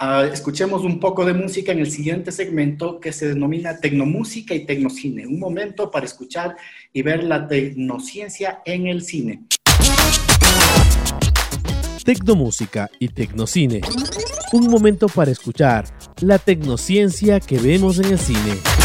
ah, 0.00 0.24
escuchemos 0.32 0.82
un 0.82 0.98
poco 0.98 1.24
de 1.24 1.34
música 1.34 1.72
en 1.72 1.78
el 1.78 1.90
siguiente 1.90 2.32
segmento 2.32 2.98
que 2.98 3.12
se 3.12 3.28
denomina 3.28 3.78
Tecnomúsica 3.78 4.54
y 4.54 4.64
Tecnocine. 4.64 5.26
Un 5.26 5.38
momento 5.38 5.90
para 5.90 6.06
escuchar 6.06 6.56
y 6.92 7.02
ver 7.02 7.22
la 7.22 7.46
tecnociencia 7.46 8.62
en 8.64 8.86
el 8.86 9.02
cine. 9.02 9.44
Tecnomúsica 12.04 12.90
y 12.98 13.08
Tecnocine. 13.08 13.82
Un 14.52 14.66
momento 14.68 15.06
para 15.06 15.30
escuchar 15.30 15.84
la 16.20 16.38
tecnociencia 16.38 17.38
que 17.38 17.58
vemos 17.58 17.98
en 17.98 18.06
el 18.06 18.18
cine. 18.18 18.79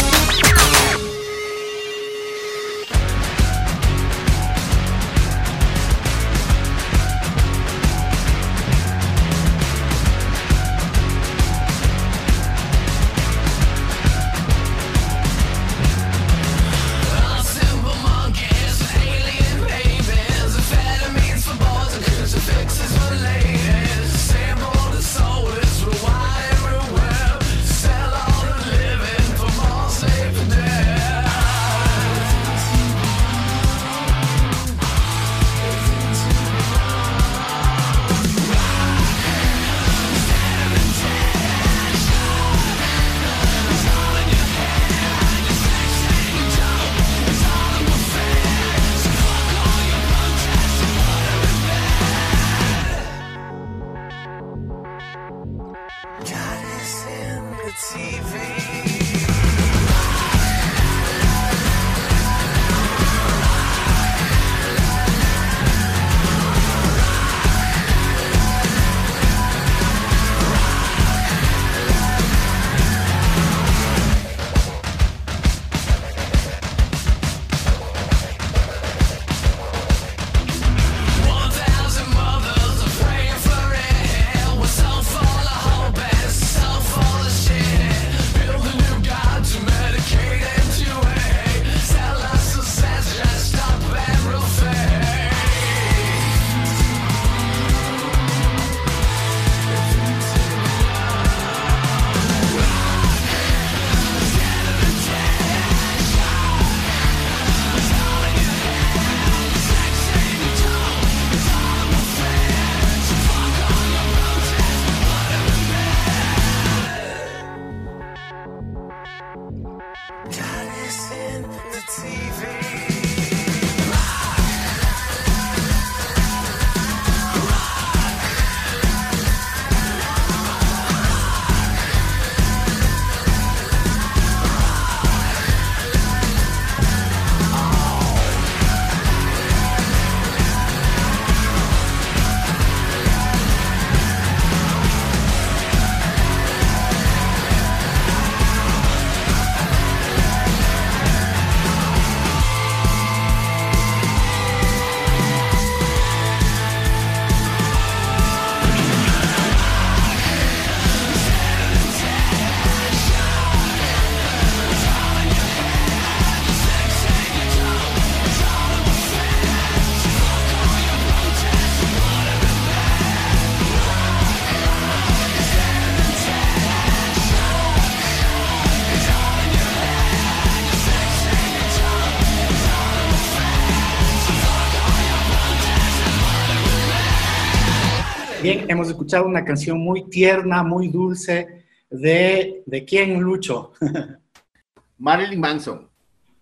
Una 189.24 189.44
canción 189.44 189.78
muy 189.78 190.08
tierna, 190.08 190.62
muy 190.62 190.88
dulce, 190.88 191.64
de, 191.90 192.62
¿de 192.66 192.84
quién, 192.84 193.20
Lucho? 193.20 193.72
Marilyn 194.98 195.40
Manson. 195.40 195.88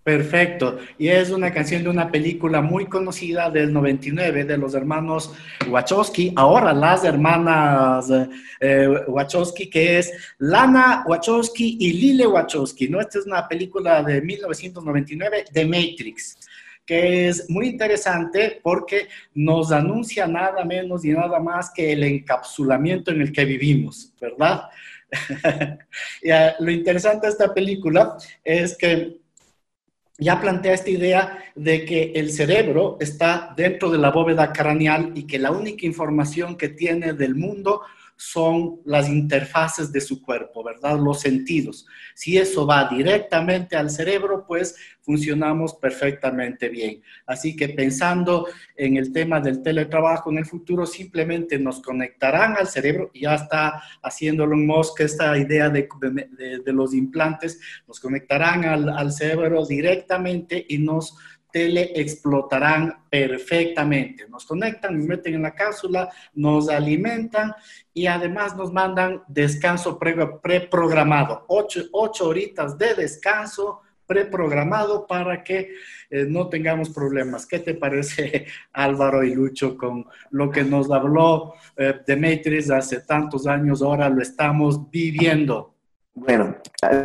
Perfecto. 0.05 0.79
Y 0.99 1.09
es 1.09 1.31
una 1.31 1.51
canción 1.51 1.83
de 1.83 1.89
una 1.89 2.11
película 2.11 2.61
muy 2.61 2.85
conocida 2.87 3.49
del 3.49 3.73
99 3.73 4.45
de 4.45 4.59
los 4.59 4.75
hermanos 4.75 5.33
Wachowski, 5.67 6.31
ahora 6.37 6.75
las 6.75 7.05
hermanas 7.05 8.12
eh, 8.61 8.87
Wachowski, 9.09 9.71
que 9.71 9.99
es 9.99 10.12
Lana 10.37 11.05
Wachowski 11.07 11.79
y 11.81 11.95
Lile 11.95 12.27
Wachowski. 12.27 12.87
¿no? 12.89 13.01
Esta 13.01 13.19
es 13.19 13.25
una 13.25 13.49
película 13.49 14.03
de 14.03 14.21
1999 14.21 15.47
de 15.51 15.65
Matrix 15.65 16.37
que 16.85 17.28
es 17.28 17.49
muy 17.49 17.68
interesante 17.68 18.61
porque 18.62 19.09
nos 19.35 19.72
anuncia 19.72 20.26
nada 20.26 20.64
menos 20.64 21.05
y 21.05 21.11
nada 21.11 21.41
más 21.41 21.70
que 21.70 21.93
el 21.93 22.03
encapsulamiento 22.03 23.11
en 23.11 23.22
el 23.22 23.32
que 23.32 23.45
vivimos, 23.45 24.12
¿verdad? 24.20 24.64
lo 26.61 26.70
interesante 26.70 27.26
de 27.26 27.32
esta 27.32 27.55
película 27.55 28.16
es 28.43 28.76
que 28.76 29.18
ya 30.18 30.41
plantea 30.41 30.74
esta 30.74 30.91
idea 30.91 31.39
de 31.55 31.85
que 31.85 32.12
el 32.14 32.30
cerebro 32.30 32.97
está 33.01 33.53
dentro 33.57 33.91
de 33.91 33.99
la 33.99 34.11
bóveda 34.11 34.53
craneal 34.53 35.12
y 35.14 35.26
que 35.26 35.39
la 35.39 35.51
única 35.51 35.87
información 35.87 36.57
que 36.57 36.68
tiene 36.68 37.14
del 37.14 37.35
mundo 37.35 37.82
son 38.25 38.81
las 38.87 39.09
interfaces 39.09 39.93
de 39.93 40.01
su 40.01 40.22
cuerpo, 40.22 40.64
¿verdad? 40.64 40.99
Los 40.99 41.20
sentidos. 41.20 41.87
Si 42.14 42.39
eso 42.39 42.66
va 42.66 42.89
directamente 42.89 43.77
al 43.77 43.91
cerebro, 43.91 44.47
pues 44.47 44.77
funcionamos 45.03 45.75
perfectamente 45.75 46.70
bien. 46.70 47.03
Así 47.27 47.55
que 47.55 47.68
pensando 47.68 48.49
en 48.77 48.97
el 48.97 49.12
tema 49.12 49.41
del 49.41 49.62
teletrabajo 49.62 50.31
en 50.31 50.39
el 50.39 50.47
futuro, 50.47 50.87
simplemente 50.87 51.59
nos 51.59 51.83
conectarán 51.83 52.57
al 52.57 52.66
cerebro, 52.66 53.11
y 53.12 53.22
ya 53.22 53.35
está 53.35 53.83
haciéndolo 54.03 54.55
en 54.55 54.66
Musk 54.66 55.01
esta 55.01 55.37
idea 55.37 55.68
de, 55.68 55.87
los 56.66 56.95
implantes, 56.95 57.61
nos 57.87 58.01
conectarán 58.01 58.64
al, 58.64 58.89
al 58.89 59.12
cerebro 59.12 59.66
directamente 59.66 60.64
y 60.66 60.79
nos 60.79 61.14
explotarán 61.55 63.05
perfectamente. 63.09 64.28
Nos 64.28 64.44
conectan, 64.44 64.98
nos 64.98 65.07
meten 65.07 65.34
en 65.34 65.42
la 65.42 65.55
cápsula, 65.55 66.11
nos 66.34 66.68
alimentan 66.68 67.55
y 67.92 68.07
además 68.07 68.57
nos 68.57 68.72
mandan 68.72 69.22
descanso 69.28 69.98
preprogramado. 69.98 71.44
Ocho, 71.48 71.82
ocho 71.92 72.28
horitas 72.28 72.76
de 72.76 72.94
descanso 72.94 73.80
preprogramado 74.07 75.07
para 75.07 75.42
que 75.42 75.74
eh, 76.11 76.26
no 76.28 76.48
tengamos 76.48 76.90
problemas. 76.90 77.46
¿Qué 77.46 77.59
te 77.59 77.74
parece, 77.74 78.46
Álvaro 78.72 79.24
y 79.24 79.34
Lucho, 79.34 79.76
con 79.76 80.07
lo 80.30 80.50
que 80.50 80.64
nos 80.64 80.90
habló 80.90 81.55
eh, 81.76 81.94
Demetris 82.07 82.70
hace 82.70 83.00
tantos 83.00 83.46
años? 83.46 83.82
Ahora 83.82 84.09
lo 84.09 84.20
estamos 84.20 84.90
viviendo. 84.90 85.74
Bueno, 86.16 86.57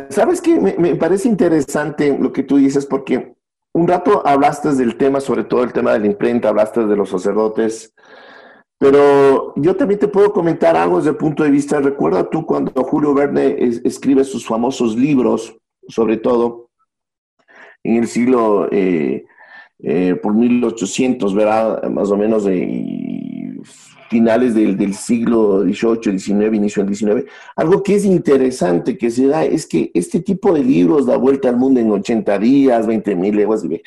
sabes 0.08 0.40
que 0.40 0.60
me, 0.60 0.74
me, 0.74 0.94
parece 0.94 1.28
interesante 1.28 2.16
lo 2.16 2.32
que 2.32 2.44
tú 2.44 2.58
dices 2.58 2.86
porque 2.86 3.34
un 3.72 3.88
rato 3.88 4.26
hablaste 4.26 4.74
del 4.74 4.96
tema, 4.96 5.20
sobre 5.20 5.44
todo 5.44 5.62
el 5.62 5.72
tema 5.72 5.92
de 5.92 6.00
la 6.00 6.06
imprenta, 6.06 6.48
hablaste 6.48 6.86
de 6.86 6.96
los 6.96 7.10
sacerdotes, 7.10 7.94
pero 8.78 9.52
yo 9.56 9.76
también 9.76 10.00
te 10.00 10.08
puedo 10.08 10.32
comentar 10.32 10.76
algo 10.76 10.96
desde 10.96 11.10
el 11.10 11.16
punto 11.16 11.44
de 11.44 11.50
vista, 11.50 11.80
recuerda 11.80 12.30
tú 12.30 12.46
cuando 12.46 12.72
Julio 12.82 13.12
Verne 13.14 13.56
escribe 13.84 14.24
sus 14.24 14.46
famosos 14.46 14.96
libros, 14.96 15.56
sobre 15.88 16.16
todo 16.16 16.70
en 17.84 17.96
el 17.96 18.08
siglo, 18.08 18.68
eh, 18.70 19.24
eh, 19.80 20.14
por 20.14 20.34
1800, 20.34 21.34
¿verdad? 21.34 21.82
Más 21.90 22.10
o 22.10 22.16
menos 22.16 22.44
de 22.44 22.56
finales 24.10 24.54
del, 24.54 24.76
del, 24.76 24.94
siglo 24.94 25.62
XVIII, 25.62 26.18
XIX, 26.18 26.54
inicio 26.54 26.84
del 26.84 26.94
XIX. 26.94 27.30
Algo 27.56 27.82
que 27.82 27.94
es 27.94 28.04
interesante 28.04 28.98
que 28.98 29.10
se 29.10 29.28
da 29.28 29.44
es 29.44 29.66
que 29.66 29.90
este 29.94 30.20
tipo 30.20 30.52
de 30.52 30.62
libros 30.62 31.06
da 31.06 31.16
vuelta 31.16 31.48
al 31.48 31.56
mundo 31.56 31.80
en 31.80 31.90
80 31.90 32.38
días, 32.38 32.86
20 32.86 33.14
mil 33.14 33.36
leguas 33.36 33.66
de, 33.66 33.82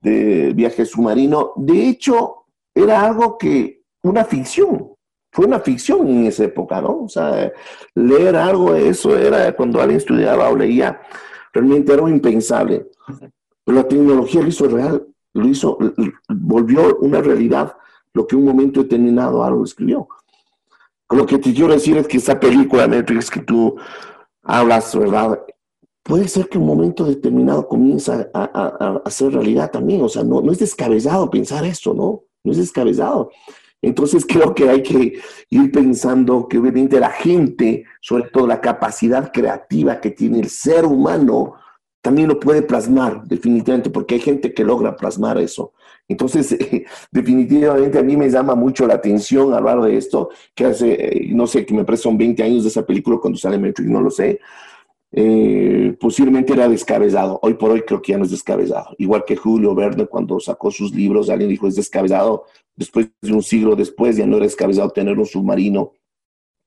de 0.00 0.52
viaje 0.54 0.86
submarino. 0.86 1.52
De 1.56 1.88
hecho, 1.88 2.44
era 2.74 3.04
algo 3.04 3.36
que, 3.36 3.82
una 4.02 4.24
ficción, 4.24 4.92
fue 5.32 5.44
una 5.44 5.60
ficción 5.60 6.06
en 6.08 6.26
esa 6.26 6.44
época, 6.44 6.80
¿no? 6.80 7.02
O 7.02 7.08
sea, 7.08 7.52
leer 7.94 8.36
algo 8.36 8.72
de 8.72 8.88
eso 8.88 9.18
era 9.18 9.54
cuando 9.54 9.80
alguien 9.80 9.98
estudiaba 9.98 10.48
o 10.48 10.56
leía 10.56 11.00
Realmente 11.56 11.94
era 11.94 12.08
impensable. 12.10 12.86
Pero 13.64 13.78
la 13.78 13.88
tecnología 13.88 14.42
lo 14.42 14.48
hizo 14.48 14.68
real, 14.68 15.06
lo 15.32 15.48
hizo, 15.48 15.78
volvió 16.28 16.98
una 16.98 17.22
realidad 17.22 17.74
lo 18.16 18.26
que 18.26 18.34
un 18.34 18.46
momento 18.46 18.82
determinado 18.82 19.44
algo 19.44 19.62
escribió. 19.62 20.08
Lo 21.10 21.26
que 21.26 21.36
te 21.36 21.52
quiero 21.52 21.74
decir 21.74 21.98
es 21.98 22.08
que 22.08 22.16
esa 22.16 22.40
película 22.40 22.88
Matrix 22.88 23.30
que 23.30 23.40
tú 23.40 23.76
hablas, 24.42 24.96
¿verdad? 24.96 25.38
Puede 26.02 26.26
ser 26.26 26.48
que 26.48 26.56
un 26.56 26.64
momento 26.66 27.04
determinado 27.04 27.68
comienza 27.68 28.30
a, 28.32 29.02
a, 29.04 29.10
ser 29.10 29.34
realidad 29.34 29.70
también. 29.70 30.00
O 30.00 30.08
sea, 30.08 30.24
no, 30.24 30.40
no 30.40 30.50
es 30.50 30.58
descabellado 30.58 31.30
pensar 31.30 31.66
esto, 31.66 31.92
¿no? 31.92 32.22
No 32.42 32.52
es 32.52 32.56
descabellado. 32.56 33.30
Entonces 33.82 34.24
creo 34.26 34.54
que 34.54 34.70
hay 34.70 34.82
que 34.82 35.20
ir 35.50 35.70
pensando 35.70 36.48
que 36.48 36.56
obviamente 36.56 36.98
la 36.98 37.10
gente, 37.10 37.84
sobre 38.00 38.30
todo 38.30 38.46
la 38.46 38.62
capacidad 38.62 39.30
creativa 39.30 40.00
que 40.00 40.10
tiene 40.10 40.40
el 40.40 40.48
ser 40.48 40.86
humano, 40.86 41.56
también 42.06 42.28
lo 42.28 42.38
puede 42.38 42.62
plasmar, 42.62 43.24
definitivamente, 43.24 43.90
porque 43.90 44.14
hay 44.14 44.20
gente 44.20 44.54
que 44.54 44.62
logra 44.62 44.94
plasmar 44.94 45.38
eso. 45.38 45.72
Entonces, 46.06 46.56
definitivamente 47.10 47.98
a 47.98 48.02
mí 48.04 48.16
me 48.16 48.30
llama 48.30 48.54
mucho 48.54 48.86
la 48.86 48.94
atención 48.94 49.52
hablar 49.52 49.80
de 49.80 49.96
esto, 49.96 50.30
que 50.54 50.66
hace, 50.66 50.92
eh, 50.92 51.30
no 51.32 51.48
sé, 51.48 51.66
que 51.66 51.74
me 51.74 51.84
parece 51.84 52.04
son 52.04 52.16
20 52.16 52.44
años 52.44 52.62
de 52.62 52.68
esa 52.68 52.86
película 52.86 53.18
cuando 53.20 53.36
sale 53.36 53.58
Matrix, 53.58 53.90
no 53.90 54.00
lo 54.00 54.12
sé. 54.12 54.38
Eh, 55.10 55.96
posiblemente 55.98 56.52
era 56.52 56.68
descabezado. 56.68 57.40
Hoy 57.42 57.54
por 57.54 57.72
hoy 57.72 57.82
creo 57.82 58.00
que 58.00 58.12
ya 58.12 58.18
no 58.18 58.24
es 58.24 58.30
descabezado. 58.30 58.94
Igual 58.98 59.24
que 59.26 59.34
Julio 59.34 59.74
Verne 59.74 60.06
cuando 60.06 60.38
sacó 60.38 60.70
sus 60.70 60.94
libros, 60.94 61.28
alguien 61.28 61.50
dijo 61.50 61.66
es 61.66 61.74
descabezado 61.74 62.44
después 62.76 63.08
de 63.20 63.32
un 63.32 63.42
siglo 63.42 63.74
después 63.74 64.16
ya 64.16 64.26
no 64.26 64.36
era 64.36 64.46
descabellado 64.46 64.90
tener 64.90 65.18
un 65.18 65.26
submarino 65.26 65.94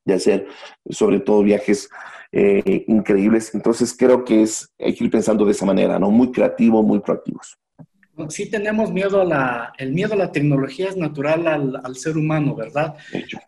y 0.06 0.12
hacer 0.12 0.48
sobre 0.90 1.22
todo 1.22 1.44
viajes 1.44 1.90
eh, 2.32 2.86
increíbles. 2.88 3.54
Entonces 3.56 3.96
creo 3.98 4.24
que 4.24 4.44
es, 4.44 4.70
hay 4.80 4.94
que 4.94 5.04
ir 5.06 5.12
pensando 5.12 5.46
de 5.46 5.52
esa 5.52 5.66
manera, 5.66 6.00
¿no? 6.00 6.12
Muy 6.12 6.32
creativo, 6.32 6.84
muy 6.84 7.00
proactivos 7.00 7.58
sí 8.30 8.50
tenemos 8.50 8.92
miedo 8.92 9.22
a 9.22 9.26
la, 9.26 9.74
el 9.78 9.94
miedo 9.94 10.14
a 10.14 10.18
la 10.18 10.32
tecnología 10.32 10.90
es 10.90 10.98
natural 10.98 11.48
al, 11.48 11.96
ser 11.96 12.18
humano, 12.18 12.56
¿verdad? 12.56 12.96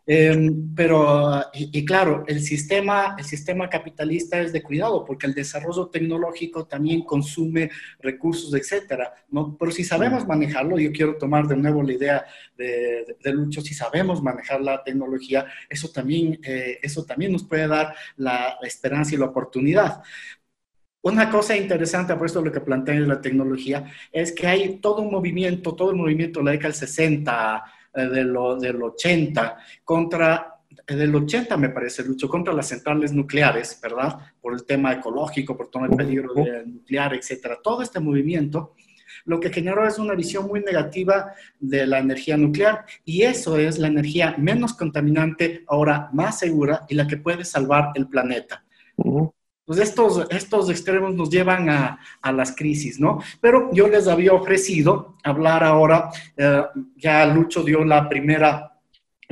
Em, 0.05 0.73
pero, 0.75 1.43
y, 1.53 1.83
claro, 1.85 2.23
el 2.27 2.41
sistema, 2.41 3.15
el 3.17 3.25
sistema 3.25 3.69
capitalista 3.69 4.39
es 4.39 4.53
de 4.53 4.63
cuidado 4.63 5.03
porque 5.03 5.27
el 5.27 5.33
desarrollo 5.33 5.87
tecnológico 5.87 6.65
también 6.65 7.03
consume 7.03 7.69
recursos, 7.99 8.53
etcétera, 8.53 9.13
¿no? 9.29 9.57
Pero 9.57 9.71
si 9.71 9.83
sabemos 9.83 10.27
manejarlo, 10.27 10.79
yo 10.79 10.91
quiero 10.91 11.17
tomar 11.17 11.47
de 11.47 11.57
nuevo 11.57 11.83
la 11.83 11.93
idea 11.93 12.25
de, 12.57 13.17
de, 13.21 13.33
Lucho, 13.33 13.61
si 13.61 13.73
sabemos 13.73 14.21
manejar 14.21 14.61
la 14.61 14.83
tecnología, 14.83 15.45
eso 15.69 15.89
también, 15.91 16.39
eh, 16.43 16.79
eso 16.81 17.05
también 17.05 17.31
nos 17.31 17.43
puede 17.43 17.67
dar 17.67 17.93
la 18.17 18.57
esperanza 18.63 19.15
y 19.15 19.17
la 19.17 19.25
oportunidad. 19.25 20.01
Una 21.03 21.31
cosa 21.31 21.57
interesante, 21.57 22.15
por 22.15 22.27
eso 22.27 22.43
lo 22.43 22.51
que 22.51 22.61
plantea 22.61 22.93
en 22.93 23.07
la 23.07 23.19
tecnología, 23.19 23.91
es 24.11 24.31
que 24.31 24.45
hay 24.45 24.77
todo 24.77 25.01
un 25.01 25.11
movimiento, 25.11 25.73
todo 25.75 25.89
el 25.89 25.97
movimiento 25.97 26.39
de 26.39 26.45
la 26.45 26.51
década 26.51 26.69
del 26.69 26.75
60, 26.75 27.63
eh, 27.95 28.01
de 28.05 28.23
lo, 28.23 28.55
del 28.55 28.81
80, 28.83 29.57
contra, 29.83 30.61
eh, 30.85 30.95
del 30.95 31.15
80 31.15 31.57
me 31.57 31.69
parece, 31.69 32.03
luchó 32.03 32.29
contra 32.29 32.53
las 32.53 32.67
centrales 32.67 33.13
nucleares, 33.13 33.79
¿verdad? 33.81 34.15
Por 34.39 34.53
el 34.53 34.63
tema 34.63 34.93
ecológico, 34.93 35.57
por 35.57 35.69
todo 35.71 35.85
el 35.85 35.95
peligro 35.95 36.35
nuclear, 36.65 37.15
etcétera. 37.15 37.57
Todo 37.63 37.81
este 37.81 37.99
movimiento 37.99 38.75
lo 39.25 39.39
que 39.39 39.51
generó 39.51 39.87
es 39.87 39.99
una 39.99 40.15
visión 40.15 40.47
muy 40.47 40.61
negativa 40.61 41.33
de 41.59 41.85
la 41.85 41.99
energía 41.99 42.37
nuclear 42.37 42.85
y 43.05 43.23
eso 43.23 43.57
es 43.57 43.77
la 43.77 43.87
energía 43.87 44.35
menos 44.37 44.73
contaminante, 44.73 45.63
ahora 45.67 46.09
más 46.13 46.39
segura 46.39 46.85
y 46.89 46.95
la 46.95 47.07
que 47.07 47.17
puede 47.17 47.45
salvar 47.45 47.91
el 47.95 48.07
planeta 48.07 48.63
pues 49.71 49.87
estos, 49.87 50.27
estos 50.31 50.69
extremos 50.69 51.15
nos 51.15 51.29
llevan 51.29 51.69
a, 51.69 51.97
a, 52.21 52.31
las 52.33 52.53
crisis, 52.53 52.99
¿no? 52.99 53.23
Pero 53.39 53.69
yo 53.71 53.87
les 53.87 54.09
había 54.09 54.33
ofrecido 54.33 55.15
hablar 55.23 55.63
ahora, 55.63 56.09
eh, 56.35 56.63
ya 56.97 57.25
Lucho 57.25 57.63
dio 57.63 57.85
la 57.85 58.09
primera 58.09 58.70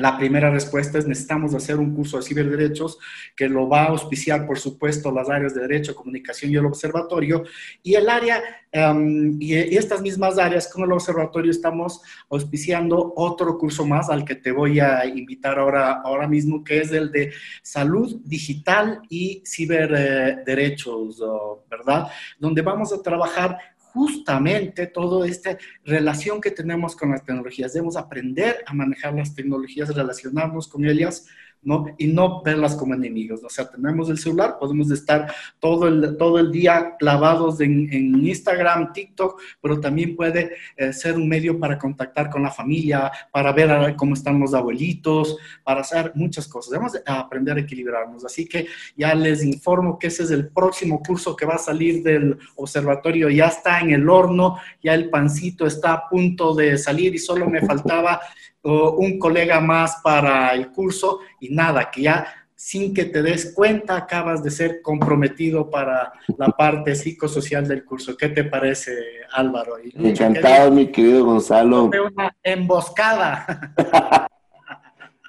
la 0.01 0.17
primera 0.17 0.49
respuesta 0.49 0.97
es 0.97 1.07
necesitamos 1.07 1.53
hacer 1.53 1.77
un 1.77 1.93
curso 1.93 2.17
de 2.17 2.23
ciberderechos 2.23 2.97
que 3.35 3.49
lo 3.49 3.67
va 3.67 3.83
a 3.83 3.87
auspiciar, 3.87 4.45
por 4.45 4.57
supuesto, 4.57 5.11
las 5.11 5.29
áreas 5.29 5.53
de 5.53 5.61
derecho, 5.61 5.95
comunicación 5.95 6.51
y 6.51 6.55
el 6.55 6.65
observatorio. 6.65 7.43
Y 7.83 7.95
el 7.95 8.09
área, 8.09 8.41
um, 8.73 9.41
y, 9.41 9.53
estas 9.53 10.01
mismas 10.01 10.37
áreas 10.37 10.71
con 10.71 10.83
el 10.83 10.91
observatorio 10.91 11.51
estamos 11.51 12.01
auspiciando 12.29 13.13
otro 13.15 13.57
curso 13.57 13.85
más 13.85 14.09
al 14.09 14.25
que 14.25 14.35
te 14.35 14.51
voy 14.51 14.79
a 14.79 15.05
invitar 15.05 15.59
ahora, 15.59 16.01
ahora 16.03 16.27
mismo, 16.27 16.63
que 16.63 16.79
es 16.79 16.91
el 16.91 17.11
de 17.11 17.33
salud 17.61 18.21
digital 18.23 19.01
y 19.09 19.43
ciberderechos, 19.45 21.21
¿verdad? 21.69 22.07
Donde 22.39 22.61
vamos 22.61 22.93
a 22.93 23.01
trabajar 23.01 23.57
justamente 23.93 24.87
toda 24.87 25.27
esta 25.27 25.57
relación 25.83 26.39
que 26.41 26.51
tenemos 26.51 26.95
con 26.95 27.11
las 27.11 27.23
tecnologías. 27.23 27.73
Debemos 27.73 27.97
aprender 27.97 28.63
a 28.65 28.73
manejar 28.73 29.13
las 29.13 29.33
tecnologías, 29.33 29.95
relacionarnos 29.95 30.67
con 30.67 30.85
ellas 30.85 31.27
¿no? 31.61 31.85
Y 31.97 32.07
no 32.07 32.41
verlas 32.41 32.75
como 32.75 32.93
enemigos. 32.93 33.43
O 33.43 33.49
sea, 33.49 33.69
tenemos 33.69 34.09
el 34.09 34.17
celular, 34.17 34.57
podemos 34.59 34.89
estar 34.91 35.33
todo 35.59 35.87
el, 35.87 36.17
todo 36.17 36.39
el 36.39 36.51
día 36.51 36.95
clavados 36.97 37.59
en, 37.61 37.89
Instagram, 38.25 38.93
TikTok, 38.93 39.41
pero 39.61 39.79
también 39.79 40.15
puede 40.15 40.51
eh, 40.77 40.93
ser 40.93 41.15
un 41.15 41.27
medio 41.27 41.59
para 41.59 41.77
contactar 41.77 42.29
con 42.29 42.43
la 42.43 42.51
familia, 42.51 43.11
para 43.31 43.51
ver 43.51 43.95
cómo 43.95 44.13
están 44.13 44.39
los 44.39 44.53
abuelitos, 44.53 45.37
para 45.63 45.81
hacer 45.81 46.11
muchas 46.15 46.47
cosas. 46.47 46.71
Debemos 46.71 46.93
aprender 47.05 47.57
a 47.57 47.61
equilibrarnos. 47.61 48.25
Así 48.25 48.45
que 48.45 48.67
ya 48.95 49.13
les 49.15 49.43
informo 49.43 49.97
que 49.97 50.07
ese 50.07 50.23
es 50.23 50.31
el 50.31 50.49
próximo 50.49 51.01
curso 51.01 51.35
que 51.35 51.45
va 51.45 51.55
a 51.55 51.59
salir 51.59 52.03
del 52.03 52.37
observatorio. 52.55 53.29
Ya 53.29 53.47
está 53.47 53.79
en 53.79 53.91
el 53.91 54.09
horno, 54.09 54.57
ya 54.83 54.93
el 54.93 55.09
pancito 55.09 55.65
está 55.65 55.93
a 55.93 56.09
punto 56.09 56.53
de 56.53 56.77
salir 56.77 57.13
y 57.15 57.19
solo 57.19 57.49
me 57.49 57.61
faltaba 57.65 58.21
un 58.63 59.17
colega 59.19 59.59
más 59.59 59.97
para 60.03 60.53
el 60.53 60.71
curso 60.71 61.19
y 61.39 61.49
nada, 61.49 61.89
que 61.89 62.03
ya 62.03 62.27
sin 62.55 62.93
que 62.93 63.05
te 63.05 63.21
des 63.21 63.53
cuenta 63.53 63.95
acabas 63.95 64.43
de 64.43 64.51
ser 64.51 64.81
comprometido 64.81 65.69
para 65.69 66.11
la 66.37 66.49
parte 66.49 66.93
psicosocial 66.93 67.65
del 67.65 67.85
curso. 67.85 68.17
¿Qué 68.17 68.27
te 68.27 68.43
parece, 68.43 68.91
Álvaro? 69.31 69.77
Encantado, 69.93 70.69
mi 70.69 70.87
querido 70.87 71.23
Gonzalo. 71.23 71.85
Una 71.85 72.35
emboscada. 72.43 73.73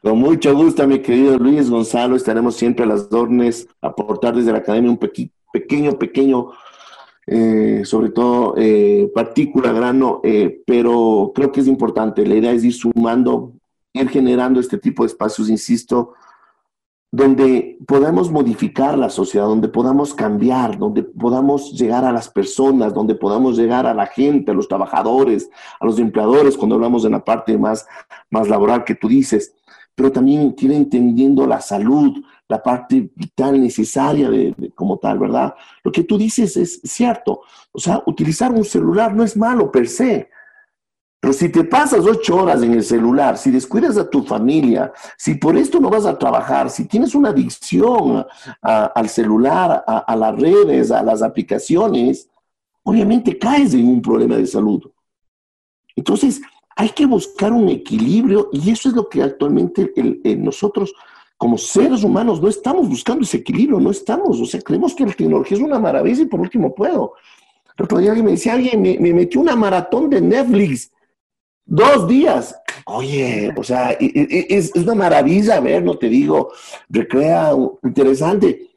Con 0.03 0.18
mucho 0.18 0.57
gusto, 0.57 0.89
mi 0.89 0.99
querido 0.99 1.39
Luis 1.39 1.70
Gonzalo. 1.70 2.16
Estaremos 2.16 2.57
siempre 2.57 2.85
a 2.85 2.89
las 2.89 3.12
órdenes, 3.12 3.68
aportar 3.81 4.35
desde 4.35 4.51
la 4.51 4.59
academia 4.59 4.91
un 4.91 4.99
pequeño, 4.99 5.97
pequeño 5.99 6.51
eh, 7.33 7.83
sobre 7.85 8.11
todo 8.11 8.55
eh, 8.57 9.09
partícula, 9.14 9.70
grano, 9.70 10.20
eh, 10.24 10.62
pero 10.66 11.31
creo 11.33 11.53
que 11.53 11.61
es 11.61 11.68
importante. 11.68 12.26
La 12.26 12.35
idea 12.35 12.51
es 12.51 12.64
ir 12.64 12.74
sumando, 12.74 13.53
ir 13.93 14.09
generando 14.09 14.59
este 14.59 14.78
tipo 14.78 15.05
de 15.05 15.07
espacios, 15.07 15.49
insisto, 15.49 16.14
donde 17.12 17.78
podamos 17.87 18.33
modificar 18.33 18.99
la 18.99 19.11
sociedad, 19.11 19.47
donde 19.47 19.68
podamos 19.68 20.12
cambiar, 20.12 20.76
donde 20.76 21.05
podamos 21.05 21.72
llegar 21.72 22.05
a 22.05 22.11
las 22.11 22.28
personas, 22.28 22.93
donde 22.93 23.14
podamos 23.14 23.57
llegar 23.57 23.87
a 23.87 23.95
la 23.95 24.07
gente, 24.07 24.51
a 24.51 24.55
los 24.55 24.66
trabajadores, 24.66 25.51
a 25.78 25.87
los 25.87 26.01
empleadores, 26.01 26.57
cuando 26.57 26.74
hablamos 26.74 27.05
de 27.05 27.11
la 27.11 27.24
parte 27.24 27.57
más, 27.57 27.87
más 28.28 28.49
laboral 28.49 28.83
que 28.83 28.97
tú 28.97 29.07
dices, 29.07 29.55
pero 29.95 30.11
también 30.11 30.55
ir 30.59 30.72
entendiendo 30.72 31.47
la 31.47 31.61
salud, 31.61 32.22
la 32.49 32.62
parte 32.62 33.11
vital 33.14 33.61
necesaria 33.61 34.30
de, 34.30 34.72
como 34.74 34.99
tal, 34.99 35.18
¿verdad? 35.18 35.55
Lo 35.84 35.93
que 35.93 36.05
tú 36.05 36.18
dices 36.18 36.57
es 36.57 36.80
cierto. 36.84 37.43
O 37.72 37.78
sea, 37.78 38.03
utilizar 38.07 38.53
un 38.53 38.64
celular 38.64 39.14
no 39.14 39.22
es 39.22 39.36
malo 39.36 39.70
per 39.70 39.88
se. 39.88 40.30
Pero 41.20 41.34
si 41.34 41.51
te 41.51 41.64
pasas 41.64 42.07
ocho 42.07 42.36
horas 42.36 42.62
en 42.62 42.72
el 42.72 42.82
celular, 42.82 43.36
si 43.36 43.51
descuidas 43.51 43.99
a 43.99 44.09
tu 44.09 44.22
familia, 44.22 44.91
si 45.18 45.34
por 45.34 45.55
esto 45.57 45.78
no 45.78 45.91
vas 45.91 46.07
a 46.07 46.18
trabajar, 46.18 46.70
si 46.70 46.86
tienes 46.86 47.14
una 47.14 47.28
adicción 47.28 48.26
al 48.62 49.09
celular, 49.11 49.84
a, 49.86 50.16
las 50.16 50.41
redes, 50.41 50.91
a 50.91 51.03
las 51.03 51.22
aplicaciones, 51.22 52.30
obviamente 52.82 53.38
caes 53.38 53.74
en 53.74 53.86
un 53.86 54.01
problema 54.01 54.36
de 54.36 54.47
salud. 54.47 54.82
Entonces, 55.95 56.41
hay 56.81 56.89
que 56.91 57.05
buscar 57.05 57.53
un 57.53 57.68
equilibrio 57.68 58.49
y 58.53 58.70
eso 58.70 58.89
es 58.89 58.95
lo 58.95 59.09
que 59.09 59.22
actualmente 59.22 59.93
nosotros 60.39 60.95
como 61.37 61.59
seres 61.59 62.03
humanos 62.03 62.41
no 62.41 62.49
estamos 62.49 62.89
buscando 62.89 63.22
ese 63.22 63.39
equilibrio, 63.39 63.78
no 63.81 63.91
estamos, 63.91 64.41
o 64.41 64.47
sea, 64.47 64.61
creemos 64.61 64.95
que 64.95 65.05
la 65.07 65.12
tecnología 65.12 65.59
es 65.59 65.62
una 65.62 65.78
maravilla 65.78 66.22
y 66.22 66.26
por 66.26 66.41
último 66.41 66.74
puedo. 66.74 67.12
El 67.76 67.85
otro 67.85 67.99
día 67.99 68.11
alguien 68.11 68.24
me 68.26 68.33
decía, 68.33 68.55
alguien 68.55 68.81
me, 68.81 68.99
me 68.99 69.12
metió 69.12 69.41
una 69.41 69.57
maratón 69.57 70.09
de 70.09 70.20
Netflix 70.20 70.91
Dos 71.72 72.09
días. 72.09 72.57
Oye, 72.87 73.53
o 73.57 73.62
sea, 73.62 73.93
es, 74.01 74.72
una 74.74 74.97
maravilla 74.97 75.61
ver, 75.61 75.85
no 75.85 75.97
te 75.97 76.09
digo, 76.09 76.51
recrea, 76.89 77.53
interesante. 77.85 78.70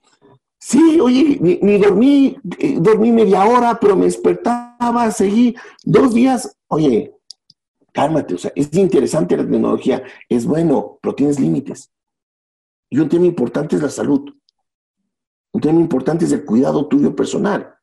Sí, 0.60 1.00
oye, 1.00 1.40
ni, 1.42 1.78
dormí, 1.80 2.38
eh, 2.60 2.76
dormí 2.80 3.12
media 3.12 3.46
hora, 3.46 3.80
pero 3.82 3.96
me 3.96 4.06
despertaba, 4.06 5.10
seguí 5.10 5.56
dos 5.84 6.14
días. 6.14 6.56
Oye, 6.68 7.16
cálmate, 7.94 8.34
o 8.34 8.38
sea, 8.38 8.52
es 8.56 8.74
interesante 8.74 9.38
la 9.38 9.44
tecnología, 9.44 10.04
es 10.28 10.46
bueno, 10.46 11.00
pero 11.02 11.16
tienes 11.16 11.40
límites. 11.40 11.94
Y 12.90 13.00
un 13.00 13.08
tema 13.08 13.26
importante 13.26 13.76
es 13.76 13.82
la 13.82 13.90
salud. 13.90 14.34
Un 15.54 15.62
tema 15.62 15.80
importante 15.80 16.26
es 16.26 16.32
el 16.32 16.44
cuidado 16.44 16.88
tuyo 16.88 17.16
personal. 17.16 17.76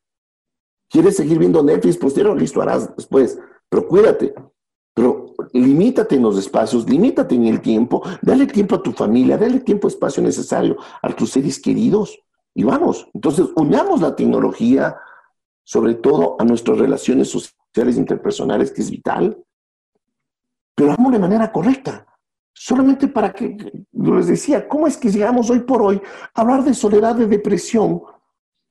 ¿Quieres 0.88 1.16
seguir 1.16 1.38
viendo 1.38 1.62
Netflix 1.62 1.96
posterior? 1.96 2.36
Listo, 2.36 2.60
harás 2.60 2.94
después, 2.96 3.38
pero 3.68 3.86
cuídate. 3.86 4.34
Pero 4.92 5.34
limítate 5.52 6.16
en 6.16 6.22
los 6.22 6.36
espacios, 6.36 6.88
limítate 6.88 7.36
en 7.36 7.46
el 7.46 7.60
tiempo, 7.60 8.02
dale 8.22 8.46
tiempo 8.46 8.74
a 8.74 8.82
tu 8.82 8.92
familia, 8.92 9.38
dale 9.38 9.60
tiempo, 9.60 9.86
espacio 9.86 10.22
necesario 10.22 10.76
a 11.00 11.14
tus 11.14 11.30
seres 11.30 11.60
queridos 11.60 12.18
y 12.54 12.64
vamos. 12.64 13.08
Entonces, 13.14 13.46
unamos 13.54 14.00
la 14.00 14.16
tecnología, 14.16 14.96
sobre 15.64 15.94
todo 15.94 16.36
a 16.40 16.44
nuestras 16.44 16.78
relaciones 16.78 17.28
sociales 17.28 17.96
interpersonales, 17.96 18.72
que 18.72 18.82
es 18.82 18.90
vital, 18.90 19.42
pero 20.80 20.92
hagamos 20.92 21.12
de 21.12 21.18
manera 21.18 21.52
correcta. 21.52 22.06
Solamente 22.54 23.06
para 23.08 23.34
que, 23.34 23.54
les 23.92 24.26
decía, 24.26 24.66
¿cómo 24.66 24.86
es 24.86 24.96
que 24.96 25.10
llegamos 25.10 25.50
hoy 25.50 25.60
por 25.60 25.82
hoy 25.82 26.00
a 26.34 26.40
hablar 26.40 26.64
de 26.64 26.72
soledad, 26.72 27.14
de 27.14 27.26
depresión, 27.26 28.00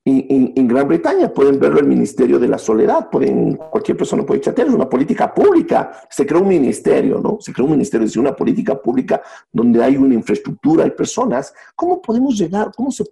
en, 0.04 0.66
Gran 0.66 0.88
Bretaña 0.88 1.32
pueden 1.32 1.60
verlo 1.60 1.78
el 1.78 1.86
Ministerio 1.86 2.40
de 2.40 2.48
la 2.48 2.58
Soledad, 2.58 3.08
pueden, 3.10 3.54
cualquier 3.54 3.96
persona 3.96 4.24
puede 4.24 4.40
chatear, 4.40 4.66
es 4.66 4.74
una 4.74 4.88
política 4.88 5.32
pública, 5.32 5.92
se 6.10 6.26
creó 6.26 6.40
un 6.40 6.48
ministerio, 6.48 7.20
¿no? 7.20 7.36
Se 7.38 7.52
creó 7.52 7.66
un 7.66 7.72
ministerio, 7.72 8.08
es 8.08 8.16
una 8.16 8.34
política 8.34 8.80
pública 8.80 9.22
donde 9.52 9.80
hay 9.84 9.96
una 9.96 10.14
infraestructura, 10.14 10.82
hay 10.82 10.90
personas. 10.90 11.54
¿Cómo 11.76 12.02
podemos 12.02 12.36
llegar, 12.36 12.72
cómo 12.74 12.90
se, 12.90 13.04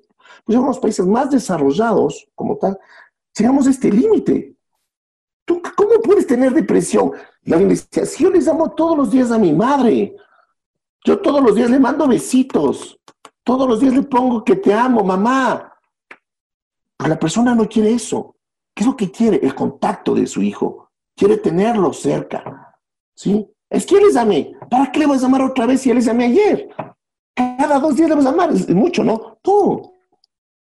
pues 0.44 0.58
en 0.58 0.64
los 0.64 0.80
países 0.80 1.06
más 1.06 1.30
desarrollados 1.30 2.26
como 2.34 2.56
tal, 2.56 2.76
llegamos 3.36 3.68
a 3.68 3.70
este 3.70 3.92
límite? 3.92 4.57
¿Tú 5.48 5.62
cómo 5.74 6.02
puedes 6.02 6.26
tener 6.26 6.52
depresión? 6.52 7.12
La 7.44 7.56
alguien 7.56 7.70
decía, 7.70 8.04
si 8.04 8.22
yo 8.22 8.30
les 8.30 8.46
amo 8.46 8.70
todos 8.72 8.94
los 8.94 9.10
días 9.10 9.30
a 9.30 9.38
mi 9.38 9.54
madre, 9.54 10.14
yo 11.02 11.18
todos 11.20 11.42
los 11.42 11.54
días 11.54 11.70
le 11.70 11.78
mando 11.78 12.06
besitos, 12.06 13.00
todos 13.42 13.66
los 13.66 13.80
días 13.80 13.94
le 13.94 14.02
pongo 14.02 14.44
que 14.44 14.56
te 14.56 14.74
amo, 14.74 15.02
mamá, 15.02 15.72
pero 16.98 17.08
la 17.08 17.18
persona 17.18 17.54
no 17.54 17.66
quiere 17.66 17.92
eso. 17.92 18.36
¿Qué 18.74 18.82
es 18.82 18.86
lo 18.86 18.94
que 18.94 19.10
quiere? 19.10 19.40
El 19.42 19.54
contacto 19.54 20.14
de 20.14 20.26
su 20.26 20.42
hijo. 20.42 20.90
Quiere 21.16 21.38
tenerlo 21.38 21.94
cerca. 21.94 22.78
¿Sí? 23.14 23.48
Es 23.70 23.86
que 23.86 23.96
les 23.96 24.16
amé. 24.16 24.52
¿Para 24.68 24.92
qué 24.92 25.00
le 25.00 25.06
vas 25.06 25.22
a 25.22 25.26
amar 25.26 25.40
otra 25.40 25.64
vez 25.64 25.80
si 25.80 25.88
ya 25.88 25.94
les 25.94 26.08
amé 26.08 26.26
ayer? 26.26 26.68
Cada 27.34 27.78
dos 27.78 27.96
días 27.96 28.10
le 28.10 28.16
vas 28.16 28.26
a 28.26 28.30
amar. 28.30 28.52
Es 28.52 28.68
mucho, 28.68 29.02
¿no? 29.02 29.38
Tú. 29.40 29.94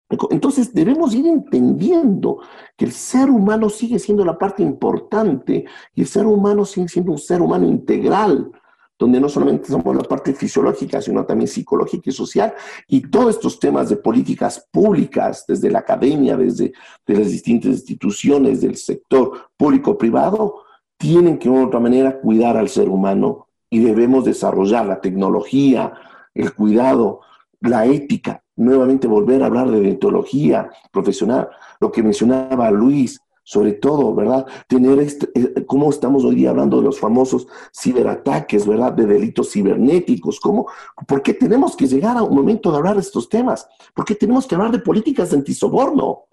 Entonces 0.09 0.73
debemos 0.75 1.15
ir 1.15 1.27
entendiendo 1.27 2.41
que 2.77 2.85
el 2.85 2.93
ser 2.93 3.31
humano 3.31 3.69
sigue 3.69 3.99
siendo 3.99 4.25
la 4.25 4.39
parte 4.39 4.63
importante 4.63 5.65
y 5.95 6.03
el 6.03 6.07
ser 6.07 6.27
humano 6.27 6.65
sigue 6.65 6.89
siendo 6.89 7.13
un 7.13 7.19
ser 7.19 7.41
humano 7.41 7.67
integral 7.67 8.53
donde 8.99 9.21
no 9.21 9.29
solamente 9.29 9.69
somos 9.69 9.97
la 9.97 10.03
parte 10.03 10.35
fisiológica, 10.35 11.03
sino 11.03 11.25
también 11.27 11.49
psicológica 11.49 12.11
y 12.11 12.13
social, 12.13 12.55
y 12.87 13.01
todos 13.01 13.35
estos 13.35 13.59
temas 13.59 13.89
de 13.89 13.97
políticas 13.97 14.69
públicas, 14.71 15.45
desde 15.49 15.71
la 15.71 15.81
academia, 15.81 16.37
desde 16.37 16.73
las 17.07 17.31
distintas 17.31 17.73
instituciones 17.73 18.61
del 18.61 18.77
sector 18.77 19.51
público-privado, 19.57 20.63
tienen 20.97 21.39
que 21.39 21.51
de 21.51 21.65
otra 21.65 21.81
manera 21.81 22.21
cuidar 22.21 22.57
al 22.57 22.69
ser 22.69 22.89
humano 22.89 23.49
y 23.69 23.81
debemos 23.81 24.25
desarrollar 24.25 24.87
la 24.87 25.01
tecnología, 25.01 25.93
el 26.33 26.55
cuidado, 26.55 27.21
la 27.61 27.87
ética, 27.87 28.44
nuevamente 28.57 29.07
volver 29.07 29.43
a 29.43 29.47
hablar 29.47 29.71
de 29.71 29.81
deontología 29.81 30.71
profesional, 30.93 31.49
lo 31.81 31.91
que 31.91 32.03
mencionaba 32.03 32.71
Luis, 32.71 33.21
sobre 33.45 33.73
todo, 33.75 34.15
¿verdad? 34.15 34.47
Tener, 34.67 34.99
este, 34.99 35.29
eh, 35.35 35.67
cómo 35.67 35.91
estamos 35.91 36.25
hoy 36.25 36.35
día 36.37 36.51
hablando 36.51 36.79
de 36.79 36.85
los 36.85 36.99
famosos 36.99 37.47
ciberataques, 37.79 38.67
¿verdad? 38.67 38.93
De 38.93 39.07
delitos 39.07 39.53
cibernéticos, 39.53 40.41
¿cómo? 40.41 40.67
¿Por 41.07 41.23
qué 41.23 41.35
tenemos 41.35 41.77
que 41.77 41.87
llegar 41.87 42.17
a 42.17 42.23
un 42.23 42.35
momento 42.35 42.71
de 42.73 42.79
hablar 42.79 42.95
de 42.95 43.03
estos 43.03 43.29
temas? 43.29 43.69
¿Por 43.95 44.07
qué 44.07 44.15
tenemos 44.15 44.47
que 44.47 44.55
hablar 44.55 44.73
de 44.73 44.79
políticas 44.79 45.31
de 45.31 45.37
antisoborno? 45.37 46.25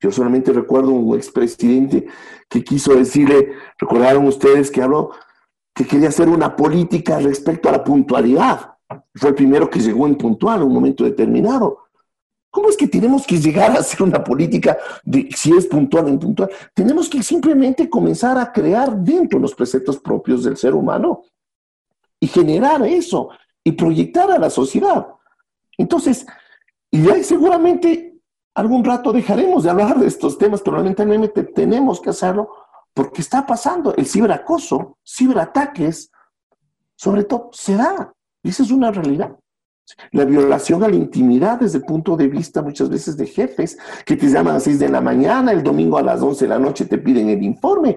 Yo 0.00 0.10
solamente 0.10 0.52
recuerdo 0.52 0.90
un 0.90 1.14
expresidente 1.14 2.06
que 2.48 2.64
quiso 2.64 2.94
decirle, 2.94 3.52
recordaron 3.78 4.26
ustedes 4.26 4.70
que 4.70 4.82
habló, 4.82 5.10
que 5.74 5.86
quería 5.86 6.08
hacer 6.08 6.28
una 6.28 6.56
política 6.56 7.18
respecto 7.18 7.68
a 7.68 7.72
la 7.72 7.84
puntualidad. 7.84 8.73
Fue 9.14 9.30
el 9.30 9.34
primero 9.34 9.68
que 9.68 9.80
llegó 9.80 10.06
en 10.06 10.18
un 10.22 10.72
momento 10.72 11.04
determinado. 11.04 11.84
¿Cómo 12.50 12.68
es 12.68 12.76
que 12.76 12.86
tenemos 12.86 13.26
que 13.26 13.38
llegar 13.38 13.72
a 13.72 13.80
hacer 13.80 14.02
una 14.02 14.22
política 14.22 14.78
de 15.02 15.28
si 15.34 15.52
es 15.56 15.66
puntual 15.66 16.04
o 16.04 16.08
impuntual? 16.08 16.50
Tenemos 16.72 17.08
que 17.08 17.22
simplemente 17.22 17.90
comenzar 17.90 18.38
a 18.38 18.52
crear 18.52 18.96
dentro 18.96 19.40
los 19.40 19.54
preceptos 19.54 19.98
propios 19.98 20.44
del 20.44 20.56
ser 20.56 20.74
humano 20.74 21.22
y 22.20 22.28
generar 22.28 22.86
eso 22.86 23.30
y 23.64 23.72
proyectar 23.72 24.30
a 24.30 24.38
la 24.38 24.50
sociedad. 24.50 25.06
Entonces, 25.76 26.26
y 26.90 27.10
ahí 27.10 27.24
seguramente 27.24 28.20
algún 28.54 28.84
rato 28.84 29.12
dejaremos 29.12 29.64
de 29.64 29.70
hablar 29.70 29.98
de 29.98 30.06
estos 30.06 30.38
temas, 30.38 30.62
pero 30.62 30.76
lamentablemente 30.76 31.42
tenemos 31.42 32.00
que 32.00 32.10
hacerlo 32.10 32.50
porque 32.94 33.20
está 33.20 33.44
pasando 33.44 33.96
el 33.96 34.06
ciberacoso, 34.06 34.98
ciberataques, 35.04 36.12
sobre 36.94 37.24
todo, 37.24 37.50
se 37.52 37.74
da. 37.74 38.13
Y 38.44 38.50
esa 38.50 38.62
es 38.62 38.70
una 38.70 38.92
realidad. 38.92 39.36
La 40.12 40.24
violación 40.24 40.84
a 40.84 40.88
la 40.88 40.94
intimidad 40.94 41.60
desde 41.60 41.78
el 41.78 41.84
punto 41.84 42.16
de 42.16 42.28
vista 42.28 42.62
muchas 42.62 42.88
veces 42.88 43.16
de 43.16 43.26
jefes 43.26 43.76
que 44.06 44.16
te 44.16 44.28
llaman 44.28 44.52
a 44.52 44.54
las 44.54 44.64
6 44.64 44.78
de 44.78 44.88
la 44.88 45.00
mañana, 45.00 45.52
el 45.52 45.62
domingo 45.62 45.98
a 45.98 46.02
las 46.02 46.22
11 46.22 46.44
de 46.44 46.48
la 46.48 46.58
noche 46.58 46.84
te 46.86 46.98
piden 46.98 47.30
el 47.30 47.42
informe. 47.42 47.96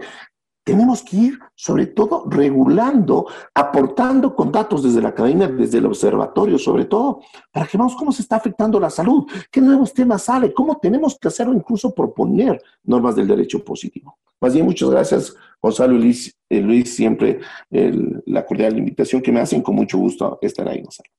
Tenemos 0.68 1.02
que 1.02 1.16
ir, 1.16 1.40
sobre 1.56 1.86
todo, 1.86 2.26
regulando, 2.30 3.26
aportando 3.54 4.36
con 4.36 4.52
datos 4.52 4.84
desde 4.84 5.02
la 5.02 5.10
academia, 5.10 5.48
desde 5.48 5.78
el 5.78 5.86
observatorio, 5.86 6.60
sobre 6.60 6.84
todo, 6.84 7.22
para 7.54 7.66
que 7.66 7.78
veamos 7.78 7.96
cómo 7.96 8.12
se 8.12 8.22
está 8.22 8.36
afectando 8.36 8.78
la 8.78 8.90
salud, 8.90 9.26
qué 9.50 9.62
nuevos 9.62 9.94
temas 9.94 10.24
salen, 10.24 10.52
cómo 10.52 10.78
tenemos 10.78 11.18
que 11.18 11.30
hacerlo, 11.30 11.54
incluso 11.54 11.96
proponer 11.96 12.62
normas 12.84 13.16
del 13.16 13.28
derecho 13.28 13.64
positivo. 13.64 14.18
Más 14.42 14.54
bien, 14.54 14.66
muchas 14.66 14.90
gracias, 14.90 15.34
Gonzalo 15.62 15.96
y 15.96 16.00
Luis, 16.00 16.36
eh, 16.50 16.60
Luis 16.60 16.94
siempre 16.94 17.40
la 17.70 18.46
cordial 18.46 18.78
invitación 18.78 19.22
que 19.22 19.32
me 19.32 19.40
hacen, 19.40 19.62
con 19.62 19.74
mucho 19.74 19.98
gusto 19.98 20.38
estar 20.42 20.68
ahí, 20.68 20.82
Gonzalo. 20.82 21.10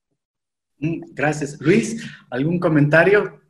Mm, 0.79 1.05
gracias. 1.15 1.59
Luis, 1.59 2.07
¿algún 2.29 2.61
comentario? 2.61 3.41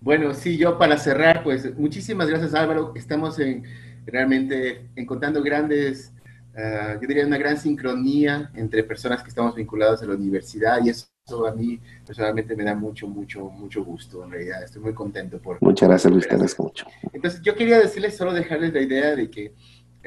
Bueno, 0.00 0.32
sí, 0.32 0.56
yo 0.56 0.78
para 0.78 0.96
cerrar, 0.96 1.42
pues 1.42 1.76
muchísimas 1.78 2.26
gracias 2.26 2.54
Álvaro. 2.54 2.94
Estamos 2.94 3.38
en, 3.38 3.64
realmente 4.06 4.90
encontrando 4.96 5.42
grandes, 5.42 6.12
ah, 6.56 6.98
yo 7.00 7.08
diría 7.08 7.26
una 7.26 7.38
gran 7.38 7.56
sincronía 7.56 8.50
entre 8.54 8.84
personas 8.84 9.22
que 9.22 9.28
estamos 9.28 9.54
vinculadas 9.54 10.02
a 10.02 10.06
la 10.06 10.14
universidad 10.14 10.84
y 10.84 10.90
eso 10.90 11.06
a 11.46 11.52
mí 11.52 11.80
personalmente 12.06 12.54
me 12.54 12.64
da 12.64 12.74
mucho, 12.74 13.06
mucho, 13.08 13.48
mucho 13.48 13.82
gusto 13.82 14.24
en 14.24 14.30
realidad. 14.30 14.62
Estoy 14.62 14.82
muy 14.82 14.94
contento 14.94 15.40
por... 15.40 15.60
Muchas 15.62 15.88
gracias 15.88 16.12
Luis, 16.12 16.28
te 16.28 16.34
agradezco 16.34 16.64
mucho. 16.64 16.86
Entonces 17.12 17.40
yo 17.42 17.54
quería 17.54 17.78
decirles, 17.78 18.16
solo 18.16 18.32
dejarles 18.32 18.74
la 18.74 18.82
idea 18.82 19.16
de 19.16 19.30
que 19.30 19.54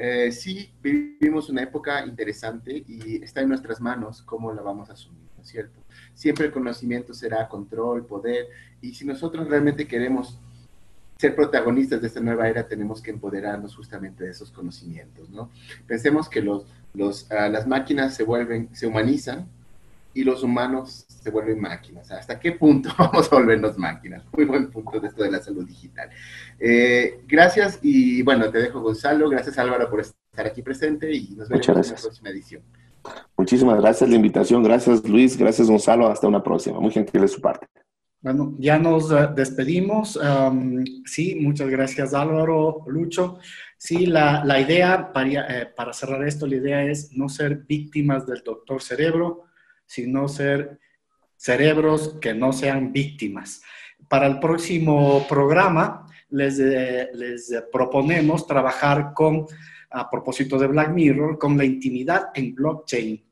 eh, 0.00 0.30
sí 0.30 0.70
vivimos 0.80 1.50
una 1.50 1.64
época 1.64 2.06
interesante 2.06 2.84
y 2.86 3.22
está 3.22 3.40
en 3.40 3.48
nuestras 3.48 3.80
manos 3.80 4.22
cómo 4.22 4.52
la 4.52 4.62
vamos 4.62 4.90
a 4.90 4.92
asumir, 4.92 5.28
¿no 5.36 5.42
es 5.42 5.48
cierto? 5.48 5.80
Siempre 6.14 6.46
el 6.46 6.52
conocimiento 6.52 7.12
será 7.12 7.48
control, 7.48 8.06
poder, 8.06 8.46
y 8.80 8.94
si 8.94 9.04
nosotros 9.04 9.48
realmente 9.48 9.88
queremos 9.88 10.38
ser 11.18 11.34
protagonistas 11.34 12.00
de 12.00 12.06
esta 12.06 12.20
nueva 12.20 12.48
era, 12.48 12.68
tenemos 12.68 13.02
que 13.02 13.10
empoderarnos 13.10 13.74
justamente 13.74 14.24
de 14.24 14.30
esos 14.30 14.52
conocimientos, 14.52 15.28
¿no? 15.30 15.50
Pensemos 15.86 16.28
que 16.28 16.40
los, 16.40 16.64
los, 16.94 17.30
ah, 17.32 17.48
las 17.48 17.66
máquinas 17.66 18.14
se 18.14 18.22
vuelven, 18.22 18.68
se 18.72 18.86
humanizan 18.86 19.48
y 20.14 20.22
los 20.22 20.44
humanos 20.44 21.06
se 21.08 21.30
vuelven 21.30 21.60
máquinas. 21.60 22.10
¿Hasta 22.12 22.38
qué 22.38 22.52
punto 22.52 22.90
vamos 22.98 23.32
a 23.32 23.36
volvernos 23.36 23.76
máquinas? 23.76 24.22
Muy 24.32 24.44
buen 24.44 24.70
punto 24.70 25.00
de 25.00 25.08
esto 25.08 25.24
de 25.24 25.32
la 25.32 25.42
salud 25.42 25.66
digital. 25.66 26.08
Eh, 26.60 27.20
gracias 27.26 27.80
y 27.82 28.22
bueno, 28.22 28.48
te 28.50 28.58
dejo 28.58 28.80
Gonzalo. 28.80 29.28
Gracias 29.28 29.58
Álvaro 29.58 29.90
por 29.90 30.00
estar 30.00 30.46
aquí 30.46 30.62
presente 30.62 31.12
y 31.12 31.34
nos 31.36 31.48
vemos 31.48 31.68
en 31.68 31.74
la 31.74 31.82
próxima 31.82 32.30
edición. 32.30 32.62
Muchísimas 33.36 33.80
gracias 33.80 34.08
la 34.08 34.16
invitación. 34.16 34.62
Gracias 34.62 35.08
Luis, 35.08 35.36
gracias 35.36 35.68
Gonzalo. 35.68 36.06
Hasta 36.06 36.28
una 36.28 36.44
próxima. 36.44 36.78
Muy 36.78 36.92
gentil 36.92 37.22
de 37.22 37.28
su 37.28 37.40
parte. 37.40 37.66
Bueno, 38.20 38.56
ya 38.58 38.78
nos 38.78 39.12
eh, 39.12 39.28
despedimos. 39.34 40.18
sí, 41.04 41.36
muchas 41.36 41.68
gracias 41.68 42.14
Álvaro, 42.14 42.84
Lucho. 42.88 43.38
Sí, 43.76 44.06
la, 44.06 44.60
idea, 44.60 45.12
para, 45.12 45.62
eh, 45.62 45.66
para, 45.66 45.92
cerrar 45.92 46.26
esto, 46.26 46.48
la 46.48 46.56
idea 46.56 46.82
es 46.82 47.12
no 47.12 47.28
ser 47.28 47.58
víctimas 47.58 48.26
del 48.26 48.42
doctor 48.44 48.82
cerebro, 48.82 49.44
sino 49.86 50.26
ser 50.26 50.80
cerebros 51.36 52.16
que 52.20 52.34
no 52.34 52.52
sean 52.52 52.92
víctimas. 52.92 53.62
Para 54.08 54.26
el 54.26 54.40
próximo 54.40 55.24
programa 55.28 56.06
les, 56.30 56.58
eh, 56.58 57.08
proponemos 57.70 58.48
trabajar 58.48 59.12
con, 59.14 59.46
a 59.90 60.10
propósito 60.10 60.58
de 60.58 60.66
Black 60.66 60.90
Mirror, 60.90 61.38
con 61.38 61.56
la 61.56 61.64
intimidad 61.64 62.30
en 62.34 62.52
blockchain. 62.52 63.22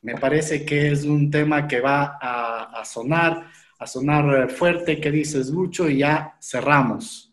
Me 0.00 0.16
parece 0.16 0.64
que 0.64 0.90
es 0.90 1.04
un 1.04 1.30
tema 1.30 1.68
que 1.68 1.80
va 1.80 2.18
a 2.18 2.82
sonar 2.86 3.44
a 3.78 3.86
sonar 3.86 4.50
fuerte, 4.50 5.00
que 5.00 5.10
dices, 5.10 5.50
Lucho? 5.50 5.88
Y 5.88 5.98
ya 5.98 6.36
cerramos. 6.40 7.32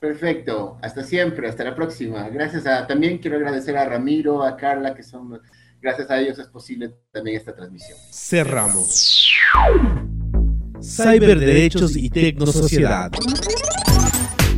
Perfecto, 0.00 0.78
hasta 0.82 1.04
siempre, 1.04 1.48
hasta 1.48 1.62
la 1.62 1.76
próxima. 1.76 2.28
Gracias 2.28 2.66
a, 2.66 2.86
también 2.86 3.18
quiero 3.18 3.36
agradecer 3.36 3.76
a 3.76 3.84
Ramiro, 3.84 4.42
a 4.42 4.56
Carla, 4.56 4.94
que 4.94 5.04
son, 5.04 5.40
gracias 5.80 6.10
a 6.10 6.18
ellos 6.18 6.38
es 6.40 6.48
posible 6.48 6.92
también 7.12 7.36
esta 7.36 7.54
transmisión. 7.54 7.96
Cerramos. 8.10 9.32
Cyberderechos 10.82 11.96
y 11.96 12.10
Tecnosociedad. 12.10 13.12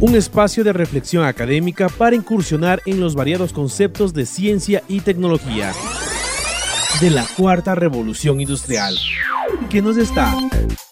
Un 0.00 0.14
espacio 0.14 0.64
de 0.64 0.72
reflexión 0.72 1.24
académica 1.24 1.90
para 1.90 2.16
incursionar 2.16 2.80
en 2.86 3.00
los 3.00 3.14
variados 3.14 3.52
conceptos 3.52 4.14
de 4.14 4.24
ciencia 4.24 4.82
y 4.88 5.00
tecnología 5.00 5.72
de 7.00 7.10
la 7.10 7.26
cuarta 7.36 7.74
revolución 7.74 8.40
industrial 8.40 8.96
que 9.68 9.82
nos 9.82 9.96
está 9.96 10.32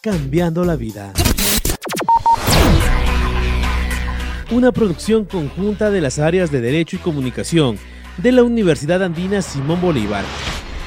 cambiando 0.01 0.65
la 0.65 0.75
vida. 0.75 1.13
Una 4.51 4.73
producción 4.73 5.25
conjunta 5.25 5.91
de 5.91 6.01
las 6.01 6.19
áreas 6.19 6.51
de 6.51 6.61
Derecho 6.61 6.97
y 6.97 6.99
Comunicación 6.99 7.79
de 8.17 8.33
la 8.33 8.43
Universidad 8.43 9.03
Andina 9.03 9.43
Simón 9.43 9.81
Bolívar, 9.81 10.25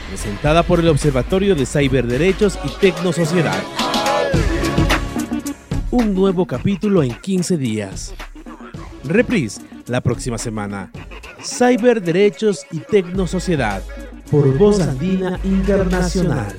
presentada 0.09 0.63
por 0.63 0.81
el 0.81 0.89
Observatorio 0.89 1.55
de 1.55 1.65
Cyberderechos 1.65 2.59
y 2.63 2.69
Tecnosociedad. 2.79 3.63
Un 5.91 6.13
nuevo 6.13 6.45
capítulo 6.45 7.03
en 7.03 7.15
15 7.15 7.57
días. 7.57 8.13
Reprise 9.05 9.61
la 9.87 10.01
próxima 10.01 10.37
semana. 10.37 10.91
Cyberderechos 11.41 12.65
y 12.71 12.79
Tecnosociedad 12.79 13.81
por 14.29 14.57
Voz 14.57 14.79
Andina 14.81 15.39
Internacional. 15.43 16.55